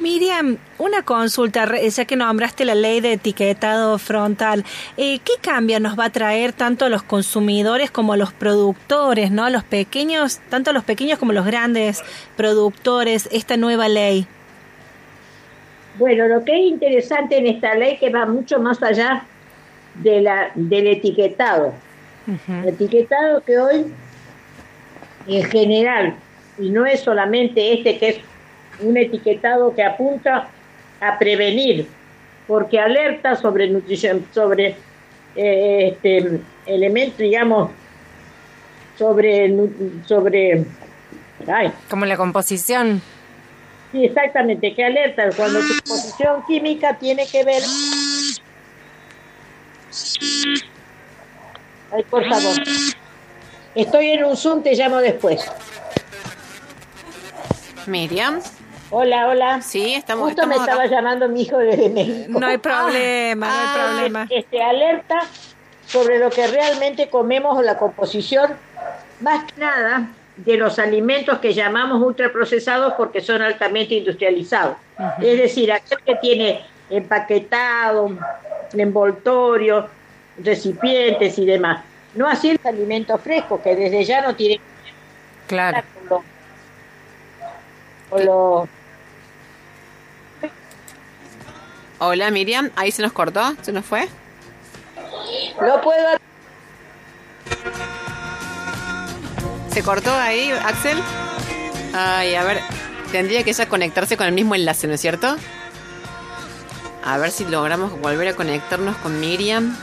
Miriam, 0.00 0.56
una 0.78 1.02
consulta, 1.02 1.68
ya 1.78 2.04
que 2.06 2.16
nombraste 2.16 2.64
la 2.64 2.74
ley 2.74 3.02
de 3.02 3.12
etiquetado 3.12 3.98
frontal, 3.98 4.64
eh, 4.96 5.18
¿qué 5.18 5.34
cambio 5.42 5.78
nos 5.78 5.98
va 5.98 6.06
a 6.06 6.10
traer 6.10 6.54
tanto 6.54 6.86
a 6.86 6.88
los 6.88 7.02
consumidores 7.02 7.90
como 7.90 8.14
a 8.14 8.16
los 8.16 8.32
productores, 8.32 9.30
no? 9.30 9.44
A 9.44 9.50
los 9.50 9.62
pequeños, 9.62 10.40
tanto 10.48 10.70
a 10.70 10.72
los 10.72 10.84
pequeños 10.84 11.18
como 11.18 11.32
a 11.32 11.34
los 11.34 11.44
grandes 11.44 12.02
productores, 12.34 13.28
esta 13.30 13.58
nueva 13.58 13.88
ley. 13.88 14.26
Bueno, 16.00 16.26
lo 16.28 16.42
que 16.46 16.54
es 16.54 16.70
interesante 16.72 17.36
en 17.36 17.46
esta 17.46 17.74
ley 17.74 17.98
que 17.98 18.08
va 18.08 18.24
mucho 18.24 18.58
más 18.58 18.82
allá 18.82 19.26
de 19.96 20.22
la, 20.22 20.50
del 20.54 20.86
etiquetado. 20.86 21.74
El 22.48 22.70
etiquetado 22.70 23.42
que 23.44 23.58
hoy, 23.58 23.92
en 25.26 25.44
general, 25.50 26.14
y 26.58 26.70
no 26.70 26.86
es 26.86 27.00
solamente 27.00 27.74
este 27.74 27.98
que 27.98 28.08
es 28.08 28.16
un 28.80 28.96
etiquetado 28.96 29.74
que 29.74 29.82
apunta 29.82 30.48
a 31.02 31.18
prevenir, 31.18 31.86
porque 32.46 32.80
alerta 32.80 33.36
sobre 33.36 33.68
nutrición, 33.68 34.24
sobre 34.32 34.76
eh, 35.36 35.92
este 35.92 36.40
elementos, 36.64 37.18
digamos, 37.18 37.72
sobre, 38.96 39.54
sobre, 40.06 40.64
ay, 41.46 41.72
Como 41.90 42.06
la 42.06 42.16
composición. 42.16 43.02
Sí, 43.92 44.04
exactamente, 44.04 44.74
que 44.74 44.84
alerta 44.84 45.24
cuando 45.36 45.58
tu 45.60 45.74
composición 45.84 46.44
química 46.46 46.96
tiene 46.98 47.26
que 47.26 47.44
ver. 47.44 47.62
Ay, 51.92 52.02
por 52.04 52.24
favor. 52.28 52.56
Estoy 53.74 54.10
en 54.10 54.24
un 54.24 54.36
Zoom, 54.36 54.62
te 54.62 54.74
llamo 54.74 54.98
después. 54.98 55.44
Miriam. 57.86 58.40
Hola, 58.90 59.28
hola. 59.28 59.62
Sí, 59.62 59.94
estamos- 59.94 60.26
Justo 60.28 60.42
estamos 60.42 60.58
me 60.58 60.62
acá. 60.72 60.72
estaba 60.84 60.86
llamando 61.00 61.28
mi 61.28 61.42
hijo 61.42 61.58
desde 61.58 61.88
México. 61.88 62.38
No 62.40 62.46
hay 62.46 62.58
problema, 62.58 63.46
no 63.46 63.52
Ah, 63.52 63.72
hay 63.74 63.80
problema. 63.94 64.26
Este, 64.30 64.62
alerta 64.62 65.20
sobre 65.86 66.18
lo 66.18 66.30
que 66.30 66.46
realmente 66.46 67.08
comemos 67.08 67.56
o 67.56 67.62
la 67.62 67.76
composición, 67.78 68.52
más 69.20 69.44
que 69.44 69.60
nada 69.60 70.08
de 70.44 70.56
los 70.56 70.78
alimentos 70.78 71.38
que 71.38 71.52
llamamos 71.52 72.02
ultraprocesados 72.02 72.94
porque 72.94 73.20
son 73.20 73.42
altamente 73.42 73.94
industrializados. 73.94 74.76
Es 75.20 75.38
decir, 75.38 75.72
aquel 75.72 75.98
que 76.04 76.14
tiene 76.16 76.64
empaquetado, 76.88 78.10
envoltorio, 78.72 79.88
recipientes 80.38 81.38
y 81.38 81.46
demás. 81.46 81.84
No 82.14 82.28
así 82.28 82.52
los 82.52 82.66
alimentos 82.66 83.20
frescos, 83.20 83.60
que 83.60 83.76
desde 83.76 84.04
ya 84.04 84.22
no 84.22 84.34
tienen 84.34 84.58
que 84.58 84.64
Claro. 85.46 85.82
con 86.08 86.22
Hola, 91.98 92.30
Miriam. 92.30 92.70
Ahí 92.76 92.92
se 92.92 93.02
nos 93.02 93.12
cortó. 93.12 93.42
¿Se 93.60 93.72
nos 93.72 93.84
fue? 93.84 94.08
Lo 95.60 95.80
puedo 95.82 96.20
¿Se 99.72 99.82
cortó 99.84 100.12
ahí, 100.12 100.50
Axel? 100.50 100.98
Ay, 101.94 102.34
a 102.34 102.42
ver. 102.42 102.60
Tendría 103.12 103.44
que 103.44 103.50
ella 103.50 103.68
conectarse 103.68 104.16
con 104.16 104.26
el 104.26 104.32
mismo 104.32 104.54
enlace, 104.54 104.86
¿no 104.86 104.94
es 104.94 105.00
cierto? 105.00 105.36
A 107.04 107.18
ver 107.18 107.30
si 107.30 107.44
logramos 107.44 107.98
volver 108.00 108.28
a 108.28 108.34
conectarnos 108.34 108.96
con 108.96 109.18
Miriam. 109.20 109.76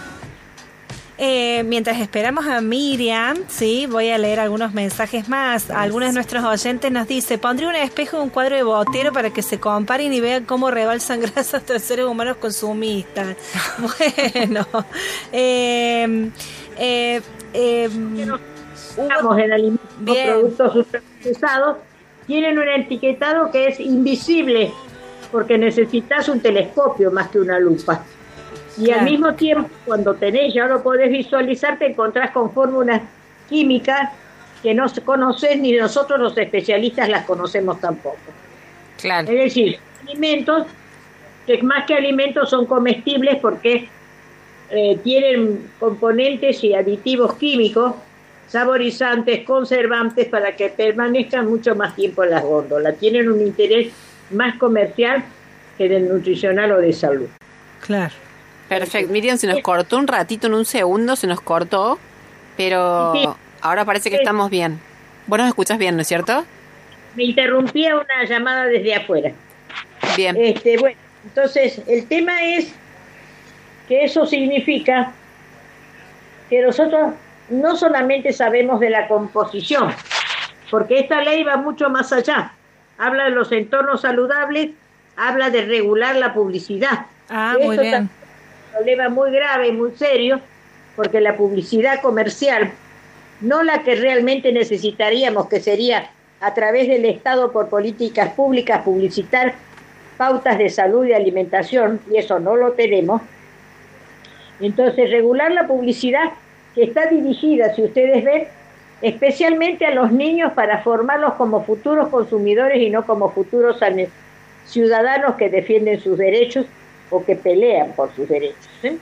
Eh, 1.17 1.63
mientras 1.63 1.99
esperamos 1.99 2.45
a 2.45 2.61
Miriam, 2.61 3.37
sí, 3.47 3.87
voy 3.89 4.09
a 4.09 4.17
leer 4.17 4.39
algunos 4.39 4.73
mensajes 4.73 5.27
más. 5.29 5.71
Algunos 5.71 6.09
de 6.09 6.13
nuestros 6.13 6.43
oyentes 6.43 6.91
nos 6.91 7.07
dice, 7.07 7.37
pondré 7.37 7.65
un 7.65 7.75
espejo 7.75 8.17
y 8.17 8.19
un 8.21 8.29
cuadro 8.29 8.55
de 8.55 8.63
botero 8.63 9.11
para 9.11 9.31
que 9.31 9.41
se 9.41 9.59
comparen 9.59 10.13
y 10.13 10.19
vean 10.19 10.45
cómo 10.45 10.69
rebalsan 10.69 11.21
grasas 11.33 11.65
de 11.65 11.79
seres 11.79 12.05
humanos 12.05 12.37
consumistas. 12.37 13.35
bueno, 13.79 14.67
eh, 15.31 16.29
eh, 16.77 17.21
eh, 17.53 17.89
Estamos 18.97 19.37
en 19.37 19.51
alimentos 19.53 19.89
Bien. 19.99 20.27
productos 20.29 20.75
ultraprocesados, 20.75 21.77
tienen 22.25 22.57
un 22.59 22.67
etiquetado 22.67 23.51
que 23.51 23.67
es 23.67 23.79
invisible, 23.79 24.71
porque 25.31 25.57
necesitas 25.57 26.27
un 26.29 26.39
telescopio 26.39 27.11
más 27.11 27.29
que 27.29 27.39
una 27.39 27.59
lupa. 27.59 28.03
Y 28.77 28.85
Claro. 28.85 28.99
al 29.01 29.05
mismo 29.05 29.33
tiempo, 29.35 29.69
cuando 29.85 30.13
tenés, 30.15 30.53
ya 30.53 30.65
lo 30.67 30.83
podés 30.83 31.09
visualizar, 31.09 31.79
te 31.79 31.87
encontrás 31.87 32.31
con 32.31 32.51
fórmulas 32.51 33.01
químicas 33.49 34.11
que 34.61 34.73
no 34.73 34.85
conoces 35.05 35.59
ni 35.59 35.71
nosotros 35.73 36.19
los 36.19 36.37
especialistas 36.37 37.07
las 37.09 37.25
conocemos 37.25 37.79
tampoco. 37.79 38.17
Claro. 38.99 39.29
Es 39.31 39.37
decir, 39.45 39.77
alimentos 40.03 40.65
que 41.45 41.61
más 41.63 41.85
que 41.85 41.95
alimentos 41.95 42.49
son 42.49 42.65
comestibles 42.65 43.37
porque 43.37 43.87
eh, 44.69 44.99
tienen 45.03 45.69
componentes 45.79 46.63
y 46.63 46.73
aditivos 46.73 47.35
químicos, 47.35 47.93
saborizantes, 48.47 49.43
conservantes 49.45 50.27
para 50.27 50.55
que 50.55 50.69
permanezcan 50.69 51.47
mucho 51.47 51.75
más 51.75 51.95
tiempo 51.95 52.23
en 52.23 52.31
las 52.31 52.43
góndolas. 52.43 52.97
Tienen 52.97 53.29
un 53.31 53.41
interés 53.41 53.93
más 54.31 54.55
comercial 54.57 55.23
que 55.77 55.87
del 55.89 56.07
nutricional 56.09 56.71
o 56.71 56.77
de 56.79 56.93
salud. 56.93 57.27
Claro. 57.85 58.13
Perfecto. 58.69 59.11
Miriam, 59.13 59.37
se 59.37 59.47
nos 59.47 59.61
cortó 59.61 59.97
un 59.97 60.07
ratito, 60.07 60.47
en 60.47 60.53
un 60.53 60.65
segundo 60.65 61.15
se 61.15 61.27
nos 61.27 61.39
cortó, 61.39 61.97
pero 62.57 63.13
Sí. 63.13 63.25
ahora 63.61 63.85
parece 63.85 64.09
que 64.09 64.17
Sí. 64.17 64.23
estamos 64.23 64.49
bien. 64.49 64.79
Vos 65.27 65.37
nos 65.39 65.47
escuchas 65.47 65.77
bien, 65.77 65.95
¿no 65.95 66.01
es 66.01 66.07
cierto? 66.07 66.43
Me 67.15 67.23
interrumpía 67.25 67.95
una 67.95 68.25
llamada 68.27 68.65
desde 68.65 68.95
afuera. 68.95 69.31
Bien. 70.17 70.35
Este, 70.37 70.77
bueno, 70.77 70.97
entonces 71.25 71.81
el 71.87 72.05
tema 72.07 72.43
es 72.43 72.73
que 73.87 74.03
eso 74.03 74.25
significa 74.25 75.13
que 76.49 76.61
nosotros 76.61 77.13
no 77.49 77.75
solamente 77.75 78.33
sabemos 78.33 78.79
de 78.79 78.89
la 78.89 79.07
composición, 79.07 79.91
porque 80.69 80.99
esta 80.99 81.21
ley 81.21 81.43
va 81.43 81.57
mucho 81.57 81.89
más 81.89 82.11
allá. 82.11 82.51
Habla 82.97 83.25
de 83.25 83.31
los 83.31 83.51
entornos 83.51 84.01
saludables, 84.01 84.71
habla 85.15 85.49
de 85.49 85.63
regular 85.63 86.15
la 86.15 86.33
publicidad. 86.33 87.05
Ah, 87.29 87.55
Y 87.59 87.65
muy 87.65 87.77
bien. 87.77 87.91
también 87.91 88.03
es 88.03 88.65
un 88.65 88.73
problema 88.73 89.09
muy 89.09 89.31
grave 89.31 89.67
y 89.67 89.71
muy 89.71 89.91
serio, 89.91 90.41
porque 90.95 91.21
la 91.21 91.37
publicidad 91.37 92.01
comercial, 92.01 92.71
no 93.41 93.63
la 93.63 93.83
que 93.83 93.95
realmente 93.95 94.51
necesitaríamos, 94.51 95.47
que 95.47 95.59
sería 95.59 96.09
a 96.41 96.53
través 96.53 96.87
del 96.87 97.05
Estado 97.05 97.51
por 97.51 97.69
políticas 97.69 98.33
públicas 98.33 98.81
publicitar 98.83 99.53
pautas 100.17 100.57
de 100.57 100.69
salud 100.69 101.05
y 101.05 101.13
alimentación, 101.13 102.01
y 102.11 102.17
eso 102.17 102.39
no 102.39 102.55
lo 102.55 102.73
tenemos. 102.73 103.21
Entonces, 104.59 105.11
regular 105.11 105.51
la 105.51 105.67
publicidad 105.67 106.31
está 106.83 107.07
dirigida, 107.07 107.73
si 107.73 107.83
ustedes 107.83 108.23
ven, 108.23 108.47
especialmente 109.01 109.85
a 109.85 109.93
los 109.93 110.11
niños 110.11 110.53
para 110.53 110.81
formarlos 110.81 111.33
como 111.33 111.63
futuros 111.63 112.09
consumidores 112.09 112.81
y 112.81 112.89
no 112.89 113.05
como 113.05 113.31
futuros 113.31 113.79
ciudadanos 114.65 115.35
que 115.35 115.49
defienden 115.49 115.99
sus 115.99 116.17
derechos 116.17 116.65
o 117.09 117.23
que 117.23 117.35
pelean 117.35 117.91
por 117.93 118.13
sus 118.15 118.27
derechos. 118.27 118.67
¿eh? 118.83 118.97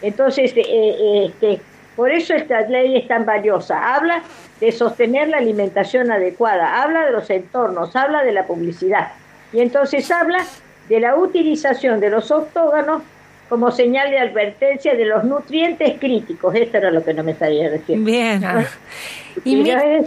Entonces, 0.00 0.52
eh, 0.56 0.62
eh, 0.66 1.26
este, 1.26 1.60
por 1.96 2.10
eso 2.10 2.34
esta 2.34 2.62
ley 2.62 2.96
es 2.96 3.06
tan 3.06 3.26
valiosa. 3.26 3.94
Habla 3.94 4.22
de 4.60 4.72
sostener 4.72 5.28
la 5.28 5.38
alimentación 5.38 6.10
adecuada, 6.10 6.82
habla 6.82 7.04
de 7.06 7.12
los 7.12 7.28
entornos, 7.28 7.94
habla 7.94 8.22
de 8.22 8.32
la 8.32 8.46
publicidad. 8.46 9.12
Y 9.52 9.60
entonces 9.60 10.10
habla 10.10 10.46
de 10.88 11.00
la 11.00 11.16
utilización 11.16 12.00
de 12.00 12.10
los 12.10 12.30
octóganos 12.30 13.02
como 13.48 13.70
señal 13.70 14.10
de 14.10 14.18
advertencia 14.18 14.94
de 14.94 15.04
los 15.04 15.24
nutrientes 15.24 15.98
críticos. 15.98 16.54
Esto 16.54 16.78
era 16.78 16.90
lo 16.90 17.04
que 17.04 17.14
no 17.14 17.22
me 17.22 17.34
sabía 17.34 17.70
decir. 17.70 17.98
Bien. 17.98 18.44
Ah. 18.44 18.64
Y 19.44 19.56
Y 19.56 19.70
es 19.70 20.06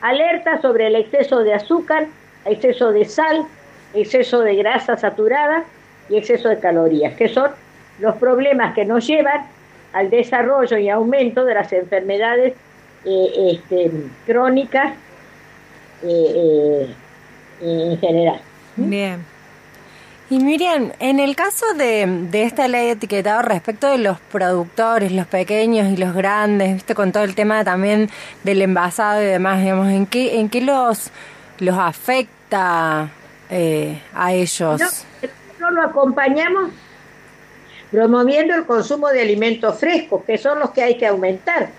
alerta 0.00 0.60
sobre 0.60 0.86
el 0.86 0.96
exceso 0.96 1.40
de 1.40 1.54
azúcar, 1.54 2.06
exceso 2.44 2.92
de 2.92 3.04
sal, 3.04 3.46
exceso 3.94 4.40
de 4.40 4.56
grasa 4.56 4.96
saturada 4.96 5.64
y 6.08 6.16
exceso 6.16 6.48
de 6.48 6.58
calorías, 6.58 7.14
que 7.14 7.28
son 7.28 7.50
los 8.00 8.16
problemas 8.16 8.74
que 8.74 8.84
nos 8.84 9.06
llevan 9.06 9.46
al 9.92 10.10
desarrollo 10.10 10.78
y 10.78 10.88
aumento 10.88 11.44
de 11.44 11.54
las 11.54 11.72
enfermedades 11.72 12.54
eh, 13.04 13.52
este, 13.52 13.90
crónicas 14.26 14.92
eh, 16.02 16.86
eh, 17.62 17.90
en 17.90 17.98
general. 17.98 18.40
Bien. 18.76 19.24
Y 20.30 20.38
Miriam, 20.38 20.92
en 21.00 21.18
el 21.18 21.34
caso 21.34 21.66
de, 21.76 22.06
de 22.30 22.44
esta 22.44 22.68
ley 22.68 22.86
de 22.86 22.92
etiquetado 22.92 23.42
respecto 23.42 23.90
de 23.90 23.98
los 23.98 24.20
productores, 24.20 25.10
los 25.10 25.26
pequeños 25.26 25.88
y 25.92 25.96
los 25.96 26.14
grandes, 26.14 26.74
viste, 26.74 26.94
con 26.94 27.10
todo 27.10 27.24
el 27.24 27.34
tema 27.34 27.64
también 27.64 28.08
del 28.44 28.62
envasado 28.62 29.20
y 29.20 29.26
demás, 29.26 29.60
digamos, 29.60 29.88
¿en 29.88 30.06
qué, 30.06 30.38
en 30.38 30.48
qué 30.48 30.60
los, 30.60 31.10
los 31.58 31.76
afecta 31.76 33.08
eh, 33.50 34.00
a 34.14 34.32
ellos? 34.32 34.80
No, 34.80 34.86
nosotros 34.86 35.72
lo 35.72 35.82
acompañamos 35.82 36.70
promoviendo 37.90 38.54
el 38.54 38.66
consumo 38.66 39.08
de 39.08 39.22
alimentos 39.22 39.80
frescos, 39.80 40.22
que 40.24 40.38
son 40.38 40.60
los 40.60 40.70
que 40.70 40.84
hay 40.84 40.96
que 40.96 41.08
aumentar. 41.08 41.70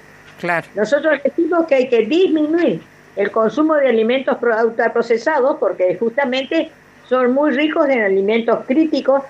Claro. 0.42 0.68
Nosotros 0.76 1.22
decimos 1.24 1.68
que 1.68 1.76
hay 1.76 1.88
que 1.88 2.06
disminuir 2.06 2.82
el 3.16 3.32
consumo 3.32 3.76
de 3.76 3.88
alimentos 3.88 4.38
pro- 4.40 4.62
ultraprocesados 4.66 5.56
porque 5.58 5.96
justamente 5.98 6.70
son 7.12 7.34
muy 7.34 7.52
ricos 7.52 7.90
en 7.90 8.02
alimentos 8.04 8.64
críticos 8.66 9.24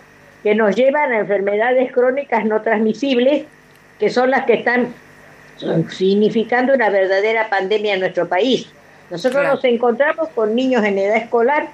que 0.44 0.54
nos 0.54 0.76
llevan 0.76 1.12
a 1.14 1.18
enfermedades 1.18 1.92
crónicas 1.92 2.46
no 2.46 2.62
transmisibles, 2.62 3.46
que 4.00 4.08
son 4.12 4.30
las 4.30 4.46
que 4.46 4.54
están 4.54 4.94
significando 5.90 6.76
una 6.76 6.92
verdadera 6.92 7.50
pandemia 7.50 7.96
en 7.96 8.02
nuestro 8.02 8.28
país. 8.28 8.72
Nosotros 9.10 9.42
Claro. 9.42 9.56
nos 9.56 9.66
encontramos 9.66 10.30
con 10.30 10.54
niños 10.54 10.84
en 10.84 11.00
edad 11.00 11.18
escolar 11.18 11.70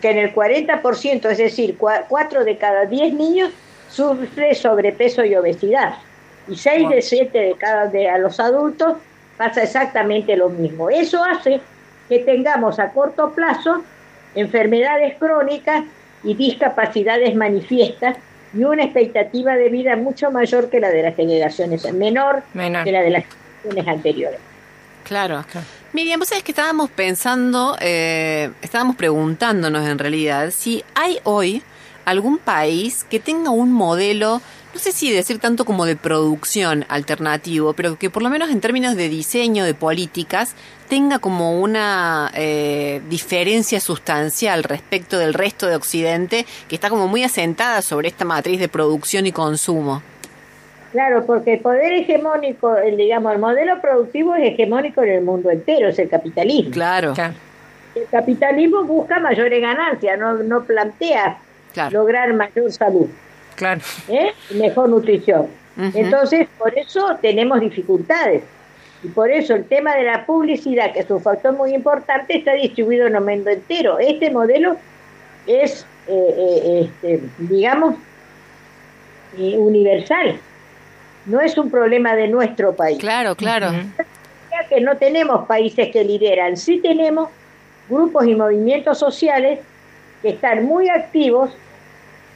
que 0.00 0.10
en 0.10 0.18
el 0.18 0.34
40%, 0.34 1.28
es 1.28 1.36
decir, 1.36 1.76
4 1.76 2.44
de 2.44 2.56
cada 2.56 2.86
10 2.86 3.12
niños 3.12 3.50
sufre 3.90 4.54
sobrepeso 4.54 5.22
y 5.22 5.36
obesidad. 5.36 5.96
Y 6.48 6.56
6 6.56 6.88
de 6.88 7.02
7 7.02 7.38
de 7.38 7.54
cada 7.58 7.88
de 7.88 8.08
a 8.08 8.16
los 8.16 8.40
adultos 8.40 8.96
pasa 9.36 9.64
exactamente 9.64 10.34
lo 10.34 10.48
mismo. 10.48 10.88
Eso 10.88 11.22
hace 11.22 11.60
que 12.08 12.20
tengamos 12.20 12.78
a 12.78 12.88
corto 12.88 13.32
plazo 13.34 13.82
enfermedades 14.34 15.16
crónicas 15.18 15.84
y 16.24 16.34
discapacidades 16.34 17.34
manifiestas 17.34 18.16
y 18.54 18.64
una 18.64 18.84
expectativa 18.84 19.54
de 19.54 19.68
vida 19.68 19.96
mucho 19.96 20.30
mayor 20.30 20.68
que 20.70 20.80
la 20.80 20.90
de 20.90 21.02
las 21.02 21.16
generaciones 21.16 21.90
menor, 21.92 22.42
Menor. 22.54 22.84
que 22.84 22.92
la 22.92 23.00
de 23.02 23.10
las 23.10 23.24
generaciones 23.62 23.88
anteriores. 23.88 24.40
Claro. 25.04 25.44
Miriam, 25.92 26.20
vos 26.20 26.28
sabés 26.28 26.44
que 26.44 26.52
estábamos 26.52 26.90
pensando, 26.90 27.76
eh, 27.80 28.50
estábamos 28.62 28.96
preguntándonos 28.96 29.86
en 29.86 29.98
realidad 29.98 30.50
si 30.50 30.84
hay 30.94 31.18
hoy 31.24 31.62
algún 32.04 32.38
país 32.38 33.04
que 33.08 33.20
tenga 33.20 33.50
un 33.50 33.72
modelo, 33.72 34.40
no 34.72 34.80
sé 34.80 34.92
si 34.92 35.10
decir 35.10 35.38
tanto 35.38 35.64
como 35.64 35.84
de 35.84 35.96
producción 35.96 36.84
alternativo, 36.88 37.74
pero 37.74 37.98
que 37.98 38.10
por 38.10 38.22
lo 38.22 38.30
menos 38.30 38.50
en 38.50 38.60
términos 38.60 38.96
de 38.96 39.08
diseño, 39.08 39.64
de 39.64 39.74
políticas, 39.74 40.54
tenga 40.92 41.20
como 41.20 41.58
una 41.58 42.30
eh, 42.34 43.00
diferencia 43.08 43.80
sustancial 43.80 44.62
respecto 44.62 45.18
del 45.18 45.32
resto 45.32 45.66
de 45.66 45.74
Occidente, 45.74 46.44
que 46.68 46.74
está 46.74 46.90
como 46.90 47.08
muy 47.08 47.24
asentada 47.24 47.80
sobre 47.80 48.08
esta 48.08 48.26
matriz 48.26 48.60
de 48.60 48.68
producción 48.68 49.24
y 49.24 49.32
consumo. 49.32 50.02
Claro, 50.90 51.24
porque 51.24 51.54
el 51.54 51.60
poder 51.60 51.94
hegemónico, 51.94 52.76
el, 52.76 52.98
digamos, 52.98 53.32
el 53.32 53.38
modelo 53.38 53.80
productivo 53.80 54.34
es 54.34 54.52
hegemónico 54.52 55.02
en 55.02 55.08
el 55.12 55.24
mundo 55.24 55.50
entero, 55.50 55.88
es 55.88 55.98
el 55.98 56.10
capitalismo. 56.10 56.70
Claro, 56.72 57.14
Claro. 57.14 57.32
El 57.94 58.04
capitalismo 58.10 58.84
busca 58.84 59.18
mayores 59.18 59.62
ganancias, 59.62 60.18
no, 60.18 60.34
no 60.34 60.62
plantea 60.62 61.38
Claro. 61.72 62.00
lograr 62.00 62.34
mayor 62.34 62.70
salud, 62.70 63.06
Claro. 63.56 63.80
¿eh? 64.08 64.34
y 64.50 64.54
mejor 64.56 64.90
nutrición. 64.90 65.46
Entonces, 65.94 66.48
por 66.58 66.76
eso 66.76 67.16
tenemos 67.22 67.60
dificultades. 67.60 68.42
Y 69.02 69.08
por 69.08 69.30
eso 69.30 69.54
el 69.54 69.64
tema 69.64 69.96
de 69.96 70.04
la 70.04 70.24
publicidad, 70.26 70.92
que 70.92 71.00
es 71.00 71.10
un 71.10 71.20
factor 71.20 71.52
muy 71.54 71.74
importante, 71.74 72.36
está 72.36 72.52
distribuido 72.52 73.06
en 73.06 73.16
el 73.16 73.20
mundo 73.22 73.50
entero. 73.50 73.98
Este 73.98 74.30
modelo 74.30 74.76
es, 75.46 75.84
eh, 76.06 76.34
eh, 76.38 76.90
este, 77.02 77.20
digamos, 77.38 77.96
eh, 79.38 79.58
universal. 79.58 80.38
No 81.26 81.40
es 81.40 81.58
un 81.58 81.70
problema 81.70 82.14
de 82.14 82.28
nuestro 82.28 82.74
país. 82.74 82.98
claro, 82.98 83.34
claro. 83.34 83.70
Ya 83.70 84.68
que 84.68 84.80
no 84.80 84.96
tenemos 84.96 85.46
países 85.46 85.90
que 85.90 86.04
lideran, 86.04 86.56
sí 86.56 86.78
tenemos 86.78 87.30
grupos 87.88 88.26
y 88.26 88.34
movimientos 88.34 88.98
sociales 88.98 89.60
que 90.20 90.30
están 90.30 90.64
muy 90.64 90.88
activos, 90.88 91.50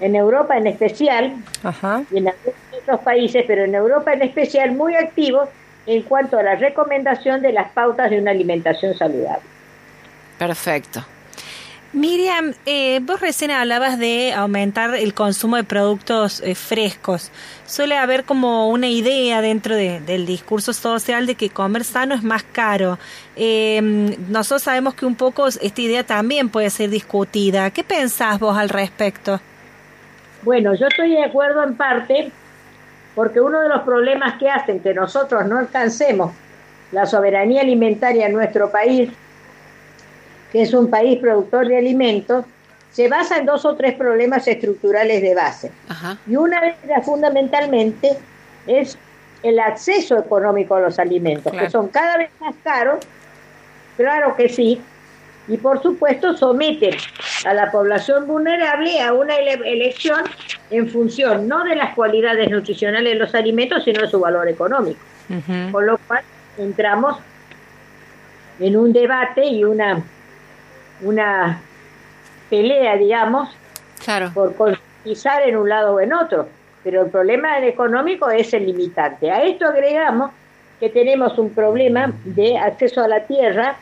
en 0.00 0.14
Europa 0.14 0.56
en 0.56 0.66
especial, 0.66 1.34
Ajá. 1.62 2.02
y 2.10 2.18
en 2.18 2.28
algunos 2.28 2.60
otros 2.82 3.00
países, 3.00 3.44
pero 3.46 3.64
en 3.64 3.74
Europa 3.74 4.12
en 4.12 4.22
especial, 4.22 4.72
muy 4.72 4.94
activos 4.94 5.48
en 5.86 6.02
cuanto 6.02 6.38
a 6.38 6.42
la 6.42 6.56
recomendación 6.56 7.42
de 7.42 7.52
las 7.52 7.70
pautas 7.72 8.10
de 8.10 8.20
una 8.20 8.30
alimentación 8.32 8.94
saludable. 8.96 9.42
Perfecto. 10.38 11.04
Miriam, 11.92 12.52
eh, 12.66 13.00
vos 13.02 13.20
recién 13.20 13.50
hablabas 13.50 13.98
de 13.98 14.34
aumentar 14.34 14.94
el 14.96 15.14
consumo 15.14 15.56
de 15.56 15.64
productos 15.64 16.42
eh, 16.42 16.54
frescos. 16.54 17.30
Suele 17.64 17.96
haber 17.96 18.24
como 18.24 18.68
una 18.68 18.88
idea 18.88 19.40
dentro 19.40 19.74
de- 19.74 20.00
del 20.00 20.26
discurso 20.26 20.74
social 20.74 21.24
de 21.26 21.36
que 21.36 21.48
comer 21.48 21.84
sano 21.84 22.14
es 22.14 22.22
más 22.22 22.42
caro. 22.42 22.98
Eh, 23.36 23.80
nosotros 24.28 24.62
sabemos 24.62 24.94
que 24.94 25.06
un 25.06 25.14
poco 25.14 25.46
esta 25.46 25.80
idea 25.80 26.04
también 26.04 26.50
puede 26.50 26.68
ser 26.68 26.90
discutida. 26.90 27.70
¿Qué 27.70 27.82
pensás 27.84 28.38
vos 28.40 28.58
al 28.58 28.68
respecto? 28.68 29.40
Bueno, 30.42 30.74
yo 30.74 30.88
estoy 30.88 31.12
de 31.12 31.24
acuerdo 31.24 31.62
en 31.64 31.76
parte, 31.76 32.30
porque 33.16 33.40
uno 33.40 33.62
de 33.62 33.70
los 33.70 33.80
problemas 33.80 34.38
que 34.38 34.48
hacen 34.48 34.78
que 34.78 34.92
nosotros 34.92 35.46
no 35.46 35.58
alcancemos 35.58 36.32
la 36.92 37.06
soberanía 37.06 37.62
alimentaria 37.62 38.26
en 38.26 38.34
nuestro 38.34 38.70
país, 38.70 39.10
que 40.52 40.62
es 40.62 40.74
un 40.74 40.90
país 40.90 41.18
productor 41.18 41.66
de 41.66 41.78
alimentos, 41.78 42.44
se 42.92 43.08
basa 43.08 43.38
en 43.38 43.46
dos 43.46 43.64
o 43.64 43.74
tres 43.74 43.94
problemas 43.94 44.46
estructurales 44.46 45.22
de 45.22 45.34
base. 45.34 45.72
Ajá. 45.88 46.18
Y 46.26 46.36
una 46.36 46.60
de 46.60 46.74
ellas 46.84 47.04
fundamentalmente 47.04 48.16
es 48.66 48.98
el 49.42 49.58
acceso 49.60 50.18
económico 50.18 50.74
a 50.74 50.80
los 50.80 50.98
alimentos, 50.98 51.52
que 51.52 51.70
son 51.70 51.88
cada 51.88 52.18
vez 52.18 52.30
más 52.38 52.54
caros, 52.62 52.98
claro 53.96 54.36
que 54.36 54.50
sí, 54.50 54.80
y 55.48 55.56
por 55.56 55.82
supuesto 55.82 56.36
someten 56.36 56.94
a 57.44 57.54
la 57.54 57.70
población 57.70 58.26
vulnerable 58.26 59.00
a 59.00 59.12
una 59.12 59.36
elección 59.36 60.24
en 60.70 60.88
función 60.88 61.46
no 61.46 61.64
de 61.64 61.76
las 61.76 61.94
cualidades 61.94 62.50
nutricionales 62.50 63.12
de 63.12 63.18
los 63.18 63.34
alimentos, 63.34 63.84
sino 63.84 64.02
de 64.02 64.08
su 64.08 64.18
valor 64.18 64.48
económico. 64.48 65.00
Con 65.72 65.86
lo 65.86 65.98
cual 65.98 66.22
entramos 66.58 67.18
en 68.60 68.76
un 68.76 68.92
debate 68.92 69.44
y 69.44 69.64
una, 69.64 70.02
una 71.02 71.60
pelea, 72.48 72.96
digamos, 72.96 73.48
claro. 74.04 74.30
por 74.34 74.54
concientizar 74.54 75.42
en 75.42 75.56
un 75.56 75.68
lado 75.68 75.94
o 75.94 76.00
en 76.00 76.12
otro. 76.12 76.48
Pero 76.82 77.02
el 77.02 77.10
problema 77.10 77.58
económico 77.66 78.30
es 78.30 78.54
el 78.54 78.66
limitante. 78.66 79.30
A 79.30 79.42
esto 79.42 79.66
agregamos 79.66 80.30
que 80.78 80.88
tenemos 80.88 81.38
un 81.38 81.50
problema 81.50 82.12
de 82.24 82.58
acceso 82.58 83.02
a 83.02 83.08
la 83.08 83.26
tierra. 83.26 83.76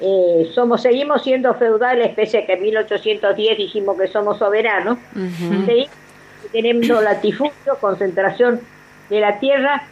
Eh, 0.00 0.50
somos 0.54 0.82
Seguimos 0.82 1.22
siendo 1.22 1.54
feudales, 1.54 2.14
pese 2.14 2.38
a 2.38 2.46
que 2.46 2.54
en 2.54 2.62
1810 2.62 3.58
dijimos 3.58 3.96
que 3.98 4.08
somos 4.08 4.38
soberanos. 4.38 4.98
Tenemos 6.52 7.02
latifundio, 7.02 7.76
concentración 7.80 8.60
de 9.08 9.20
la 9.20 9.38
tierra 9.38 9.82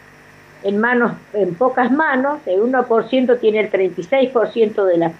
en 0.63 0.79
manos, 0.79 1.13
en 1.33 1.53
pocas 1.55 1.91
manos, 1.91 2.39
el 2.45 2.61
1% 2.61 3.39
tiene 3.39 3.59
el 3.59 3.71
36% 3.71 4.85
de 4.85 4.97
la 4.97 5.11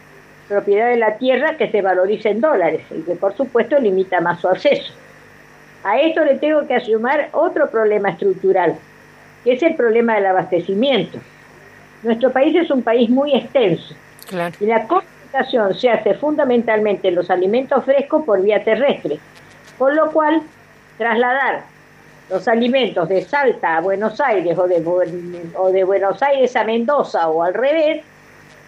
propiedad 0.47 0.89
de 0.89 0.97
la 0.97 1.17
tierra 1.17 1.57
que 1.57 1.69
se 1.69 1.81
valoriza 1.81 2.29
en 2.29 2.41
dólares 2.41 2.81
y 2.91 3.01
que 3.01 3.15
por 3.15 3.35
supuesto 3.35 3.79
limita 3.79 4.21
más 4.21 4.41
su 4.41 4.47
acceso. 4.47 4.93
A 5.83 5.99
esto 5.99 6.23
le 6.23 6.35
tengo 6.35 6.65
que 6.65 6.75
asumir 6.75 7.27
otro 7.31 7.69
problema 7.69 8.09
estructural, 8.09 8.75
que 9.43 9.53
es 9.53 9.61
el 9.61 9.75
problema 9.75 10.15
del 10.15 10.25
abastecimiento. 10.25 11.19
Nuestro 12.01 12.31
país 12.31 12.55
es 12.55 12.71
un 12.71 12.81
país 12.81 13.09
muy 13.09 13.35
extenso 13.35 13.95
y 14.31 14.65
la 14.65 14.87
comunicación 14.87 15.75
se 15.75 15.89
hace 15.89 16.13
fundamentalmente 16.15 17.09
en 17.09 17.15
los 17.15 17.29
alimentos 17.29 17.83
frescos 17.85 18.23
por 18.23 18.41
vía 18.41 18.63
terrestre, 18.63 19.19
con 19.77 19.95
lo 19.95 20.11
cual 20.11 20.41
trasladar 20.97 21.63
los 22.29 22.47
alimentos 22.47 23.07
de 23.09 23.21
Salta 23.21 23.77
a 23.77 23.81
Buenos 23.81 24.19
Aires 24.19 24.57
o 24.57 24.67
de, 24.67 24.83
o 25.55 25.71
de 25.71 25.83
Buenos 25.83 26.21
Aires 26.23 26.55
a 26.55 26.63
Mendoza 26.63 27.29
o 27.29 27.43
al 27.43 27.53
revés, 27.53 28.03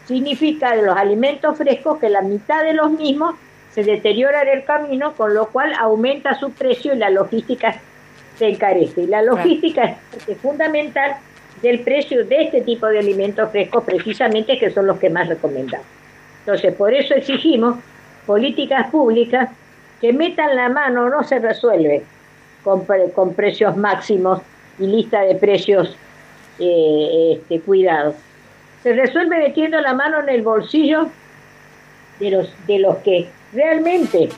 significa 0.06 0.76
de 0.76 0.84
los 0.84 0.96
alimentos 0.96 1.58
frescos 1.58 2.00
que 2.00 2.10
la 2.10 2.22
mitad 2.22 2.64
de 2.64 2.74
los 2.74 2.92
mismos 2.92 3.36
se 3.74 3.84
deterioran 3.84 4.48
en 4.48 4.60
el 4.60 4.64
camino, 4.64 5.14
con 5.14 5.34
lo 5.34 5.48
cual 5.48 5.74
aumenta 5.80 6.40
su 6.40 6.52
precio 6.52 6.94
y 6.94 6.98
la 6.98 7.10
logística 7.10 7.76
se 8.38 8.50
encarece. 8.50 9.02
Y 9.02 9.08
la 9.08 9.22
logística 9.22 9.98
es 10.28 10.38
fundamental 10.38 11.18
del 11.62 11.80
precio 11.82 12.26
de 12.26 12.44
este 12.44 12.62
tipo 12.62 12.88
de 12.88 13.00
alimentos 13.00 13.50
frescos, 13.52 13.84
precisamente 13.84 14.58
que 14.60 14.72
son 14.72 14.88
los 14.88 15.00
que 15.00 15.10
más 15.10 15.28
recomendamos. 15.28 15.88
Entonces, 16.40 16.74
por 16.76 16.94
eso 16.94 17.14
exigimos 17.14 17.78
políticas 18.26 18.90
públicas 18.90 19.50
que 20.00 20.14
metan 20.14 20.56
la 20.56 20.70
mano, 20.70 21.10
no 21.10 21.24
se 21.24 21.40
resuelve 21.40 22.04
con, 22.64 23.34
precios 23.34 23.76
máximos 23.78 24.42
y 24.80 24.88
lista 24.88 25.22
de 25.22 25.36
precios 25.36 25.96
eh, 26.60 27.40
este, 27.40 27.62
cuidados. 27.62 28.16
Se 28.84 28.94
resuelve 28.94 29.40
metiendo 29.40 29.80
la 29.82 29.94
mano 29.94 30.22
en 30.22 30.30
el 30.30 30.42
bolsillo 30.42 31.08
de 32.20 32.32
los, 32.32 32.68
de 32.68 32.80
los 32.80 32.98
que 32.98 33.28
realmente 33.54 34.30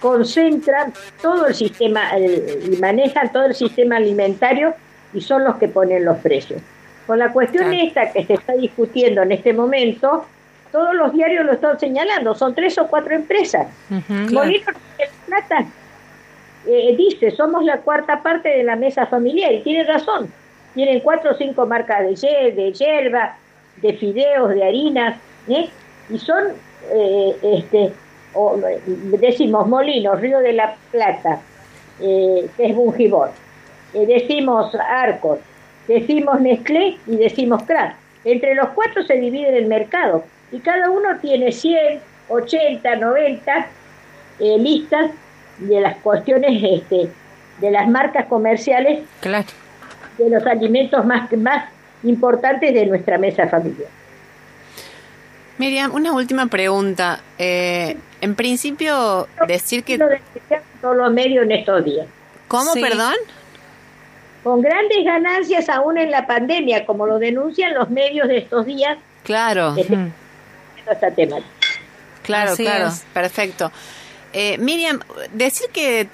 concentran 0.00 0.92
todo 1.22 1.46
el 1.46 1.54
sistema 1.54 2.18
y 2.18 2.76
manejan 2.76 3.32
todo 3.32 3.46
el 3.46 3.54
sistema 3.54 3.96
alimentario 3.96 4.74
y 5.14 5.20
son 5.20 5.44
los 5.44 5.56
que 5.56 5.68
ponen 5.68 6.04
los 6.04 6.18
precios. 6.18 6.60
Con 7.06 7.18
la 7.18 7.32
cuestión 7.32 7.72
esta 7.72 8.12
que 8.12 8.24
se 8.24 8.34
está 8.34 8.54
discutiendo 8.54 9.22
en 9.22 9.32
este 9.32 9.52
momento, 9.52 10.24
todos 10.72 10.94
los 10.94 11.12
diarios 11.12 11.46
lo 11.46 11.52
están 11.52 11.78
señalando, 11.78 12.34
son 12.34 12.54
tres 12.54 12.76
o 12.78 12.88
cuatro 12.88 13.14
empresas. 13.14 13.68
Molinos 14.08 14.74
de 14.98 15.08
Plata 15.26 15.66
eh, 16.66 16.94
dice, 16.96 17.30
somos 17.30 17.64
la 17.64 17.78
cuarta 17.78 18.22
parte 18.22 18.48
de 18.48 18.64
la 18.64 18.74
mesa 18.74 19.06
familiar, 19.06 19.52
y 19.52 19.60
tiene 19.60 19.84
razón. 19.84 20.32
Tienen 20.74 21.00
cuatro 21.00 21.32
o 21.32 21.34
cinco 21.34 21.66
marcas 21.66 22.00
de, 22.00 22.52
de 22.52 22.72
hierba, 22.72 23.36
de 23.76 23.92
fideos, 23.92 24.48
de 24.48 24.64
harinas, 24.64 25.16
¿eh? 25.46 25.68
y 26.10 26.18
son, 26.18 26.44
eh, 26.90 27.36
este, 27.42 27.92
decimos 29.20 29.68
Molinos, 29.68 30.20
Río 30.20 30.40
de 30.40 30.54
la 30.54 30.74
Plata, 30.90 31.40
que 31.98 32.48
es 32.58 32.74
Bungibor, 32.74 33.30
decimos 34.00 34.74
Arcos, 34.74 35.38
decimos 35.86 36.40
Nestlé 36.40 36.98
y 37.06 37.16
decimos 37.16 37.62
Kraft. 37.64 37.96
Entre 38.24 38.54
los 38.54 38.68
cuatro 38.70 39.02
se 39.04 39.14
divide 39.14 39.56
el 39.56 39.66
mercado 39.66 40.24
y 40.50 40.60
cada 40.60 40.90
uno 40.90 41.18
tiene 41.20 41.52
100, 41.52 42.00
80, 42.28 42.96
90 42.96 43.68
listas 44.58 45.10
de 45.58 45.80
las 45.80 45.96
cuestiones 45.98 46.62
este, 46.62 47.08
de 47.60 47.70
las 47.70 47.88
marcas 47.88 48.26
comerciales 48.26 49.04
de 50.18 50.30
los 50.30 50.46
alimentos 50.46 51.04
más, 51.04 51.30
más 51.32 51.68
importantes 52.02 52.74
de 52.74 52.86
nuestra 52.86 53.18
mesa 53.18 53.48
familiar. 53.48 53.88
Miriam, 55.58 55.94
una 55.94 56.12
última 56.12 56.46
pregunta. 56.46 57.20
Eh, 57.38 57.96
en 58.20 58.34
principio, 58.34 59.28
decir 59.46 59.84
que... 59.84 59.98
Todos 60.80 60.96
los 60.96 61.12
medios 61.12 61.44
en 61.44 61.52
estos 61.52 61.84
días. 61.84 62.06
¿Cómo, 62.48 62.74
perdón? 62.74 63.14
Con 64.44 64.60
grandes 64.60 65.04
ganancias 65.04 65.68
aún 65.68 65.98
en 65.98 66.12
la 66.12 66.26
pandemia, 66.26 66.86
como 66.86 67.06
lo 67.06 67.18
denuncian 67.18 67.74
los 67.74 67.90
medios 67.90 68.28
de 68.28 68.38
estos 68.38 68.66
días. 68.66 68.98
Claro. 69.24 69.74
Este, 69.76 69.96
esta 70.88 71.10
temática. 71.10 71.48
Claro, 72.22 72.54
claro, 72.56 72.90
perfecto. 73.12 73.72
Eh, 74.32 74.58
Miriam, 74.58 75.00
decir 75.32 75.68
que, 75.72 76.08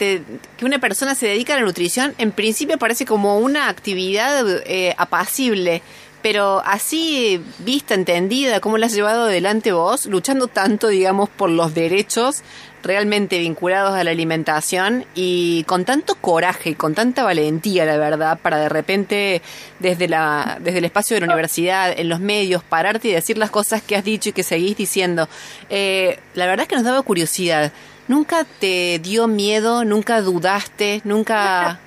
que 0.57 0.64
una 0.64 0.78
persona 0.78 1.14
se 1.14 1.26
dedica 1.26 1.55
a 1.55 1.57
la 1.57 1.64
nutrición 1.64 2.14
en 2.18 2.33
principio 2.33 2.76
parece 2.78 3.07
como 3.07 3.39
una 3.39 3.68
actividad 3.68 4.45
eh, 4.66 4.95
apacible, 4.99 5.83
pero 6.20 6.62
así 6.66 7.43
vista, 7.61 7.95
entendida, 7.95 8.61
¿cómo 8.61 8.76
la 8.76 8.87
has 8.87 8.95
llevado 8.95 9.24
adelante 9.24 9.72
vos, 9.72 10.05
luchando 10.07 10.49
tanto, 10.49 10.89
digamos, 10.89 11.31
por 11.31 11.49
los 11.49 11.72
derechos 11.72 12.43
realmente 12.83 13.39
vinculados 13.39 13.95
a 13.95 14.05
la 14.05 14.11
alimentación 14.11 15.05
y 15.14 15.64
con 15.64 15.85
tanto 15.85 16.14
coraje, 16.14 16.74
con 16.74 16.95
tanta 16.95 17.24
valentía, 17.24 17.85
la 17.85 17.97
verdad, 17.97 18.39
para 18.41 18.59
de 18.59 18.68
repente 18.68 19.43
desde, 19.78 20.09
la, 20.09 20.59
desde 20.61 20.78
el 20.78 20.85
espacio 20.85 21.16
de 21.16 21.20
la 21.20 21.26
universidad, 21.26 21.93
en 21.99 22.09
los 22.09 22.20
medios, 22.20 22.62
pararte 22.62 23.09
y 23.09 23.12
decir 23.12 23.39
las 23.39 23.51
cosas 23.51 23.83
que 23.83 23.97
has 23.97 24.05
dicho 24.05 24.31
y 24.31 24.33
que 24.33 24.43
seguís 24.43 24.76
diciendo. 24.76 25.28
Eh, 25.68 26.18
la 26.35 26.47
verdad 26.47 26.62
es 26.62 26.68
que 26.68 26.76
nos 26.76 26.85
daba 26.85 27.03
curiosidad. 27.03 27.72
¿Nunca 28.09 28.45
te 28.59 28.99
dio 28.99 29.28
miedo? 29.28 29.85
¿Nunca 29.85 30.20
dudaste? 30.20 31.01
¿Nunca...? 31.05 31.78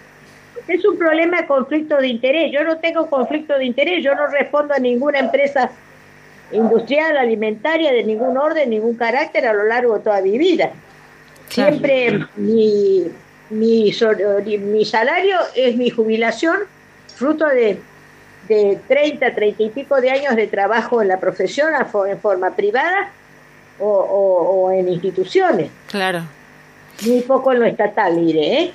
Es 0.68 0.86
un 0.86 0.98
problema 0.98 1.42
de 1.42 1.48
conflicto 1.48 1.98
de 1.98 2.08
interés. 2.08 2.50
Yo 2.54 2.64
no 2.64 2.78
tengo 2.78 3.10
conflicto 3.10 3.58
de 3.58 3.66
interés. 3.66 4.02
Yo 4.02 4.16
no 4.16 4.28
respondo 4.28 4.74
a 4.74 4.80
ninguna 4.80 5.20
empresa 5.20 5.70
industrial, 6.54 7.18
alimentaria, 7.18 7.92
de 7.92 8.04
ningún 8.04 8.38
orden, 8.38 8.70
ningún 8.70 8.96
carácter 8.96 9.48
a 9.48 9.54
lo 9.54 9.66
largo 9.66 9.98
de 9.98 10.04
toda 10.04 10.22
mi 10.22 10.38
vida. 10.38 10.72
Siempre 11.54 12.26
mi, 12.36 13.12
mi, 13.50 13.92
mi 13.92 14.86
salario 14.86 15.38
es 15.56 15.76
mi 15.76 15.90
jubilación, 15.90 16.58
fruto 17.16 17.46
de, 17.46 17.80
de 18.48 18.80
30, 18.88 19.34
30 19.34 19.64
y 19.64 19.70
pico 19.70 20.02
de 20.02 20.12
años 20.12 20.36
de 20.36 20.48
trabajo 20.48 21.02
en 21.02 21.08
la 21.08 21.20
profesión 21.20 21.70
en 21.76 22.20
forma 22.20 22.56
privada 22.56 23.12
o, 23.80 24.72
en 24.74 24.88
instituciones. 24.88 25.70
Claro. 25.90 26.24
Muy 27.06 27.22
poco 27.22 27.52
en 27.52 27.60
lo 27.60 27.66
estatal, 27.66 28.16
diré, 28.26 28.60
¿eh? 28.60 28.74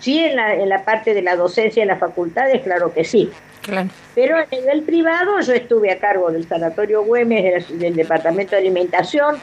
Sí, 0.00 0.20
en 0.20 0.36
la, 0.36 0.54
en 0.54 0.68
la 0.68 0.84
parte 0.84 1.12
de 1.12 1.22
la 1.22 1.34
docencia 1.34 1.82
en 1.82 1.88
las 1.88 1.98
facultades, 1.98 2.62
claro 2.62 2.92
que 2.92 3.04
sí. 3.04 3.30
Claro. 3.62 3.88
Pero 4.14 4.36
a 4.36 4.46
nivel 4.46 4.82
privado 4.82 5.40
yo 5.40 5.52
estuve 5.52 5.90
a 5.90 5.98
cargo 5.98 6.30
del 6.30 6.46
Sanatorio 6.46 7.02
Güemes, 7.02 7.78
del, 7.78 7.96
Departamento 7.96 8.52
de 8.52 8.58
Alimentación, 8.58 9.36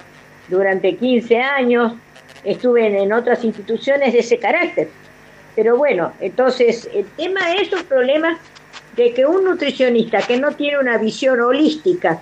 durante 0.48 0.96
15 0.96 1.42
años, 1.42 1.94
estuve 2.46 2.88
en, 2.88 2.96
en, 2.96 3.14
otras 3.14 3.44
instituciones 3.44 4.14
de 4.14 4.20
ese 4.20 4.38
carácter. 4.38 4.88
Pero 5.56 5.78
bueno, 5.78 6.14
entonces 6.20 6.90
el 6.94 7.06
tema 7.18 7.54
es 7.54 7.72
un 7.74 7.84
problema 7.84 8.38
de 8.96 9.14
que 9.14 9.26
un 9.26 9.44
nutricionista 9.44 10.22
que 10.22 10.38
no 10.38 10.52
tiene 10.52 10.80
una 10.80 10.98
visión 10.98 11.42
holística 11.42 12.20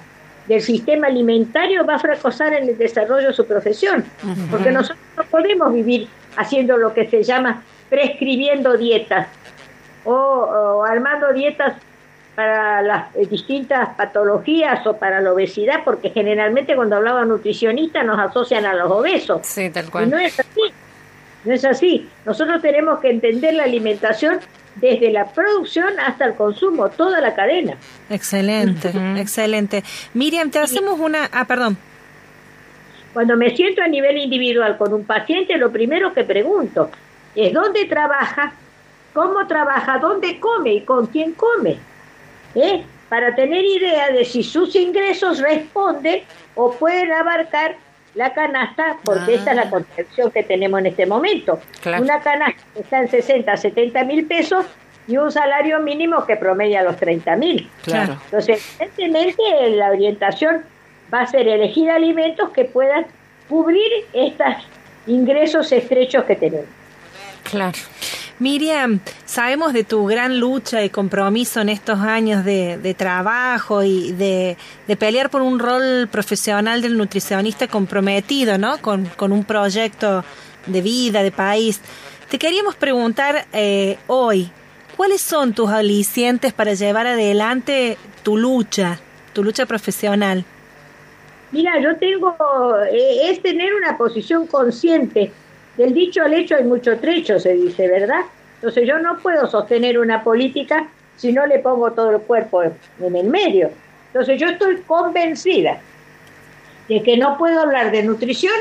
del 0.47 0.61
sistema 0.61 1.07
alimentario 1.07 1.85
va 1.85 1.95
a 1.95 1.99
fracasar 1.99 2.53
en 2.53 2.69
el 2.69 2.77
desarrollo 2.77 3.27
de 3.27 3.33
su 3.33 3.45
profesión, 3.45 4.03
porque 4.51 4.71
nosotros 4.71 4.99
no 5.15 5.23
podemos 5.25 5.73
vivir 5.73 6.07
haciendo 6.35 6.77
lo 6.77 6.93
que 6.93 7.07
se 7.07 7.23
llama 7.23 7.63
prescribiendo 7.89 8.75
dietas 8.77 9.27
o, 10.03 10.83
armando 10.83 11.31
dietas 11.33 11.75
para 12.35 12.81
las 12.81 13.13
distintas 13.29 13.89
patologías 13.95 14.85
o 14.87 14.97
para 14.97 15.21
la 15.21 15.33
obesidad, 15.33 15.83
porque 15.83 16.09
generalmente 16.09 16.75
cuando 16.75 16.95
hablaba 16.95 17.25
nutricionista 17.25 18.03
nos 18.03 18.19
asocian 18.19 18.65
a 18.65 18.73
los 18.73 18.91
obesos. 18.91 19.41
Sí, 19.43 19.69
tal 19.69 19.89
cual. 19.91 20.07
Y 20.07 20.09
no 20.09 20.17
es 20.17 20.39
así. 20.39 20.61
No 21.45 21.53
es 21.53 21.65
así. 21.65 22.09
Nosotros 22.25 22.61
tenemos 22.61 22.99
que 22.99 23.09
entender 23.09 23.53
la 23.53 23.63
alimentación 23.63 24.39
desde 24.75 25.11
la 25.11 25.25
producción 25.31 25.99
hasta 25.99 26.25
el 26.25 26.33
consumo, 26.33 26.89
toda 26.89 27.21
la 27.21 27.35
cadena. 27.35 27.75
Excelente, 28.09 28.91
excelente. 29.17 29.83
Miriam, 30.13 30.49
te 30.49 30.59
hacemos 30.59 30.99
una... 30.99 31.29
Ah, 31.31 31.45
perdón. 31.45 31.77
Cuando 33.13 33.37
me 33.37 33.55
siento 33.55 33.83
a 33.83 33.87
nivel 33.87 34.17
individual 34.17 34.77
con 34.77 34.91
un 34.91 35.05
paciente, 35.05 35.57
lo 35.57 35.71
primero 35.71 36.13
que 36.13 36.23
pregunto 36.23 36.89
es 37.35 37.53
dónde 37.53 37.85
trabaja, 37.85 38.53
cómo 39.13 39.45
trabaja, 39.45 39.99
dónde 39.99 40.39
come 40.39 40.73
y 40.73 40.81
con 40.81 41.05
quién 41.07 41.33
come. 41.33 41.77
¿Eh? 42.55 42.83
Para 43.09 43.35
tener 43.35 43.63
idea 43.63 44.09
de 44.09 44.25
si 44.25 44.43
sus 44.43 44.75
ingresos 44.75 45.39
responden 45.39 46.23
o 46.55 46.71
pueden 46.73 47.11
abarcar 47.11 47.75
la 48.15 48.33
canasta, 48.33 48.97
porque 49.03 49.35
esta 49.35 49.51
es 49.51 49.57
la 49.57 49.69
concepción 49.69 50.31
que 50.31 50.43
tenemos 50.43 50.79
en 50.79 50.87
este 50.87 51.05
momento. 51.05 51.59
Una 51.85 52.21
canasta 52.21 52.61
que 52.73 52.81
está 52.81 52.99
en 52.99 53.09
60, 53.09 53.57
70 53.57 54.03
mil 54.03 54.25
pesos 54.25 54.65
y 55.07 55.17
un 55.17 55.31
salario 55.31 55.79
mínimo 55.79 56.25
que 56.25 56.35
promedia 56.35 56.83
los 56.83 56.97
30 56.97 57.35
mil. 57.35 57.69
Claro. 57.83 58.17
Entonces, 58.25 58.75
evidentemente 58.79 59.69
la 59.71 59.89
orientación 59.89 60.63
va 61.13 61.21
a 61.21 61.27
ser 61.27 61.47
elegir 61.47 61.89
alimentos 61.89 62.49
que 62.51 62.65
puedan 62.65 63.05
cubrir 63.49 63.91
estos 64.13 64.55
ingresos 65.07 65.71
estrechos 65.71 66.23
que 66.25 66.35
tenemos. 66.35 66.67
Claro. 67.43 67.77
Miriam, 68.43 68.99
sabemos 69.23 69.71
de 69.71 69.85
tu 69.85 70.05
gran 70.05 70.37
lucha 70.37 70.83
y 70.83 70.89
compromiso 70.89 71.61
en 71.61 71.69
estos 71.69 71.99
años 71.99 72.43
de, 72.43 72.93
trabajo 72.97 73.83
y 73.83 74.11
de, 74.11 74.57
pelear 74.99 75.29
por 75.29 75.41
un 75.41 75.59
rol 75.59 76.09
profesional 76.11 76.81
del 76.81 76.97
nutricionista 76.97 77.69
comprometido, 77.69 78.57
¿no? 78.57 78.79
Con, 78.79 79.05
con 79.15 79.31
un 79.31 79.45
proyecto 79.45 80.25
de 80.67 80.81
vida, 80.81 81.23
de 81.23 81.31
país. 81.31 81.79
Te 82.29 82.37
queríamos 82.37 82.75
preguntar 82.75 83.45
eh, 83.53 83.97
hoy, 84.07 84.51
¿cuáles 84.97 85.21
son 85.21 85.53
tus 85.53 85.69
alicientes 85.69 86.51
para 86.51 86.73
llevar 86.73 87.07
adelante 87.07 87.97
tu 88.23 88.35
lucha, 88.35 88.99
tu 89.31 89.41
lucha 89.41 89.65
profesional? 89.65 90.43
Mira, 91.53 91.79
yo 91.79 91.95
tengo, 91.95 92.35
eh, 92.91 93.29
es 93.29 93.41
tener 93.41 93.73
una 93.73 93.97
posición 93.97 94.47
consciente 94.47 95.31
del 95.77 95.93
dicho 95.93 96.23
al 96.23 96.33
hecho 96.33 96.55
hay 96.55 96.63
mucho 96.63 96.97
trecho, 96.99 97.39
se 97.39 97.53
dice, 97.53 97.87
¿verdad? 97.87 98.21
Entonces 98.55 98.87
yo 98.87 98.99
no 98.99 99.17
puedo 99.17 99.47
sostener 99.47 99.97
una 99.99 100.23
política 100.23 100.87
si 101.17 101.31
no 101.31 101.45
le 101.45 101.59
pongo 101.59 101.91
todo 101.91 102.11
el 102.11 102.21
cuerpo 102.21 102.63
en 102.63 103.15
el 103.15 103.27
medio. 103.27 103.71
Entonces 104.07 104.39
yo 104.39 104.47
estoy 104.47 104.77
convencida 104.81 105.79
de 106.87 107.01
que 107.01 107.17
no 107.17 107.37
puedo 107.37 107.61
hablar 107.61 107.91
de 107.91 108.03
nutrición 108.03 108.53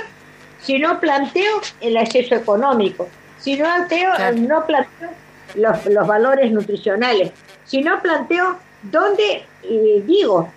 si 0.60 0.78
no 0.78 1.00
planteo 1.00 1.60
el 1.80 1.96
acceso 1.96 2.34
económico, 2.34 3.08
si 3.38 3.56
no 3.56 3.64
planteo, 3.64 4.10
no 4.36 4.64
planteo 4.64 5.10
los, 5.56 5.86
los, 5.86 6.06
valores 6.06 6.52
nutricionales, 6.52 7.32
si 7.64 7.82
no 7.82 8.00
planteo 8.00 8.56
dónde, 8.82 9.44
eh, 9.64 10.02
digo, 10.06 10.48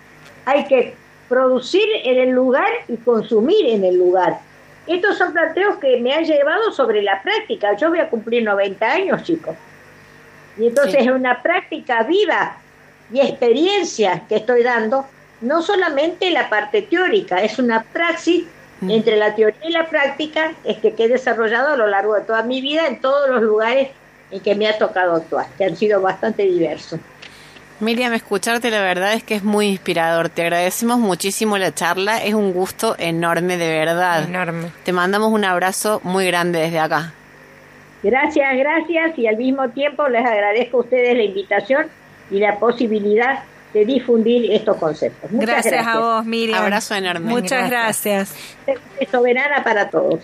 hay 0.44 0.64
que 0.66 0.94
producir 1.28 1.86
en 2.04 2.18
el 2.18 2.30
lugar 2.30 2.68
y 2.88 2.96
consumir 2.98 3.66
en 3.66 3.84
el 3.84 3.96
lugar. 3.96 4.38
Estos 4.86 5.18
son 5.18 5.32
planteos 5.32 5.76
que 5.78 6.00
me 6.00 6.12
han 6.14 6.24
llevado 6.24 6.70
sobre 6.72 7.02
la 7.02 7.22
práctica. 7.22 7.76
Yo 7.76 7.88
voy 7.88 7.98
a 7.98 8.08
cumplir 8.08 8.44
90 8.44 8.86
años, 8.86 9.22
chicos. 9.22 9.56
Y 10.56 10.68
entonces 10.68 11.02
es 11.02 11.10
una 11.10 11.42
práctica 11.42 12.02
viva 12.04 12.56
y 13.12 13.20
experiencia 13.20 14.22
que 14.28 14.36
estoy 14.36 14.62
dando, 14.62 15.06
no 15.40 15.62
solamente 15.62 16.30
la 16.30 16.48
parte 16.48 16.82
teórica, 16.82 17.42
es 17.42 17.58
una 17.58 17.82
praxis 17.82 18.44
entre 18.82 19.16
la 19.16 19.34
teoría 19.34 19.60
y 19.68 19.72
la 19.72 19.88
práctica, 19.88 20.52
es 20.64 20.78
que, 20.78 20.94
que 20.94 21.04
he 21.04 21.08
desarrollado 21.08 21.74
a 21.74 21.76
lo 21.76 21.86
largo 21.86 22.14
de 22.14 22.22
toda 22.22 22.42
mi 22.42 22.60
vida 22.60 22.86
en 22.86 23.00
todos 23.00 23.28
los 23.30 23.42
lugares 23.42 23.88
en 24.30 24.40
que 24.40 24.54
me 24.54 24.68
ha 24.68 24.76
tocado 24.76 25.14
actuar, 25.14 25.46
que 25.56 25.64
han 25.64 25.76
sido 25.76 26.00
bastante 26.00 26.42
diversos. 26.42 27.00
Miriam, 27.78 28.14
escucharte 28.14 28.70
la 28.70 28.80
verdad 28.80 29.12
es 29.12 29.22
que 29.22 29.34
es 29.34 29.44
muy 29.44 29.66
inspirador. 29.66 30.30
Te 30.30 30.42
agradecemos 30.42 30.98
muchísimo 30.98 31.58
la 31.58 31.74
charla. 31.74 32.24
Es 32.24 32.32
un 32.32 32.52
gusto 32.52 32.96
enorme, 32.98 33.58
de 33.58 33.68
verdad. 33.68 34.24
Enorme. 34.24 34.70
Te 34.84 34.92
mandamos 34.92 35.30
un 35.30 35.44
abrazo 35.44 36.00
muy 36.02 36.26
grande 36.26 36.60
desde 36.60 36.78
acá. 36.78 37.12
Gracias, 38.02 38.56
gracias. 38.56 39.18
Y 39.18 39.26
al 39.26 39.36
mismo 39.36 39.68
tiempo 39.70 40.08
les 40.08 40.24
agradezco 40.24 40.78
a 40.78 40.80
ustedes 40.80 41.16
la 41.16 41.22
invitación 41.22 41.86
y 42.30 42.38
la 42.38 42.58
posibilidad 42.58 43.40
de 43.74 43.84
difundir 43.84 44.52
estos 44.52 44.78
conceptos. 44.78 45.30
Muchas 45.30 45.48
gracias, 45.48 45.72
gracias. 45.74 45.96
a 45.96 46.00
vos, 46.00 46.24
Miriam. 46.24 46.62
Abrazo 46.62 46.94
enorme. 46.94 47.28
Muchas 47.28 47.68
gracias. 47.68 48.34
gracias. 48.66 49.10
Soberana 49.10 49.62
para 49.62 49.90
todos. 49.90 50.20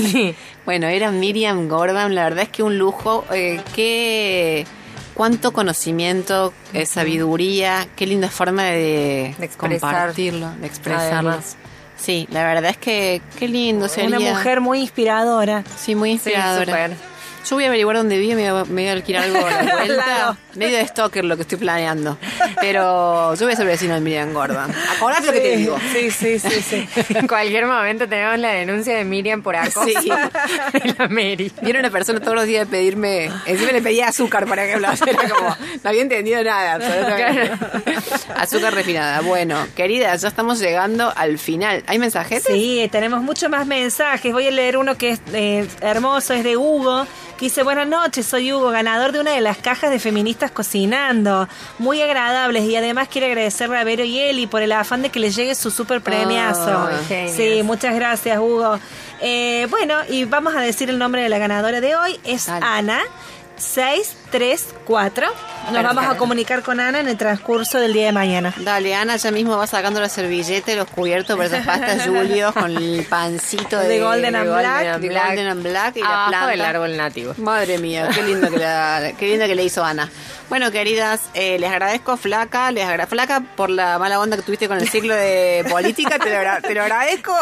Sí. 0.00 0.34
Bueno, 0.64 0.86
era 0.86 1.10
Miriam 1.10 1.68
Gordon. 1.68 2.14
La 2.14 2.24
verdad 2.24 2.44
es 2.44 2.48
que 2.48 2.62
un 2.62 2.78
lujo. 2.78 3.24
Eh, 3.32 3.60
qué 3.74 4.64
cuánto 5.18 5.52
conocimiento, 5.52 6.54
eh, 6.72 6.86
sabiduría, 6.86 7.88
qué 7.96 8.06
linda 8.06 8.30
forma 8.30 8.62
de, 8.62 9.34
de 9.36 9.48
compartirlo, 9.48 10.48
de 10.60 10.66
expresarlo. 10.68 11.36
Sí, 11.96 12.28
la 12.30 12.46
verdad 12.46 12.70
es 12.70 12.76
que 12.76 13.20
qué 13.36 13.48
lindo 13.48 13.88
sería. 13.88 14.16
Una 14.16 14.30
mujer 14.30 14.60
muy 14.60 14.78
inspiradora. 14.78 15.64
Sí, 15.76 15.96
muy 15.96 16.12
inspiradora. 16.12 16.90
Yo 17.48 17.56
voy 17.56 17.64
a 17.64 17.68
averiguar 17.68 17.96
dónde 17.96 18.18
vive, 18.18 18.34
me 18.34 18.52
voy 18.52 18.86
a, 18.88 18.92
alquilar 18.92 19.24
algo 19.24 19.38
a 19.38 19.62
la 19.62 19.76
vuelta. 19.76 20.36
Medio 20.54 20.76
de 20.76 20.86
stalker 20.86 21.24
lo 21.24 21.36
que 21.36 21.42
estoy 21.42 21.56
planeando. 21.56 22.18
Pero 22.60 23.34
yo 23.34 23.46
voy 23.46 23.54
a 23.54 23.56
ser 23.56 23.66
vecino 23.66 23.94
de 23.94 24.00
Miriam 24.00 24.34
Gordon. 24.34 24.70
Acordate 24.96 25.26
lo 25.26 25.32
que 25.32 25.40
te 25.40 25.56
digo. 25.56 25.78
Sí, 25.92 26.10
sí, 26.10 26.38
sí, 26.38 26.60
sí. 26.60 26.88
en 27.14 27.26
cualquier 27.26 27.64
momento 27.64 28.06
tenemos 28.06 28.38
la 28.38 28.50
denuncia 28.50 28.96
de 28.96 29.04
Miriam 29.04 29.42
por 29.42 29.56
acoso. 29.56 29.86
Sí. 29.86 30.08
la 30.98 31.08
Mary. 31.08 31.50
Viene 31.62 31.80
una 31.80 31.90
persona 31.90 32.20
todos 32.20 32.34
los 32.34 32.44
días 32.44 32.66
a 32.66 32.70
pedirme... 32.70 33.30
Encima 33.46 33.72
le 33.72 33.80
pedía 33.80 34.08
azúcar 34.08 34.46
para 34.46 34.66
que 34.66 34.74
hablase. 34.74 35.08
Era 35.08 35.28
como... 35.28 35.48
No 35.82 35.90
había 35.90 36.02
entendido 36.02 36.42
nada. 36.44 36.78
azúcar 38.36 38.74
refinada. 38.74 39.20
Bueno, 39.22 39.56
querida, 39.74 40.14
ya 40.16 40.28
estamos 40.28 40.58
llegando 40.58 41.12
al 41.16 41.38
final. 41.38 41.82
¿Hay 41.86 41.98
mensajes? 41.98 42.42
Sí, 42.42 42.88
tenemos 42.92 43.22
muchos 43.22 43.48
más 43.48 43.66
mensajes. 43.66 44.32
Voy 44.34 44.48
a 44.48 44.50
leer 44.50 44.76
uno 44.76 44.98
que 44.98 45.10
es 45.10 45.20
eh, 45.32 45.66
hermoso, 45.80 46.34
es 46.34 46.44
de 46.44 46.58
Hugo 46.58 47.06
que 47.38 47.46
dice, 47.46 47.62
buenas 47.62 47.86
noches, 47.86 48.26
soy 48.26 48.52
Hugo, 48.52 48.70
ganador 48.70 49.12
de 49.12 49.20
una 49.20 49.30
de 49.30 49.40
las 49.40 49.58
cajas 49.58 49.90
de 49.90 50.00
feministas 50.00 50.50
cocinando. 50.50 51.48
Muy 51.78 52.02
agradables 52.02 52.64
y 52.64 52.74
además 52.74 53.06
quiere 53.08 53.28
agradecerle 53.28 53.78
a 53.78 53.84
Vero 53.84 54.02
y 54.04 54.18
Eli 54.18 54.48
por 54.48 54.60
el 54.60 54.72
afán 54.72 55.02
de 55.02 55.10
que 55.10 55.20
les 55.20 55.36
llegue 55.36 55.54
su 55.54 55.70
super 55.70 56.00
premiazo. 56.00 56.88
sí, 57.08 57.62
muchas 57.62 57.94
gracias 57.94 58.38
Hugo. 58.38 58.78
Eh, 59.20 59.68
bueno, 59.70 59.94
y 60.08 60.24
vamos 60.24 60.54
a 60.56 60.60
decir 60.60 60.90
el 60.90 60.98
nombre 60.98 61.22
de 61.22 61.28
la 61.28 61.38
ganadora 61.38 61.80
de 61.80 61.94
hoy, 61.94 62.18
es 62.24 62.48
Ana. 62.48 63.00
634. 64.30 65.26
Nos 65.72 65.82
vamos 65.82 66.04
a 66.06 66.16
comunicar 66.16 66.62
con 66.62 66.80
Ana 66.80 67.00
en 67.00 67.08
el 67.08 67.16
transcurso 67.16 67.78
del 67.78 67.92
día 67.92 68.06
de 68.06 68.12
mañana. 68.12 68.54
Dale, 68.58 68.94
Ana 68.94 69.16
ya 69.16 69.30
mismo 69.30 69.56
va 69.56 69.66
sacando 69.66 70.00
la 70.00 70.08
servilleta 70.08 70.74
los 70.74 70.88
cubiertos 70.88 71.36
para 71.36 71.48
esas 71.48 71.66
pastas 71.66 72.06
Julio 72.06 72.52
con 72.52 72.76
el 72.76 73.04
pancito 73.04 73.78
de, 73.78 73.88
de 73.88 74.00
Golden 74.00 74.36
and 74.36 74.50
Black. 74.50 75.00
De 75.00 75.08
Golden 75.08 75.46
and 75.46 75.62
Black 75.62 75.96
y 75.96 76.00
la 76.00 76.26
planta. 76.28 76.46
del 76.46 76.60
árbol 76.62 76.96
nativo. 76.96 77.34
Madre 77.38 77.78
mía, 77.78 78.08
qué 78.14 78.22
lindo 78.22 78.50
que, 78.50 78.58
la, 78.58 79.12
qué 79.18 79.26
lindo 79.28 79.46
que 79.46 79.54
le 79.54 79.64
hizo 79.64 79.84
Ana. 79.84 80.10
Bueno, 80.48 80.70
queridas, 80.70 81.28
eh, 81.34 81.58
les 81.58 81.70
agradezco 81.70 82.16
Flaca, 82.16 82.72
les 82.72 82.84
agradezco 82.84 83.10
Flaca 83.10 83.42
por 83.54 83.68
la 83.68 83.98
mala 83.98 84.18
onda 84.18 84.34
que 84.36 84.42
tuviste 84.42 84.66
con 84.66 84.78
el 84.78 84.88
ciclo 84.88 85.14
de 85.14 85.62
política, 85.68 86.18
te 86.18 86.30
lo, 86.30 86.62
te 86.62 86.74
lo 86.74 86.82
agradezco. 86.82 87.34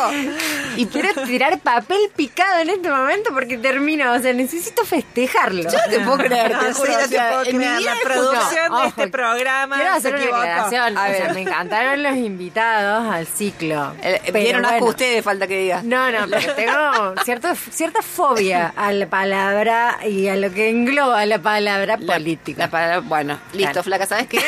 Y 0.77 0.87
quiero 0.87 1.11
tirar 1.25 1.61
papel 1.61 1.99
picado 2.17 2.59
en 2.63 2.71
este 2.71 2.91
momento 2.91 3.31
porque 3.33 3.59
termino, 3.59 4.13
o 4.13 4.19
sea, 4.19 4.33
necesito 4.33 4.85
festejarlo. 4.85 5.71
Yo 5.71 5.79
te 5.89 6.01
puedo 6.01 6.19
creer, 6.19 6.59
te 6.59 6.75
juro, 6.77 6.93
no 6.93 7.09
te 7.09 7.19
puedo 7.19 7.43
creer. 7.43 7.83
La 7.83 7.95
producción 8.03 8.83
de 8.83 8.89
este 8.89 9.09
programa. 9.09 9.77
Quiero 9.77 9.93
hacer 9.93 10.15
una 10.15 10.25
aclaración. 10.25 10.99
A 10.99 11.09
ver, 11.09 11.35
me 11.35 11.41
encantaron 11.43 12.03
los 12.03 12.17
invitados 12.17 13.13
al 13.13 13.27
ciclo. 13.27 13.93
Vieron 14.33 14.63
bueno, 14.63 14.69
asco 14.69 14.87
ustedes, 14.87 15.25
falta 15.25 15.47
que 15.47 15.59
diga. 15.59 15.83
No, 15.83 16.11
no, 16.11 16.27
pero 16.29 16.55
tengo 16.55 17.15
cierto, 17.25 17.49
cierta 17.71 18.03
fobia 18.03 18.73
a 18.77 18.93
la 18.93 19.07
palabra 19.07 19.99
y 20.07 20.29
a 20.29 20.37
lo 20.37 20.51
que 20.53 20.71
engloba 20.71 21.25
la 21.27 21.39
palabra 21.39 21.97
la, 21.97 22.15
política. 22.15 22.65
La 22.65 22.71
palabra 22.71 23.01
bueno, 23.01 23.39
listo, 23.53 23.83
flaca, 23.83 24.07
¿sabes 24.07 24.27
qué? 24.27 24.41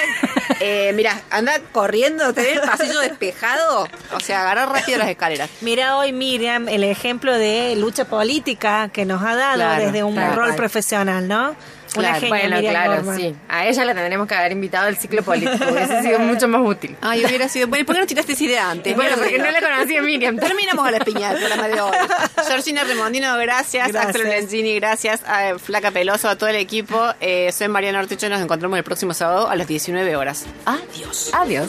Eh, 0.60 0.92
mira, 0.94 1.20
anda 1.30 1.52
corriendo, 1.70 2.32
tenés 2.32 2.54
el 2.54 2.60
pasillo 2.62 2.98
despejado, 3.00 3.86
o 4.12 4.20
sea, 4.20 4.40
agarrar 4.40 4.70
rápido 4.70 4.98
las 4.98 5.08
escaleras. 5.08 5.48
Mira 5.60 5.96
hoy 5.98 6.12
Miriam 6.12 6.68
el 6.68 6.82
ejemplo 6.82 7.32
de 7.34 7.76
lucha 7.76 8.06
política 8.06 8.88
que 8.88 9.04
nos 9.04 9.22
ha 9.22 9.36
dado 9.36 9.84
desde 9.84 10.02
un 10.02 10.14
claro, 10.14 10.34
rol 10.34 10.44
claro. 10.46 10.56
profesional, 10.56 11.28
¿no? 11.28 11.54
Una 11.98 12.08
Claro, 12.08 12.20
genia, 12.20 12.28
bueno, 12.30 12.56
Miriam 12.56 12.72
claro, 12.72 13.16
sí. 13.16 13.34
A 13.48 13.66
ella 13.66 13.84
la 13.84 13.94
tendremos 13.94 14.26
que 14.28 14.34
haber 14.34 14.52
invitado 14.52 14.86
al 14.86 14.96
ciclo 14.96 15.22
político. 15.22 15.64
Hubiese 15.72 16.02
sido 16.02 16.18
mucho 16.20 16.48
más 16.48 16.62
útil. 16.64 16.96
Ay, 17.00 17.24
hubiera 17.24 17.48
sido. 17.48 17.66
Bueno, 17.68 17.84
¿por 17.86 17.94
qué 17.94 18.00
no 18.00 18.06
tiraste 18.06 18.32
esa 18.32 18.44
idea 18.44 18.70
antes? 18.70 18.94
Bueno, 18.96 19.16
porque 19.16 19.38
no 19.38 19.50
la 19.50 19.60
conocía 19.60 20.02
Miriam. 20.02 20.36
Terminamos 20.38 20.86
a 20.86 20.90
la 20.90 21.00
piña 21.00 21.30
del 21.30 21.38
programa 21.38 21.68
de 21.68 21.80
hoy. 21.80 21.92
Georgina 22.48 22.84
Remondino, 22.84 23.36
gracias. 23.38 23.88
Gracias. 23.88 24.14
Axel 24.16 24.28
Lenzini, 24.28 24.74
gracias. 24.76 25.22
A 25.26 25.58
Flaca 25.58 25.90
Peloso, 25.90 26.28
a 26.28 26.36
todo 26.36 26.48
el 26.48 26.56
equipo. 26.56 27.12
Eh, 27.20 27.50
soy 27.52 27.68
Mariana 27.68 28.00
Ortecho. 28.00 28.28
Nos 28.28 28.40
encontramos 28.40 28.78
el 28.78 28.84
próximo 28.84 29.14
sábado 29.14 29.48
a 29.48 29.56
las 29.56 29.66
19 29.68 30.16
horas. 30.16 30.46
Adiós. 30.64 31.30
Adiós. 31.32 31.68